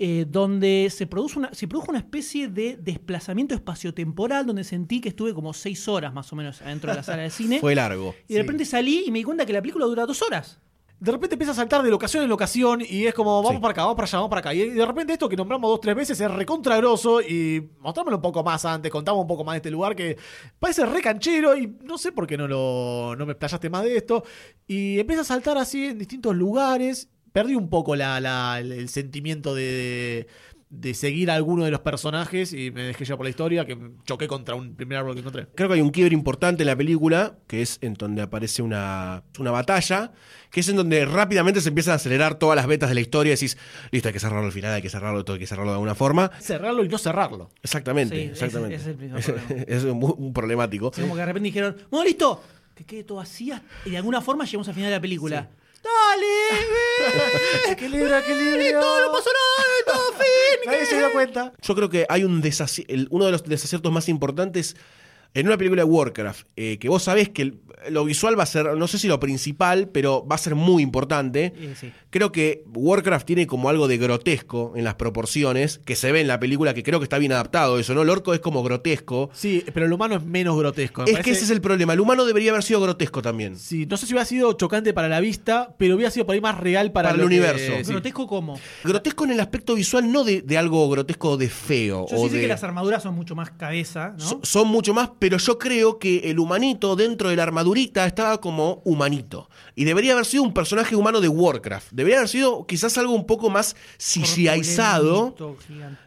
[0.00, 5.08] eh, donde se produce, una, se produjo una especie de desplazamiento espaciotemporal donde sentí que
[5.08, 7.58] estuve como seis horas más o menos adentro de la sala de cine.
[7.60, 8.14] Fue largo.
[8.28, 10.60] y de repente salí y me di cuenta que la película dura dos horas.
[11.00, 13.60] De repente empieza a saltar de locación en locación y es como, vamos Sí.
[13.62, 14.54] para acá, vamos para allá, vamos para acá.
[14.54, 18.22] Y de repente esto que nombramos dos, tres veces es recontra grosso y mostrámoslo un
[18.22, 20.16] poco más antes, contamos un poco más de este lugar que
[20.58, 23.96] parece re canchero y no sé por qué no, lo, no me explayaste más de
[23.96, 24.24] esto.
[24.66, 27.08] Y empieza a saltar así en distintos lugares.
[27.38, 30.26] Perdí un poco la, la- el, sentimiento de,
[30.70, 33.78] de seguir a alguno de los personajes y me dejé llevar por la historia que
[34.04, 35.46] choqué contra un primer árbol que encontré.
[35.54, 39.22] Creo que hay un quiebre importante en la película, que es en donde aparece una,
[39.38, 40.10] una batalla,
[40.50, 43.30] que es en donde rápidamente se empiezan a acelerar todas las vetas de la historia
[43.30, 43.56] y decís,
[43.92, 45.94] listo, hay que cerrarlo al final, hay que cerrarlo todo, hay que cerrarlo de alguna
[45.94, 46.32] forma.
[46.40, 47.50] Cerrarlo y no cerrarlo.
[47.62, 48.74] Exactamente, Sí, exactamente.
[48.74, 49.64] ese es el problema.
[49.68, 50.90] es muy, muy problemático.
[50.92, 52.42] Así como que de repente dijeron, bueno, listo,
[52.74, 55.48] que quede todo así hasta- y de alguna forma llegamos al final de la película.
[55.88, 57.72] ¡Dale!
[57.72, 58.56] ¡Equilibrio, equilibrio!
[58.80, 59.00] ¡Listo!
[59.06, 59.64] ¡No pasó nada!
[59.86, 60.60] ¡Todo fin!
[60.66, 61.52] Nadie se dio cuenta.
[61.62, 64.76] Yo creo que hay un desaci- el- uno de los desaciertos más importantes
[65.34, 67.60] en una película de Warcraft, eh, que vos sabés que el-
[67.90, 70.82] lo visual va a ser, no sé si lo principal, pero va a ser muy
[70.82, 71.52] importante.
[71.78, 71.92] Sí.
[72.10, 76.26] Creo que Warcraft tiene como algo de grotesco en las proporciones, que se ve en
[76.26, 78.02] la película, que creo que está bien adaptado eso, ¿no?
[78.02, 79.30] El orco es como grotesco.
[79.32, 81.02] Sí, pero el humano es menos grotesco.
[81.02, 83.56] me Es parece- que ese es el problema, el humano debería haber sido grotesco también.
[83.56, 86.40] Sí, no sé si hubiera sido chocante para la vista, pero hubiera sido por ahí
[86.40, 87.72] más real para, Para el que- universo.
[87.84, 87.92] sí.
[87.92, 88.58] ¿Grotesco cómo?
[88.82, 92.06] Grotesco en el aspecto visual, no de, de algo grotesco de feo.
[92.10, 94.24] Yo o sí sé de- que las armaduras son mucho más cabeza, ¿no?
[94.24, 98.40] So- Son mucho más, pero yo creo que el humanito dentro de la armadurita estaba
[98.40, 99.48] como humanito.
[99.74, 101.88] Y debería haber sido un personaje humano de Warcraft.
[101.92, 105.34] Debería haber sido quizás algo un poco más CGIizado.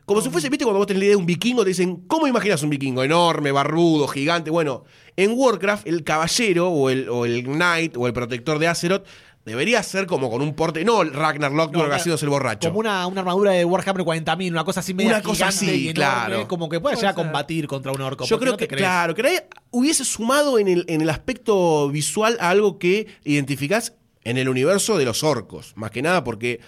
[0.06, 2.28] Como si fuese, viste, cuando vos tenés la idea de un vikingo, te dicen, ¿cómo
[2.28, 3.04] imaginas un vikingo?
[3.04, 4.52] Enorme, barrudo, gigante.
[4.52, 4.84] Bueno,
[5.16, 9.06] en Warcraft, el caballero o el, o el knight o el protector de Azeroth
[9.46, 10.84] debería ser como con un porte.
[10.86, 11.94] No el Ragnar Lothbrok claro.
[11.96, 12.70] haciéndose el borracho.
[12.70, 15.90] Como una, una armadura de Warhammer 40.000, una cosa así media Una cosa así, y
[15.90, 16.48] enorme, claro.
[16.48, 18.26] como que pueda llegar a combatir contra un orco.
[18.26, 18.82] Yo creo no que, crees.
[18.82, 23.94] claro, que nadie hubiese sumado en el, en el aspecto visual a algo que identificás
[24.24, 25.74] en el universo de los orcos.
[25.76, 26.60] Más que nada porque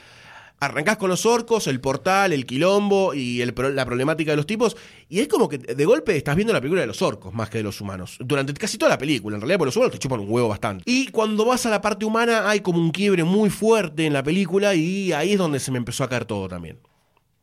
[0.66, 4.76] arrancás con los orcos, el portal, el quilombo y el la problemática de los tipos.
[5.10, 7.60] Y es como que de golpe estás viendo la película de los orcos más que
[7.60, 8.18] de los humanos.
[8.20, 10.84] Durante casi toda la película, en realidad, porque los humanos te chupan un huevo bastante.
[10.86, 14.24] Y cuando vas a la parte humana, hay como un quiebre muy fuerte en la
[14.24, 16.80] película y ahí es donde se me empezó a caer todo también.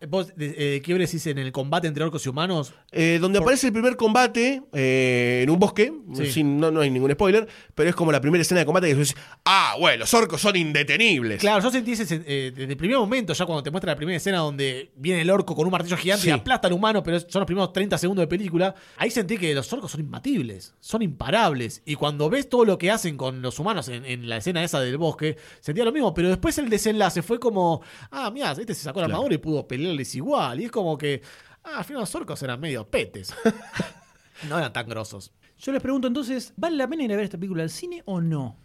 [0.09, 2.73] Vos, eh, ¿qué decís en el combate entre orcos y humanos?
[2.91, 6.33] Eh, donde aparece el primer combate eh, en un bosque, Sí.
[6.33, 8.95] sin, no, no hay ningún spoiler, pero es como la primera escena de combate que
[8.95, 11.39] decís, ah, bueno, los orcos son indetenibles.
[11.41, 14.17] Claro, yo sentí ese, eh, desde el primer momento, ya cuando te muestra la primera
[14.17, 16.29] escena donde viene el orco con un martillo gigante Sí.
[16.29, 19.55] y aplasta al humano, pero son los primeros 30 segundos de película, ahí sentí que
[19.55, 21.83] los orcos son imbatibles, son imparables.
[21.85, 24.81] Y cuando ves todo lo que hacen con los humanos en, en la escena esa
[24.81, 28.83] del bosque, sentía lo mismo, pero después el desenlace fue como, ah, mira, este se
[28.85, 29.19] sacó la Claro.
[29.19, 29.69] armadura y pudo
[30.15, 30.61] igual.
[30.61, 31.23] Y es como que,
[31.65, 33.35] ah, al final los orcos eran medio petes.
[34.49, 35.33] no eran tan grosos.
[35.59, 38.21] Yo les pregunto entonces, ¿vale la pena ir a ver esta película al cine o
[38.21, 38.57] no?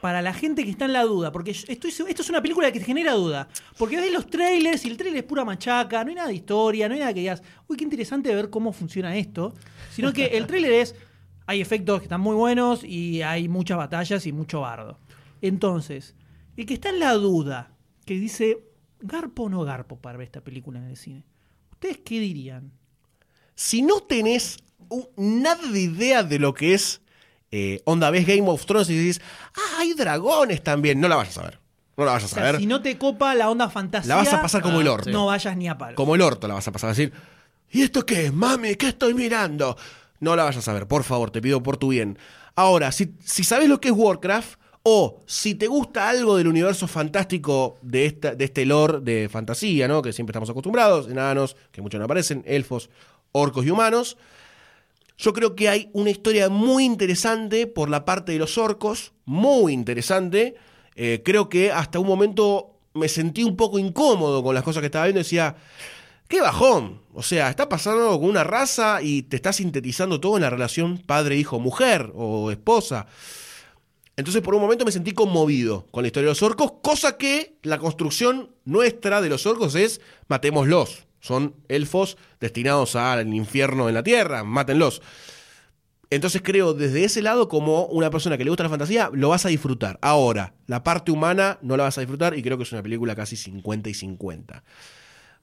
[0.00, 2.78] Para la gente que está en la duda, porque estoy, esto es una película que
[2.78, 3.48] te genera duda.
[3.78, 6.88] Porque ves los trailers y el trailer es pura machaca, no hay nada de historia,
[6.88, 9.54] no hay nada que digas, uy, qué interesante ver cómo funciona esto.
[9.90, 10.94] Sino que el trailer es,
[11.46, 14.98] hay efectos que están muy buenos y hay muchas batallas y mucho bardo.
[15.40, 16.14] Entonces,
[16.56, 17.72] el que está en la duda,
[18.06, 18.64] que dice,
[19.06, 21.24] ¿garpo o no garpo para ver esta película en el cine?
[21.72, 22.72] ¿Ustedes qué dirían?
[23.54, 24.58] Si no tenés
[25.16, 27.00] nada de idea de lo que es
[27.50, 29.22] eh, onda, ves Game of Thrones y dices,
[29.56, 31.60] ah, hay dragones también, no la vayas a ver.
[31.96, 32.56] No la vayas O a sea, ver.
[32.60, 35.10] si no te copa la onda fantasía, La vas a pasar como el orto.
[35.10, 35.94] no vayas ni a palo.
[35.94, 37.12] Como el orto la vas a pasar a decir,
[37.70, 38.74] ¿y esto qué es, mami?
[38.74, 39.76] ¿Qué estoy mirando?
[40.18, 42.18] No la vayas a ver, por favor, te pido por tu bien.
[42.56, 46.86] Ahora, si, si sabes lo que es Warcraft, o si te gusta algo del universo
[46.86, 50.02] fantástico de, esta, de este lore de fantasía, ¿no?
[50.02, 52.90] Que siempre estamos acostumbrados, enanos, que muchos no aparecen, elfos,
[53.32, 54.18] orcos y humanos.
[55.16, 59.72] Yo creo que hay una historia muy interesante por la parte de los orcos, muy
[59.72, 60.54] interesante.
[60.96, 64.86] Eh, creo que hasta un momento me sentí un poco incómodo con las cosas que
[64.86, 65.20] estaba viendo.
[65.20, 65.56] Decía,
[66.28, 67.00] qué bajón.
[67.14, 70.98] O sea, está pasando con una raza y te está sintetizando todo en la relación
[70.98, 73.06] padre-hijo-mujer o esposa.
[74.16, 77.56] Entonces por un momento me sentí conmovido con la historia de los orcos, cosa que
[77.62, 81.06] la construcción nuestra de los orcos es matémoslos.
[81.20, 85.00] Son elfos destinados al infierno en la tierra, mátenlos.
[86.10, 89.46] Entonces creo desde ese lado como una persona que le gusta la fantasía lo vas
[89.46, 89.98] a disfrutar.
[90.00, 93.16] Ahora, la parte humana no la vas a disfrutar y creo que es una película
[93.16, 94.62] casi 50 y 50.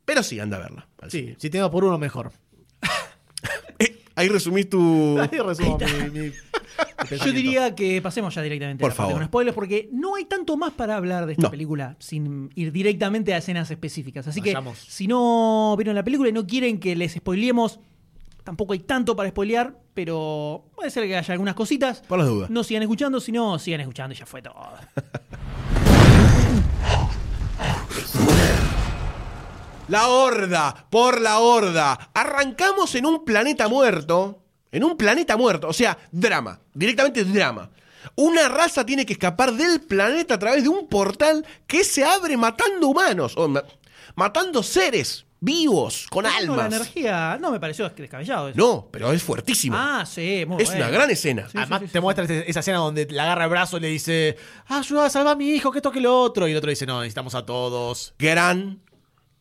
[0.06, 0.88] Pero sí, anda a verla.
[1.10, 2.32] Sí, si tengo por uno mejor.
[4.16, 5.18] Ahí resumís tu...
[5.20, 7.32] Ahí resumo mi, mi- mi Yo pensamiento.
[7.34, 9.22] diría que pasemos ya directamente Por a la parte favor.
[9.22, 11.52] con spoilers porque no hay tanto más para hablar de esta No.
[11.52, 14.28] película sin ir directamente a escenas específicas.
[14.28, 14.80] Así Vayamos.
[14.86, 17.80] que si no vieron la película y no quieren que les spoilemos,
[18.44, 22.02] tampoco hay tanto para spoilear, pero puede ser que haya algunas cositas.
[22.08, 22.50] Por las dudas.
[22.50, 24.56] No sigan escuchando, si no, sigan escuchando y ya fue todo.
[29.92, 32.10] La horda, por la horda.
[32.14, 34.40] Arrancamos en un planeta muerto.
[34.72, 35.68] En un planeta muerto.
[35.68, 36.60] O sea, drama.
[36.74, 37.70] Directamente drama.
[38.16, 42.38] Una raza tiene que escapar del planeta a través de un portal que se abre
[42.38, 43.34] matando humanos.
[43.36, 43.64] O ma-
[44.16, 46.68] matando seres vivos, con No, la almas.
[46.74, 48.58] energía no me pareció descabellado eso.
[48.58, 49.76] No, pero es fuertísimo.
[49.78, 50.86] Ah, sí, muy es bueno.
[50.86, 51.50] una gran escena.
[51.50, 52.02] Sí, Además, sí, sí, te sí.
[52.02, 54.38] muestra esa escena donde le agarra el brazo y le dice:
[54.68, 56.48] Ayuda, salva a mi hijo, que esto que lo otro.
[56.48, 58.14] Y el otro dice: No, necesitamos a todos.
[58.20, 58.80] Gran,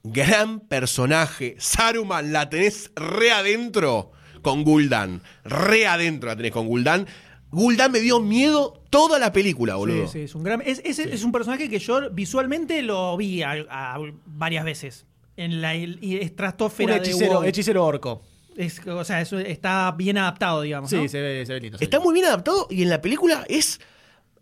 [0.05, 1.57] gran personaje.
[1.59, 4.13] Saruman la tenés re adentro
[4.43, 5.23] con Gul'dan.
[5.45, 7.07] Re adentro la tenés con Gul'dan.
[7.51, 10.07] Gul'dan me dio miedo toda la película, boludo.
[10.07, 10.63] Sí, sí, es un gran.
[10.65, 15.07] Es, es- es un personaje que yo visualmente lo vi a- a- varias veces.
[15.37, 17.45] En la estratosfera Un de hechicero, WoW.
[17.45, 18.23] hechicero orco.
[18.57, 20.91] Es- o sea, eso está bien adaptado, digamos.
[20.91, 21.09] Sí, ¿no?
[21.09, 21.79] se, ve, se ve lindo.
[21.79, 22.05] se ve Está lindo.
[22.11, 23.81] muy bien adaptado y en la película es,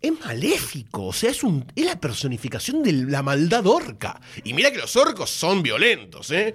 [0.01, 1.07] es maléfico.
[1.07, 4.19] O sea, es, un, es la personificación de la maldad orca.
[4.43, 6.53] Y mira que los orcos son violentos, ¿eh?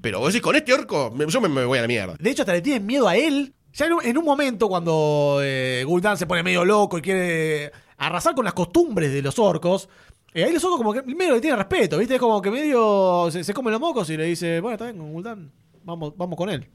[0.00, 2.14] Pero vos decís, con este orco, yo me, voy a la mierda.
[2.18, 3.54] De hecho, hasta le tienen miedo a él.
[3.72, 7.72] Ya en un, en un momento, cuando eh, Gul'dan se pone medio loco y quiere
[7.96, 9.88] arrasar con las costumbres de los orcos,
[10.32, 12.14] eh, ahí los orcos como que medio le tienen respeto, ¿viste?
[12.14, 15.12] Es como que medio se, se come los mocos y le dice, bueno, está bien,
[15.12, 15.50] Gul'dan,
[15.82, 16.68] vamos, vamos con él.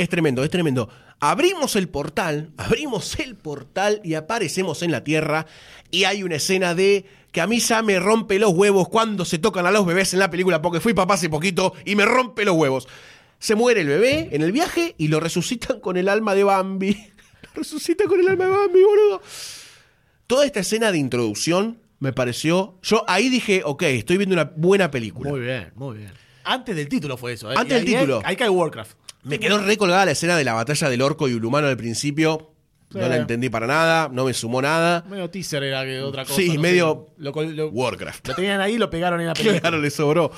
[0.00, 0.88] Es tremendo, es tremendo.
[1.20, 5.44] Abrimos el portal, abrimos el portal y aparecemos en la Tierra
[5.90, 9.38] y hay una escena de que a mí ya me rompe los huevos cuando se
[9.38, 12.46] tocan a los bebés en la película porque fui papá hace poquito y me rompe
[12.46, 12.88] los huevos.
[13.38, 16.94] Se muere el bebé en el viaje y lo resucitan con el alma de Bambi.
[17.42, 19.20] Lo resucitan con el alma de Bambi, boludo.
[20.26, 22.78] Toda esta escena de introducción me pareció...
[22.82, 25.30] Yo ahí dije, ok, estoy viendo una buena película.
[25.30, 26.12] Muy bien, muy bien.
[26.44, 27.54] Antes del título fue eso, ¿eh?
[27.56, 28.22] Antes del ahí- título.
[28.24, 28.92] Ahí cae Warcraft.
[29.22, 32.52] Me quedó recolgada la escena de la batalla del orco y el humano al principio.
[32.92, 33.08] No Sí.
[33.08, 35.04] la entendí para nada, no me sumó nada.
[35.08, 36.34] Medio teaser era que otra cosa.
[36.34, 37.22] Sí, no medio sé.
[37.22, 38.26] Lo, col- lo- Warcraft.
[38.28, 39.60] lo tenían ahí y lo pegaron en la película.
[39.60, 40.32] Claro, le sobró.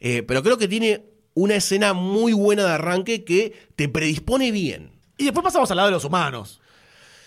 [0.00, 4.90] Eh, pero creo que tiene una escena muy buena de arranque que te predispone bien.
[5.16, 6.60] Y después pasamos al lado de los humanos.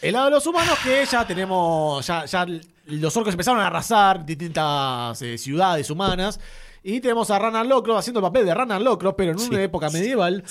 [0.02, 2.46] El lado de los humanos que ya tenemos, ya, ya
[2.86, 6.40] los orcos empezaron a arrasar distintas eh, ciudades humanas.
[6.84, 9.90] Y tenemos a Ranan Locro haciendo el papel de Ranan Locro, pero en una época
[9.90, 10.44] medieval.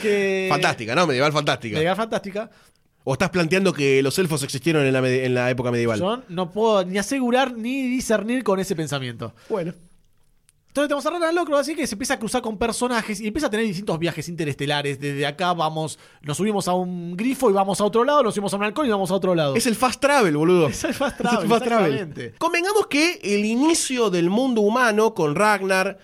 [0.00, 1.06] Que, Fantástica, ¿no?
[1.06, 1.74] Medieval fantástica.
[1.76, 2.50] Medieval fantástica.
[3.04, 5.98] ¿O estás planteando que los elfos existieron en la, medi- en la época medieval?
[5.98, 9.34] Yo no puedo ni asegurar ni discernir con ese pensamiento.
[9.48, 9.72] Bueno.
[10.68, 13.46] Entonces tenemos a Ranan Locro, así que se empieza a cruzar con personajes y empieza
[13.46, 15.00] a tener distintos viajes interestelares.
[15.00, 18.52] Desde acá vamos, nos subimos a un grifo y vamos a otro lado, nos subimos
[18.52, 19.56] a un halcón y vamos a otro lado.
[19.56, 20.68] Es el fast travel, boludo.
[20.68, 22.34] Es el fast Es el travel, fast travel.
[22.38, 25.98] Convengamos que el inicio del mundo humano con Ragnar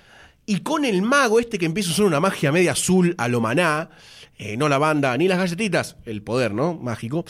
[0.47, 3.41] y con el mago este que empieza a usar una magia media azul a lo
[3.41, 3.91] maná,
[4.37, 6.75] eh, no la banda ni las galletitas, el poder, ¿no?
[6.75, 7.25] Mágico,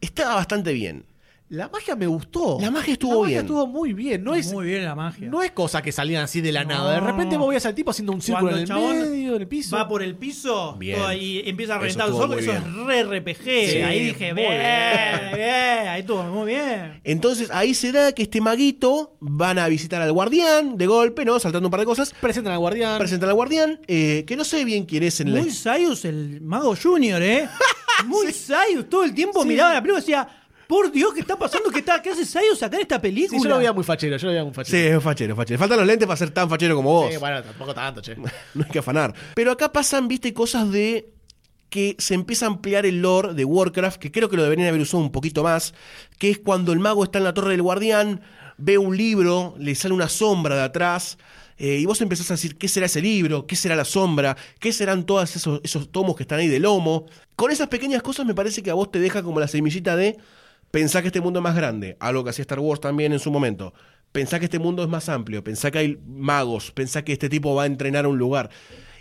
[0.00, 1.07] estaba bastante bien.
[1.50, 2.58] La magia me gustó.
[2.60, 3.40] La magia estuvo La magia bien.
[3.40, 4.22] estuvo muy bien.
[4.22, 5.28] No es, Muy bien la magia.
[5.30, 6.70] no es cosa que salían así de la No.
[6.70, 6.94] nada.
[6.94, 9.40] De repente vos veías al tipo haciendo un círculo Cuando en el el medio, en
[9.42, 9.74] el piso.
[9.74, 10.98] Va por el piso Bien.
[10.98, 12.28] todo ahí empieza a Eso reventar ojos.
[12.28, 12.62] muy Eso bien.
[12.64, 13.44] es re RPG.
[13.70, 15.34] Sí, ahí dije, bien, bien.
[15.34, 17.00] bien, Ahí estuvo muy bien.
[17.04, 21.38] Entonces ahí se da que este maguito van a visitar al guardián de golpe, ¿no?
[21.40, 22.12] Saltando un par de cosas.
[22.20, 22.98] Presentan al guardián.
[22.98, 25.40] Presentan al guardián, eh, que no sé bien quién es en la...
[25.40, 27.48] Muy Sayus, el mago junior, ¿eh?
[28.06, 28.88] Muy Sayus.
[28.88, 29.48] Todo el tiempo Sí.
[29.48, 30.28] miraba la película y decía,
[30.68, 31.70] por Dios, ¿qué está pasando?
[31.70, 33.38] ¿Qué, está, qué hace Sayus acá en esta película?
[33.38, 34.98] Sí, yo lo veía muy fachero, yo lo veía muy Sí, fachero.
[34.98, 35.58] es fachero, fachero.
[35.58, 37.10] Faltan los lentes para ser tan fachero como vos.
[37.10, 38.14] Sí, bueno, tampoco tanto, che.
[38.54, 39.14] no hay que afanar.
[39.34, 41.08] Pero acá pasan, viste, cosas de
[41.70, 44.80] que se empieza a ampliar el lore de Warcraft, que creo que lo deberían haber
[44.80, 45.74] usado un poquito más,
[46.18, 48.20] que es cuando el mago está en la torre del guardián,
[48.56, 51.18] ve un libro, le sale una sombra de atrás,
[51.58, 53.46] eh, y vos empezás a decir, ¿qué será ese libro?
[53.46, 54.36] ¿Qué será la sombra?
[54.60, 57.06] ¿Qué serán todos esos, esos tomos que están ahí de lomo?
[57.36, 60.16] Con esas pequeñas cosas me parece que a vos te deja como la semillita de
[60.70, 63.30] pensar que este mundo es más grande, algo que hacía Star Wars también en su
[63.30, 63.72] momento.
[64.12, 67.54] Pensá que este mundo es más amplio, pensá que hay magos, pensá que este tipo
[67.54, 68.48] va a entrenar a un lugar.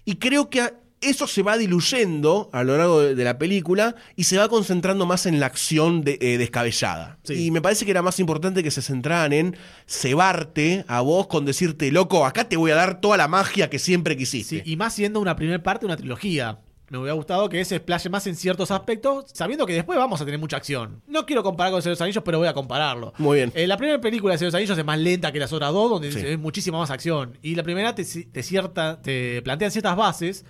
[0.05, 4.23] Y creo que eso se va diluyendo a lo largo de, de la película y
[4.23, 7.19] se va concentrando más en la acción de- eh, descabellada.
[7.23, 7.45] Sí.
[7.45, 11.45] Y me parece que era más importante que se centraran en cebarte a vos con
[11.45, 14.63] decirte, loco, acá te voy a dar toda la magia que siempre quisiste.
[14.63, 16.59] Sí, y más siendo una primera parte de una trilogía.
[16.89, 20.25] Me hubiera gustado que se explaye más en ciertos aspectos, sabiendo que después vamos a
[20.25, 21.01] tener mucha acción.
[21.07, 23.13] No quiero comparar con Señor de los Anillos, pero voy a compararlo.
[23.17, 23.51] Muy bien.
[23.55, 25.73] Eh, la primera película de Señor de los Anillos es más lenta que las otras
[25.73, 26.19] dos, donde Sí.
[26.21, 27.37] se ve muchísima más acción.
[27.41, 30.45] Y la primera te, te, cierta, te plantean ciertas bases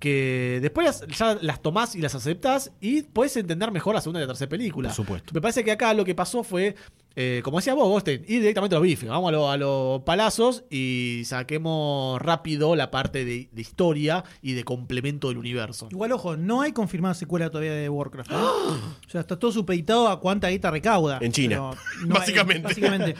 [0.00, 4.22] que después ya las tomás y las aceptás y puedes entender mejor la segunda y
[4.22, 4.90] la tercera película.
[4.90, 5.32] Por supuesto.
[5.34, 6.76] Me parece que acá lo que pasó fue,
[7.20, 9.08] eh, como decía vos, Gosten, ir directamente a los bifes.
[9.08, 14.52] Vamos a los a los palazos y saquemos rápido la parte de, de historia y
[14.52, 15.88] de complemento del universo.
[15.90, 18.30] Igual, ojo, no hay confirmada secuela todavía de Warcraft.
[18.30, 18.34] ¿eh?
[18.36, 21.18] O sea, está todo supeditado a cuánta guita recauda.
[21.20, 21.56] En China.
[21.56, 22.32] no hay-
[22.62, 23.16] Básicamente.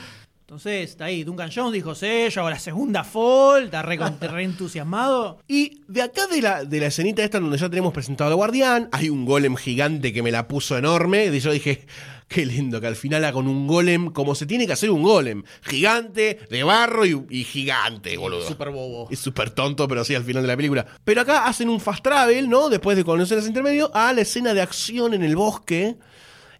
[0.49, 1.25] Entonces, está ahí.
[1.25, 3.99] Duncan Jones dijo, sí, yo hago la segunda Fall, está re,
[4.43, 5.39] entusiasmado.
[5.47, 8.89] Y de acá de la, de la escenita esta donde ya tenemos presentado al guardián,
[8.93, 11.27] hay un golem gigante que me la puso enorme.
[11.27, 11.87] Y yo dije,
[12.29, 15.03] qué lindo que al final haga con un golem como se tiene que hacer un
[15.03, 15.43] golem.
[15.61, 18.49] Gigante, de barro y, y gigante, boludo.
[18.49, 19.07] Super bobo.
[19.11, 20.87] Es súper tonto, pero sí al final de la película.
[21.05, 22.70] Pero acá hacen un fast travel, ¿no?
[22.70, 25.99] Después de conocer ese intermedio, a la escena de acción en el bosque,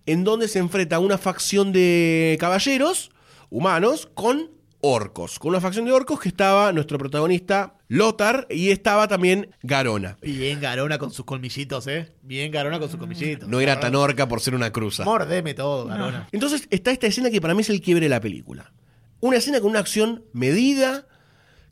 [0.05, 3.13] en donde se enfrenta una facción de caballeros
[3.51, 4.51] humanos con
[4.81, 5.39] orcos.
[5.39, 10.19] Con una facción de orcos que estaba nuestro protagonista Lothar y estaba también Garona.
[10.23, 12.13] Bien Garona con sus colmillitos, ¿eh?
[12.23, 13.49] Bien Garona con sus colmillitos.
[13.49, 15.05] No era tan orca por ser una cruza.
[15.05, 16.29] Mordeme todo, Garona.
[16.33, 18.73] Entonces está esta escena que para mí es el quiebre de la película.
[19.21, 21.07] Una escena con una acción medida,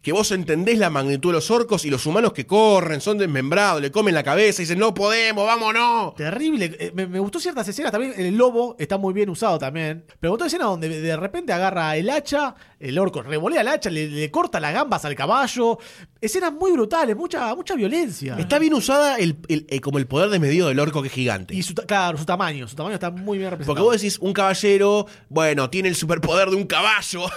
[0.06, 3.82] que vos entendés la magnitud de los orcos y los humanos que corren, son desmembrados,
[3.82, 6.14] le comen la cabeza y dicen, no podemos, vámonos.
[6.14, 6.76] Terrible.
[6.78, 8.14] Eh, Me, me gustó ciertas escenas también.
[8.16, 10.04] El lobo está muy bien usado también.
[10.20, 14.06] Pero gustó escena donde de repente agarra el hacha, el orco revolea el hacha, le,
[14.06, 15.76] le corta las gambas al caballo.
[16.20, 18.36] Escenas muy brutales, mucha, mucha violencia.
[18.38, 21.52] Está bien usada el, el- eh, como el poder desmedido del orco que es gigante.
[21.52, 22.68] Y su, claro, su tamaño.
[22.68, 23.74] Su tamaño está muy bien representado.
[23.74, 27.22] Porque vos decís, un caballero, bueno, tiene el superpoder de un caballo.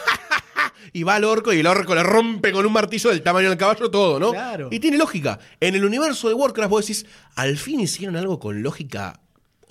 [0.93, 3.57] y va al orco y el orco le rompe con un martillo del tamaño del
[3.57, 4.31] caballo todo, ¿no?
[4.31, 4.69] Claro.
[4.71, 5.39] Y tiene lógica.
[5.59, 7.05] En el universo de Warcraft vos decís,
[7.35, 9.19] al fin hicieron algo con lógica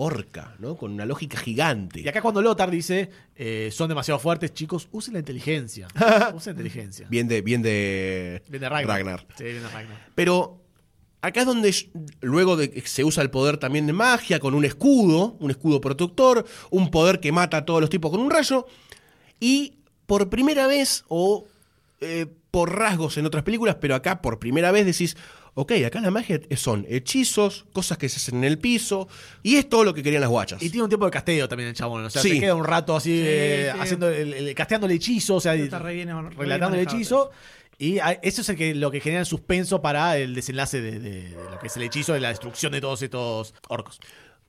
[0.01, 0.77] orca, ¿no?
[0.77, 2.01] Con una lógica gigante.
[2.01, 5.89] Y acá cuando Lothar dice, eh, son demasiado fuertes, chicos, usen la inteligencia.
[6.35, 7.09] usen la inteligencia.
[7.10, 9.27] Bien de, bien de, Bien de Ragnar.
[9.36, 10.06] Sí, bien de Ragnar.
[10.15, 10.62] Pero
[11.20, 11.74] acá es donde
[12.20, 15.81] luego de que se usa el poder también de magia, con un escudo, un escudo
[15.81, 18.66] protector, un poder que mata a todos los tipos con un rayo,
[19.40, 19.78] y
[20.09, 21.45] por primera vez, o
[22.01, 25.17] eh, por rasgos en otras películas, pero acá por primera vez decís,
[25.55, 29.07] ok, acá la magia son hechizos, cosas que se hacen en el piso,
[29.43, 30.63] y es todo lo que querían las guachas.
[30.63, 32.05] Y tiene un tiempo de casteo también el chabón.
[32.07, 32.31] O sea, Sí.
[32.31, 33.79] se queda un rato así eh, sí.
[33.81, 36.83] haciendo el, el- casteando el hechizo, o sea, Está re bien- re bien relatando el
[36.85, 37.31] hechizo.
[37.81, 41.29] Y eso es el que, lo que genera el suspenso para el desenlace de, de-
[41.31, 44.01] de lo que es el hechizo de la destrucción de todos estos orcos.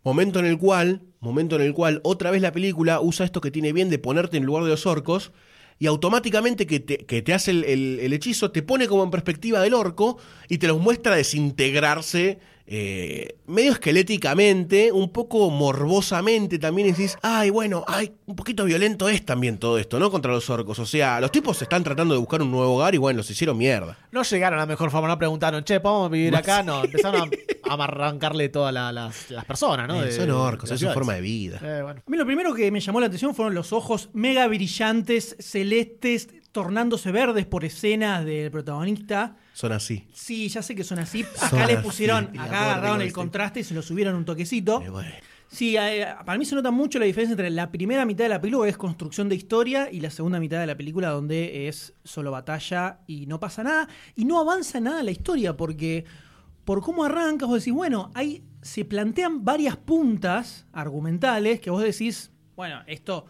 [0.03, 3.51] Momento en el cual, momento en el cual otra vez la película usa esto que
[3.51, 5.31] tiene bien de ponerte en lugar de los orcos
[5.77, 9.11] y automáticamente que te, que te hace el, el- el hechizo te pone como en
[9.11, 10.17] perspectiva del orco
[10.47, 12.39] y te los muestra desintegrarse
[12.71, 19.09] eh, medio esqueléticamente, un poco morbosamente también y decís, ay bueno, ay, un poquito violento
[19.09, 20.11] es también todo esto, ¿no?
[20.11, 20.77] Contra los orcos.
[20.77, 23.57] O sea, los tipos están tratando de buscar un nuevo hogar y bueno, los hicieron
[23.57, 23.97] mierda.
[24.11, 26.61] No llegaron a la mejor forma, no preguntaron, che, ¿podemos vivir acá?
[26.61, 27.29] No, empezaron
[27.67, 30.01] a, a arrancarle todas la- las, las personas, ¿no?
[30.03, 31.59] Eh, De- son orcos, de es su forma de vida.
[31.63, 32.03] Eh, bueno.
[32.05, 36.27] A mí lo primero que me llamó la atención fueron los ojos mega brillantes, celestes,
[36.51, 39.37] tornándose verdes por escenas del protagonista.
[39.59, 40.07] Son así.
[40.13, 41.25] Sí, ya sé que son así.
[41.35, 43.13] Son Acá le pusieron, acá agarraron el este.
[43.13, 44.81] contraste y se lo subieron un toquecito.
[45.49, 48.39] Sí, eh, para mí se nota mucho la diferencia entre la primera mitad de la
[48.39, 51.93] película, que es construcción de historia, y la segunda mitad de la película, donde es
[52.05, 53.89] solo batalla y no pasa nada.
[54.15, 56.05] Y no avanza nada la historia, porque
[56.63, 62.31] por cómo arrancas, vos decís, bueno, ahí se plantean varias puntas argumentales que vos decís,
[62.55, 63.25] bueno, esto,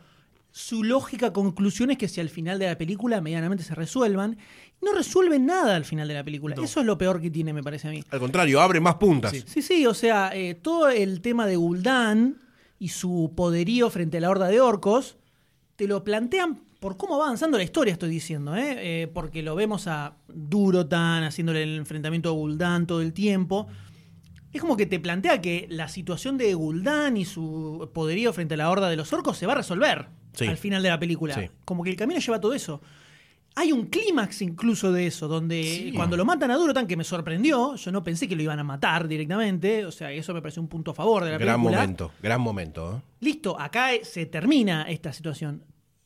[0.52, 4.38] su lógica conclusión es que si al final de la película medianamente se resuelvan,
[4.82, 6.56] no resuelven nada al final de la película.
[6.62, 8.04] Eso es lo peor que tiene, me parece a mí.
[8.12, 9.34] Al contrario, abre más puntas.
[9.46, 12.38] Sí, sí, o sea, eh, todo el tema de Gul'dan
[12.80, 15.18] y su poderío frente a la horda de orcos,
[15.76, 19.02] te lo plantean por cómo va avanzando la historia, estoy diciendo, ¿eh?
[19.04, 23.68] Eh, porque lo vemos a Durotan haciéndole el enfrentamiento a Gul'dan todo el tiempo.
[24.54, 28.58] Es como que te plantea que la situación de Gul'dan y su poderío frente a
[28.58, 30.46] la horda de los orcos se va a resolver Sí.
[30.48, 31.34] al final de la película.
[31.36, 31.50] Sí.
[31.66, 32.82] Como que el camino lleva todo eso.
[33.56, 35.92] Hay un clímax incluso de eso, donde Sí.
[35.94, 38.64] cuando lo matan a Durotan, que me sorprendió, yo no pensé que lo iban a
[38.64, 41.78] matar directamente, o sea, eso me pareció un punto a favor de la Gran película.
[41.82, 42.98] momento, gran momento.
[42.98, 43.02] ¿eh?
[43.22, 45.64] Listo, acá eh, se termina esta situación.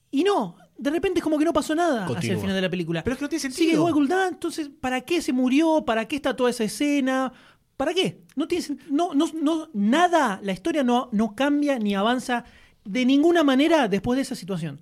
[0.10, 2.36] Y no, de repente es como que no pasó nada hacia Continúa.
[2.36, 3.03] el final de la película.
[3.03, 3.78] Pero es que no tiene Sigue sentido.
[3.80, 5.84] igual Gul'dan, entonces, ¿para qué se murió?
[5.86, 7.32] ¿Para qué está toda esa escena?
[7.78, 8.22] ¿Para qué?
[8.36, 12.45] No tiene no, no, no, nada, la historia no, no cambia ni avanza
[12.86, 14.80] de ninguna manera después de esa situación.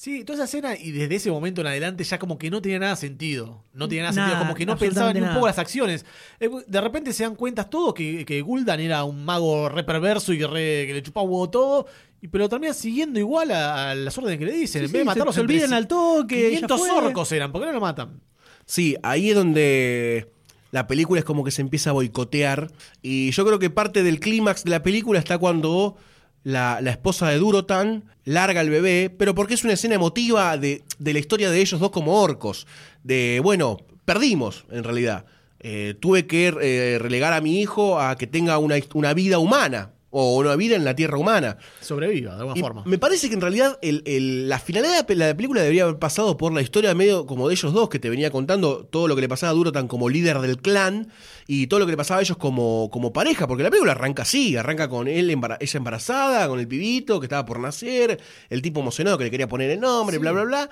[0.00, 2.78] Sí, toda esa escena y desde ese momento en adelante ya como que no tenía
[2.78, 3.64] nada sentido.
[3.72, 6.06] No tenía nada, Nada, sentido, como que no pensaban ni un poco las acciones.
[6.38, 10.32] Eh, De repente se dan cuenta todos que, que Gul'dan era un mago re perverso
[10.32, 11.86] y que, re- que le chupaba huevo todo,
[12.22, 14.82] y, pero termina siguiendo igual a, a las órdenes que le dicen.
[14.82, 16.90] Sí, en sí, vez de matarlos se olvidan al toque, ya 500 fue.
[16.92, 18.20] orcos eran, ¿por qué no lo matan?
[18.66, 20.30] Sí, ahí es donde
[20.70, 22.70] la película es como que se empieza a boicotear.
[23.02, 25.96] Y yo creo que parte del clímax de la película está cuando
[26.42, 31.12] la, esposa de Durotan larga al bebé, pero porque es una escena emotiva de, de
[31.12, 32.66] la historia de ellos dos como orcos.
[33.02, 35.24] De, bueno, perdimos en realidad.
[35.60, 39.92] Eh, tuve que eh, relegar a mi hijo a que tenga una, una vida humana.
[40.10, 41.58] O una vida en la tierra humana.
[41.82, 42.82] Sobreviva, de alguna Y forma.
[42.86, 45.82] Me parece que en realidad el- el- la finalidad de la pe- la película debería
[45.84, 49.06] haber pasado por la historia medio como de ellos dos, que te venía contando todo
[49.06, 51.08] lo que le pasaba a Durotan como líder del clan
[51.46, 54.22] y todo lo que le pasaba a ellos como, como pareja, porque la película arranca
[54.22, 58.18] así, arranca con él ella embarazada, con el pibito que estaba por nacer,
[58.48, 60.70] el tipo emocionado que le quería poner el nombre, bla, bla, bla.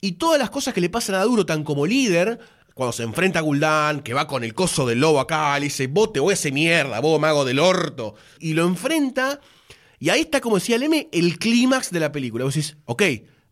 [0.00, 2.38] Y todas las cosas que le pasan a Durotan como líder,
[2.78, 5.88] cuando se enfrenta a Gul'dan, que va con el coso del lobo acá, le dice,
[5.88, 8.14] vos te voy a ese mierda, vos mago del orto.
[8.38, 9.40] Y lo enfrenta,
[9.98, 12.44] y ahí está, como decía Leme, el clímax de la película.
[12.44, 13.02] Vos decís, ok,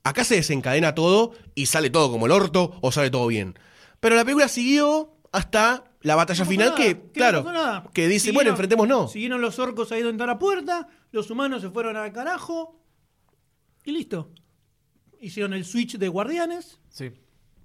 [0.04, 3.58] acá se desencadena todo y sale todo como el orto o sale todo bien.
[3.98, 7.44] Pero la película siguió hasta la batalla No final nada, que, claro,
[7.92, 9.10] que dice, Siguieron- bueno, enfrentémonos.
[9.10, 12.80] Siguieron los orcos ahí donde está la puerta, los humanos se fueron al carajo
[13.84, 14.30] y listo.
[15.20, 17.10] Hicieron el switch de guardianes Sí.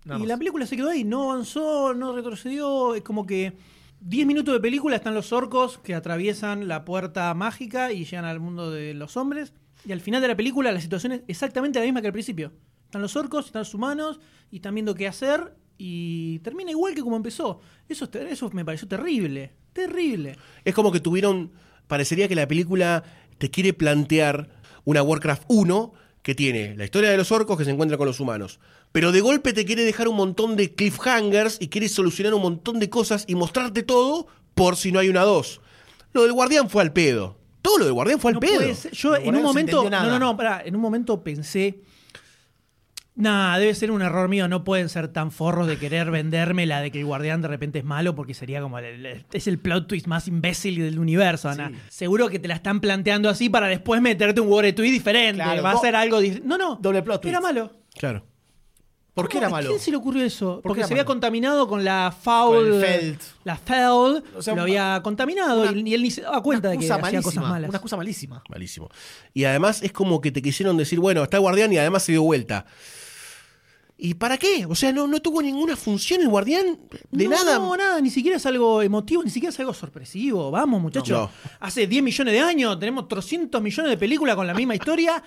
[0.06, 0.22] Y más.
[0.22, 3.53] la película se quedó ahí, no avanzó, no retrocedió, es como que
[4.02, 8.40] 10 minutos de película están los orcos que atraviesan la puerta mágica y llegan al
[8.40, 9.53] mundo de los hombres.
[9.86, 12.52] Y al final de la película la situación es exactamente la misma que al principio.
[12.86, 14.19] Están los orcos, están los humanos
[14.49, 17.60] y están viendo qué hacer y termina igual que como empezó.
[17.88, 20.36] Eso, eso me pareció terrible, terrible.
[20.65, 21.52] Es como que tuvieron.
[21.88, 23.03] Parecería que la película
[23.38, 24.49] te quiere plantear
[24.84, 28.19] una Warcraft 1 que tiene la historia de los orcos que se encuentran con los
[28.19, 28.60] humanos.
[28.91, 32.80] Pero de golpe te quiere dejar un montón de cliffhangers y quiere solucionar un montón
[32.80, 35.61] de cosas y mostrarte todo por si no hay una 2.
[36.14, 37.38] Lo del guardián fue al pedo.
[37.61, 38.61] Todo lo del guardián fue al No pedo.
[38.91, 39.89] Yo en un momento.
[39.89, 41.80] No, no, no, pará, En un momento pensé.
[43.22, 44.48] Nah, debe ser un error mío.
[44.48, 47.77] No pueden ser tan forros de querer venderme la de que el guardián de repente
[47.80, 48.80] es malo porque sería como.
[48.80, 51.72] el- el- es el plot twist más imbécil del universo, Ana.
[51.89, 55.43] Seguro que te la están planteando así para después meterte un word twist diferente.
[55.43, 56.19] Claro, Va a ser algo.
[56.43, 56.77] No, no.
[56.81, 57.53] doble plot Era twist.
[57.53, 57.72] malo.
[57.95, 58.26] Claro.
[59.14, 59.68] ¿Por qué era ¿A malo?
[59.68, 60.61] quién se le ocurrió eso?
[60.64, 62.69] Porque era se había contaminado con la foul.
[62.69, 63.19] Con el Feld.
[63.43, 64.23] La foul.
[64.35, 67.06] O sea, lo había contaminado una- y, él ni se daba cuenta de que excusa
[67.06, 67.69] hacía cosas malísima, malas.
[67.69, 68.43] Una excusa malísima.
[68.49, 68.89] Malísimo.
[69.34, 72.14] Y además es como que te quisieron decir, bueno, está el guardián y además se
[72.14, 72.65] dio vuelta.
[74.03, 74.65] ¿Y para qué?
[74.68, 76.80] O sea, no, no tuvo ninguna función el guardián
[77.11, 77.60] de no, nada.
[77.60, 80.49] No, nada, ni siquiera es algo emotivo, ni siquiera es algo sorpresivo.
[80.49, 81.10] Vamos, muchachos.
[81.15, 81.30] No.
[81.60, 85.22] Hace 10 millones de años tenemos 300 millones de películas con la misma historia.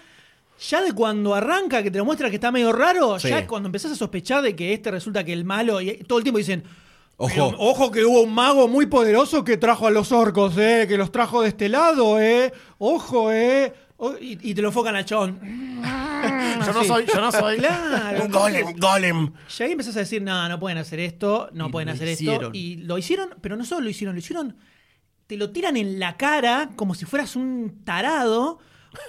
[0.69, 3.29] Ya de cuando arranca, que te lo muestra que está medio raro, Sí.
[3.29, 6.25] ya cuando empezás a sospechar de que este resulta que el malo, y todo el
[6.25, 6.65] tiempo dicen,
[7.17, 7.31] Ojo.
[7.33, 10.97] "Pero, ojo que hubo un mago muy poderoso que trajo a los orcos, eh, que
[10.99, 13.73] los trajo de este lado, eh, ojo, eh.
[14.05, 15.39] O- Y, y te lo enfocan al chabón.
[16.65, 17.59] Yo no soy, yo no soy.
[17.59, 18.25] Claro.
[18.25, 19.33] Un golem, golem.
[19.59, 22.09] Y ahí empezás a decir, no, no pueden hacer esto, no Y pueden lo hacer
[22.09, 22.45] hicieron.
[22.47, 22.51] esto.
[22.55, 24.57] Y lo hicieron, pero no solo lo hicieron, lo hicieron,
[25.27, 28.59] te lo tiran en la cara como si fueras un tarado,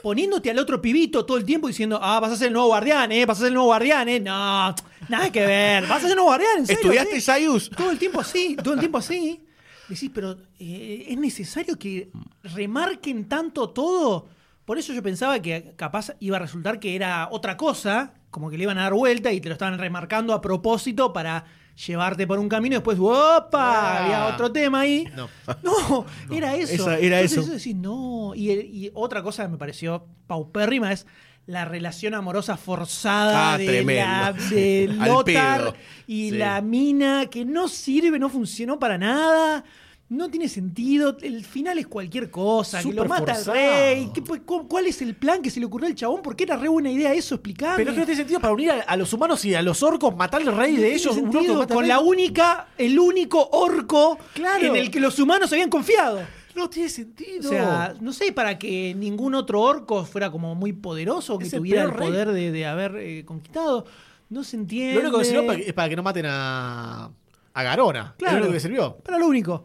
[0.03, 3.11] poniéndote al otro pibito todo el tiempo diciendo, ah, vas a ser el nuevo guardián,
[3.11, 4.19] eh, vas a ser el nuevo guardián, eh.
[4.19, 4.73] No,
[5.07, 6.81] nada que ver, vas a ser el nuevo guardián, en serio.
[6.81, 7.21] ¿Estudiaste sí.
[7.21, 7.69] Sayus?
[7.69, 9.41] Todo el tiempo así, todo el tiempo así.
[9.87, 12.09] Decís, pero eh, es necesario que
[12.43, 14.27] remarquen tanto todo.
[14.65, 18.57] Por eso yo pensaba que capaz iba a resultar que era otra cosa, como que
[18.57, 21.45] le iban a dar vuelta y te lo estaban remarcando a propósito para
[21.85, 23.47] llevarte por un camino y después, ¡opa!
[23.53, 24.03] Ah.
[24.03, 25.07] Había otro tema ahí.
[25.15, 25.29] No.
[25.63, 26.05] No,
[26.35, 26.73] era eso.
[26.73, 27.53] Esa- era Entonces eso.
[27.53, 28.33] decís, no.
[28.35, 31.05] Y, y otra cosa que me pareció paupérrima es
[31.47, 34.01] la relación amorosa forzada Ah, de, tremendo.
[34.03, 35.73] la, de Lothar
[36.07, 36.37] y Sí.
[36.37, 39.63] la mina que no sirve, no funcionó para nada.
[40.07, 41.17] No tiene sentido.
[41.21, 42.81] El final es cualquier cosa.
[42.83, 43.55] que lo mata forzado.
[43.55, 43.61] el
[43.95, 44.11] rey.
[44.13, 46.21] ¿Qué- cu- ¿Cuál es el plan que se le ocurrió al chabón?
[46.21, 47.35] ¿Por qué era re buena idea eso?
[47.35, 47.77] Explicarme.
[47.77, 49.81] Pero es que no tiene sentido para unir a, a los humanos y a los
[49.81, 51.17] orcos, matar al rey de ellos.
[51.17, 54.63] un orco con la única, el único orco Claro.
[54.63, 56.21] en el que los humanos habían confiado.
[56.55, 57.49] No tiene sentido.
[57.49, 61.51] O sea, no sé, para que ningún otro orco fuera como muy poderoso, que Es
[61.51, 63.85] tuviera el poder de, de haber eh, conquistado.
[64.29, 64.93] No se entiende.
[64.93, 67.09] lo único que sirvió es para que no maten a,
[67.53, 68.15] a Garona.
[68.19, 68.97] Es lo único que sirvió.
[68.97, 69.63] Para lo único.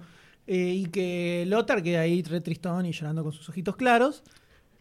[0.52, 4.24] Eh, y que Lothar queda ahí re tristón y llorando con sus ojitos claros.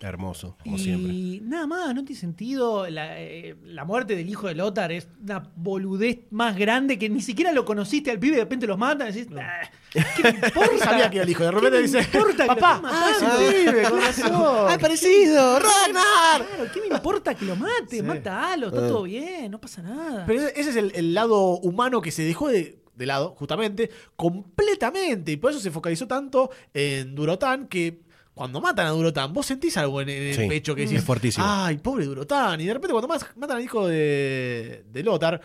[0.01, 1.41] Hermoso, como y siempre.
[1.47, 2.89] nada más, no tiene sentido.
[2.89, 7.19] La, eh, la muerte del hijo de Lothar es una boludez más grande que ni
[7.21, 10.29] siquiera lo conociste al pibe y de repente los matan y decís, "Ah, ¿qué me
[10.47, 10.77] importa?
[10.85, 12.81] Sabía que era el hijo, de repente ¿Qué me dice, importa que lo papá, ah,
[12.81, 13.49] matando?
[13.51, 14.31] sí, pibe, con razón.
[14.69, 15.59] ¡Ha aparecido!
[15.59, 16.47] ¡Ragnar!
[16.47, 17.97] Claro, ¿qué me importa que lo mate?
[17.97, 18.01] Sí.
[18.01, 20.23] Mátalo, está todo bien, no pasa nada.
[20.25, 25.31] Pero ese es el, el lado humano que se dejó de, de lado, justamente, completamente.
[25.31, 28.01] Y por eso se focalizó tanto en Durotán que
[28.33, 31.45] cuando matan a Durotán, vos sentís algo en, el Sí, pecho que es decís, fuertísimo.
[31.47, 32.61] ay, pobre Durotán.
[32.61, 35.41] Y de repente cuando más- matan al hijo de, de Lothar,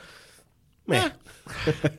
[0.92, 1.00] eh,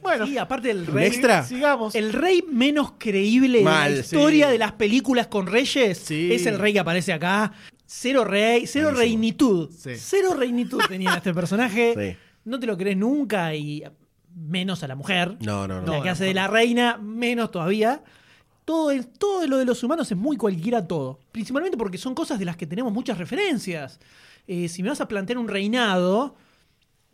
[0.02, 1.08] bueno, Sí, aparte del ¿Un rey.
[1.08, 1.44] extra?
[1.44, 1.96] sigamos.
[1.96, 4.52] El rey menos creíble Mal, de la historia sí.
[4.54, 6.32] de las películas con reyes Sí.
[6.34, 7.52] es el rey que aparece acá.
[7.86, 9.00] Cero rey, cero Buenísimo.
[9.00, 9.70] reinitud.
[9.72, 9.92] Sí.
[9.98, 11.94] Cero reinitud tenía este personaje.
[11.98, 12.18] Sí.
[12.46, 13.84] No te lo crees nunca y
[14.36, 15.38] menos a la mujer.
[15.42, 15.94] No, no, no.
[15.94, 18.04] la que hace de la reina, menos todavía.
[18.66, 21.20] Todo, el- todo lo de los humanos es muy cualquiera todo.
[21.32, 24.00] Principalmente porque son cosas de las que tenemos muchas referencias.
[24.48, 26.36] Eh, si me vas a plantear un reinado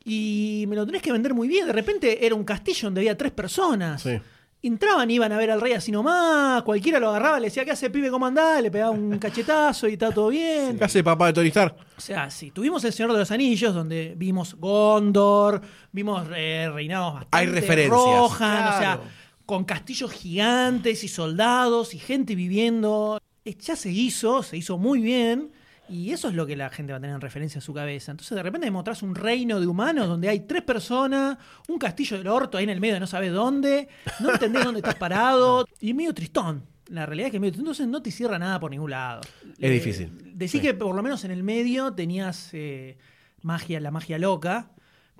[0.03, 3.17] y me lo tenés que vender muy bien, de repente era un castillo donde había
[3.17, 4.01] tres personas.
[4.01, 4.19] Sí.
[4.63, 7.89] Entraban, iban a ver al rey así nomás, cualquiera lo agarraba, le decía, ¿qué hace
[7.89, 8.11] pibe?
[8.11, 8.61] ¿Cómo andás?
[8.61, 10.77] Le pegaba un cachetazo y está todo bien.
[10.77, 11.75] ¿Qué hace papá de Tony Stark?
[11.97, 15.61] O sea, sí, tuvimos El Señor de los Anillos, donde vimos Gondor,
[15.91, 17.89] vimos eh, reinados bastante Hay referencias.
[17.91, 19.03] Rohan, o sea, Claro.
[19.47, 23.19] con castillos gigantes y soldados y gente viviendo.
[23.43, 25.51] Ya se hizo, se hizo muy bien.
[25.91, 28.11] Y eso es lo que la gente va a tener en referencia en su cabeza.
[28.11, 31.37] Entonces, de repente me mostrás un reino de humanos donde hay tres personas,
[31.67, 33.89] un castillo del orto ahí en el medio de no sabes dónde,
[34.21, 36.63] no entendés dónde estás parado, y es medio tristón.
[36.87, 39.21] La realidad es que es medio tristón, entonces no te cierra nada por ningún lado.
[39.59, 40.11] Es difícil.
[40.33, 40.61] Decí Sí.
[40.61, 42.97] que por lo menos en el medio tenías eh,
[43.41, 44.71] magia, la magia loca.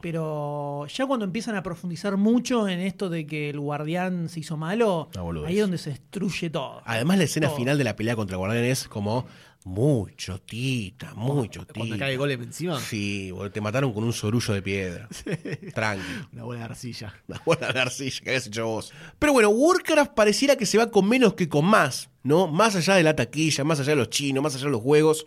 [0.02, 4.57] Pero ya cuando empiezan a profundizar mucho en esto de que el guardián se hizo
[4.57, 5.10] malo,
[5.45, 6.81] ahí es donde se destruye todo.
[6.85, 7.57] Además, la escena Todo.
[7.57, 9.27] final de la pelea contra el guardián es como
[9.63, 11.73] muy chotita, muy chotita.
[11.75, 15.07] Cuando cae el golem encima, Sí, boludo, te mataron con un sorullo de piedra.
[15.75, 16.03] Tranqui.
[16.33, 17.13] una bola de arcilla.
[17.27, 18.91] Una buena de arcilla que habías hecho vos.
[19.19, 22.47] Pero bueno, Warcraft pareciera que se va con menos que con más, ¿no?
[22.47, 25.25] Más allá de la taquilla, más allá de los chinos, más allá de los juegos.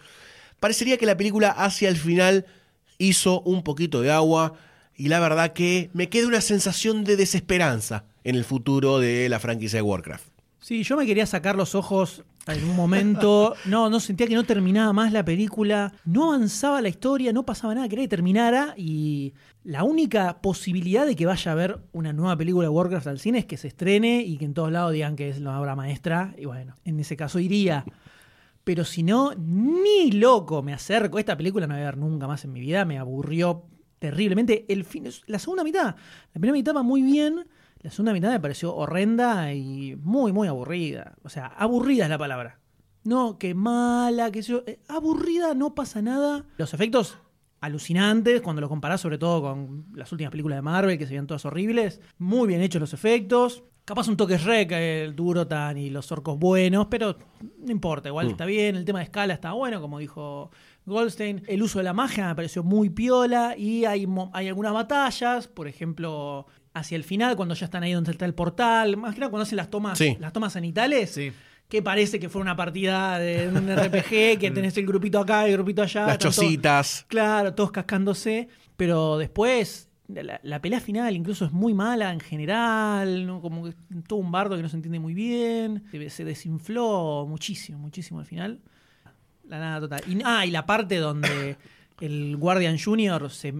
[0.58, 2.46] Parecería que la película hacia el final
[2.98, 4.54] hizo un poquito de agua
[4.96, 9.38] y la verdad que me queda una sensación de desesperanza en el futuro de la
[9.38, 10.24] franquicia de Warcraft.
[10.60, 13.54] Sí, yo me quería sacar los ojos en un momento.
[13.64, 15.92] No, no sentía que no terminaba más la película.
[16.04, 18.74] No avanzaba la historia, no pasaba nada, quería que terminara.
[18.76, 23.18] Y la única posibilidad de que vaya a ver una nueva película de Warcraft al
[23.18, 25.74] cine es que se estrene y que en todos lados digan que es la obra
[25.76, 26.34] maestra.
[26.36, 27.84] Y bueno, en ese caso iría.
[28.64, 31.18] Pero si no, ni loco me acerco.
[31.18, 32.84] Esta película no voy a ver nunca más en mi vida.
[32.84, 33.64] Me aburrió
[33.98, 34.66] terriblemente.
[34.68, 35.96] El fin, la segunda mitad.
[36.34, 37.46] La primera mitad va muy bien.
[37.84, 41.16] La segunda mitad me pareció horrenda y muy, muy aburrida.
[41.22, 42.58] O sea, aburrida es la palabra.
[43.04, 44.62] No, que mala, que yo.
[44.66, 46.46] eh, aburrida, no pasa nada.
[46.56, 47.18] Los efectos
[47.60, 51.26] alucinantes cuando lo comparás sobre todo con las últimas películas de Marvel que se veían
[51.26, 52.00] todas horribles.
[52.16, 53.64] Muy bien hechos los efectos.
[53.84, 57.18] Capaz un toque rec, el Durotan y los orcos buenos, pero
[57.58, 58.76] no importa, igual está bien.
[58.76, 60.50] El tema de escala está bueno, como dijo
[60.86, 61.42] Goldstein.
[61.46, 65.68] El uso de la magia me pareció muy piola y hay, hay algunas batallas, por
[65.68, 69.30] ejemplo, hacia el final, cuando ya están ahí donde está el portal, más que nada
[69.30, 70.16] cuando hacen las tomas, Sí.
[70.20, 71.10] las tomas sanitales.
[71.10, 71.32] Sí.
[71.68, 75.50] Que parece que fue una partida de un RPG, que tenés el grupito acá y
[75.52, 76.06] el grupito allá.
[76.06, 77.06] Las todos- chocitas.
[77.08, 78.48] Claro, todos cascándose.
[78.76, 83.24] Pero después, la, la pelea final incluso es muy mala en general.
[83.26, 83.40] ¿no?
[83.40, 83.74] Como que
[84.06, 85.84] todo un bardo que no se entiende muy bien.
[85.90, 88.60] Se, se desinfló muchísimo, muchísimo al final.
[89.48, 90.00] La nada total.
[90.08, 91.56] Y, ah, y la parte donde
[92.00, 93.54] el Guardian Junior se,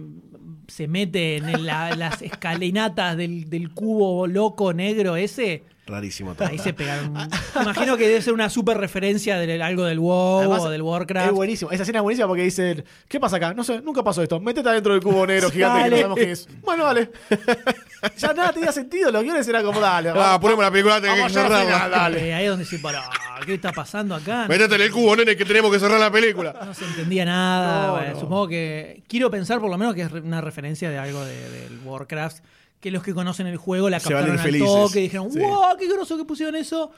[0.67, 5.63] se mete en la- las escalinatas del, del cubo loco negro ese.
[5.87, 6.47] Rarísimo todo.
[6.47, 7.13] Ahí se pegaron.
[7.61, 11.27] Imagino que debe ser una super referencia de algo del WoW Además, o del Warcraft.
[11.27, 11.69] Es buenísimo.
[11.71, 13.53] Esa escena es buenísima porque dicen, ¿qué pasa acá?
[13.53, 14.39] No sé, nunca pasó esto.
[14.39, 16.47] Métete adentro del cubo negro gigante que no sabemos qué es.
[16.63, 17.11] Bueno, dale.
[18.17, 19.11] ya nada tenía sentido.
[19.11, 20.11] Los guiones eran como, dale.
[20.15, 21.89] Ah, ponemos la película, tenés que cerrarla.
[21.89, 22.27] dale.
[22.29, 22.99] Eh, ahí es donde se paró.
[23.45, 24.47] ¿Qué está pasando acá?
[24.47, 26.53] Métete en el cubo, nene, que tenemos que cerrar la película.
[26.65, 27.87] No se entendía nada.
[27.87, 28.19] No, Bueno, no.
[28.19, 29.03] Supongo que.
[29.07, 32.43] Quiero pensar por lo menos que es una referencia de algo de- del Warcraft.
[32.79, 35.39] Que los que conocen el juego la Se captaron al toque y dijeron, Sí.
[35.39, 35.75] ¡wow!
[35.79, 36.91] ¡Qué groso que pusieron eso!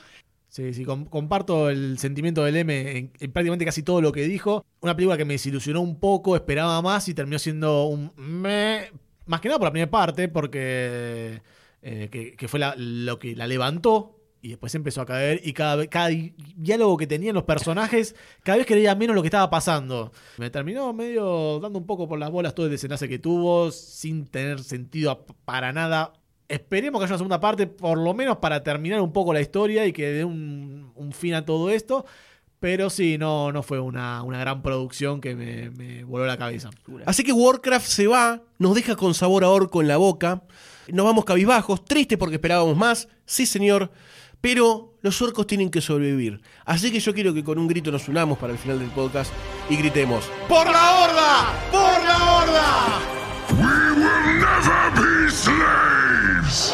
[0.49, 4.23] Sí, sí, com- comparto el sentimiento del M en, en prácticamente casi todo lo que
[4.23, 4.65] dijo.
[4.81, 8.91] Una película que me desilusionó un poco, esperaba más y terminó siendo un me.
[9.27, 11.41] Más que nada por la primera parte, porque
[11.81, 15.41] eh, que, fue lo que la levantó y después empezó a caer.
[15.43, 19.27] Y cada, cada di- diálogo que tenían los personajes, cada vez creía menos lo que
[19.27, 20.11] estaba pasando.
[20.37, 24.25] Me terminó medio dando un poco por las bolas todo el desenlace que tuvo, sin
[24.27, 26.13] tener sentido para nada.
[26.47, 29.85] Esperemos que haya una segunda parte, por lo menos para terminar un poco la historia
[29.85, 32.05] y que dé un fin a todo esto.
[32.59, 36.71] Pero sí, no, no fue una, una gran producción que me, me voló la cabeza.
[37.05, 40.41] Así que Warcraft se va, nos deja con sabor a orco en la boca,
[40.87, 43.91] nos vamos cabizbajos, tristes porque esperábamos más, sí señor,
[44.41, 46.41] pero los orcos tienen que sobrevivir.
[46.65, 49.31] Así que yo quiero que con un grito nos unamos para el final del podcast
[49.69, 51.53] y gritemos, ¡Por la horda!
[51.71, 52.99] ¡Por la horda!
[53.51, 54.91] We will never
[55.25, 56.73] be slaves!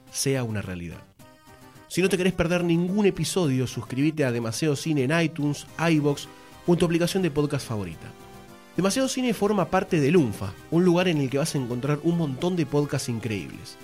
[0.11, 1.01] sea una realidad.
[1.87, 6.27] Si no te querés perder ningún episodio, suscríbete a Demasiado Cine en iTunes, iBox
[6.67, 8.07] o en tu aplicación de podcast favorita.
[8.77, 12.17] Demasiado Cine forma parte de Lunfa, un lugar en el que vas a encontrar un
[12.17, 13.77] montón de podcasts increíbles.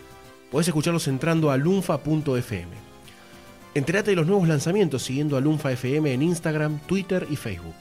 [0.51, 2.71] Podés escucharlos entrando a lunfa.fm.
[3.75, 7.75] Entérate de los nuevos lanzamientos siguiendo a Lunfa FM en Instagram, Twitter y Facebook.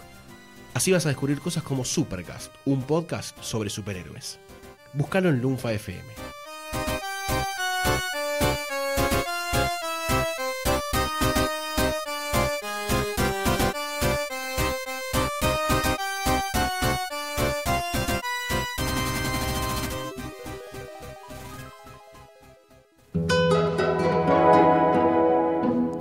[0.74, 4.40] Así vas a descubrir cosas como Supercast, un podcast sobre superhéroes.
[4.92, 6.02] Búscalo en Lunfa FM.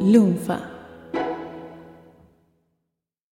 [0.06, 0.75] Lunfa.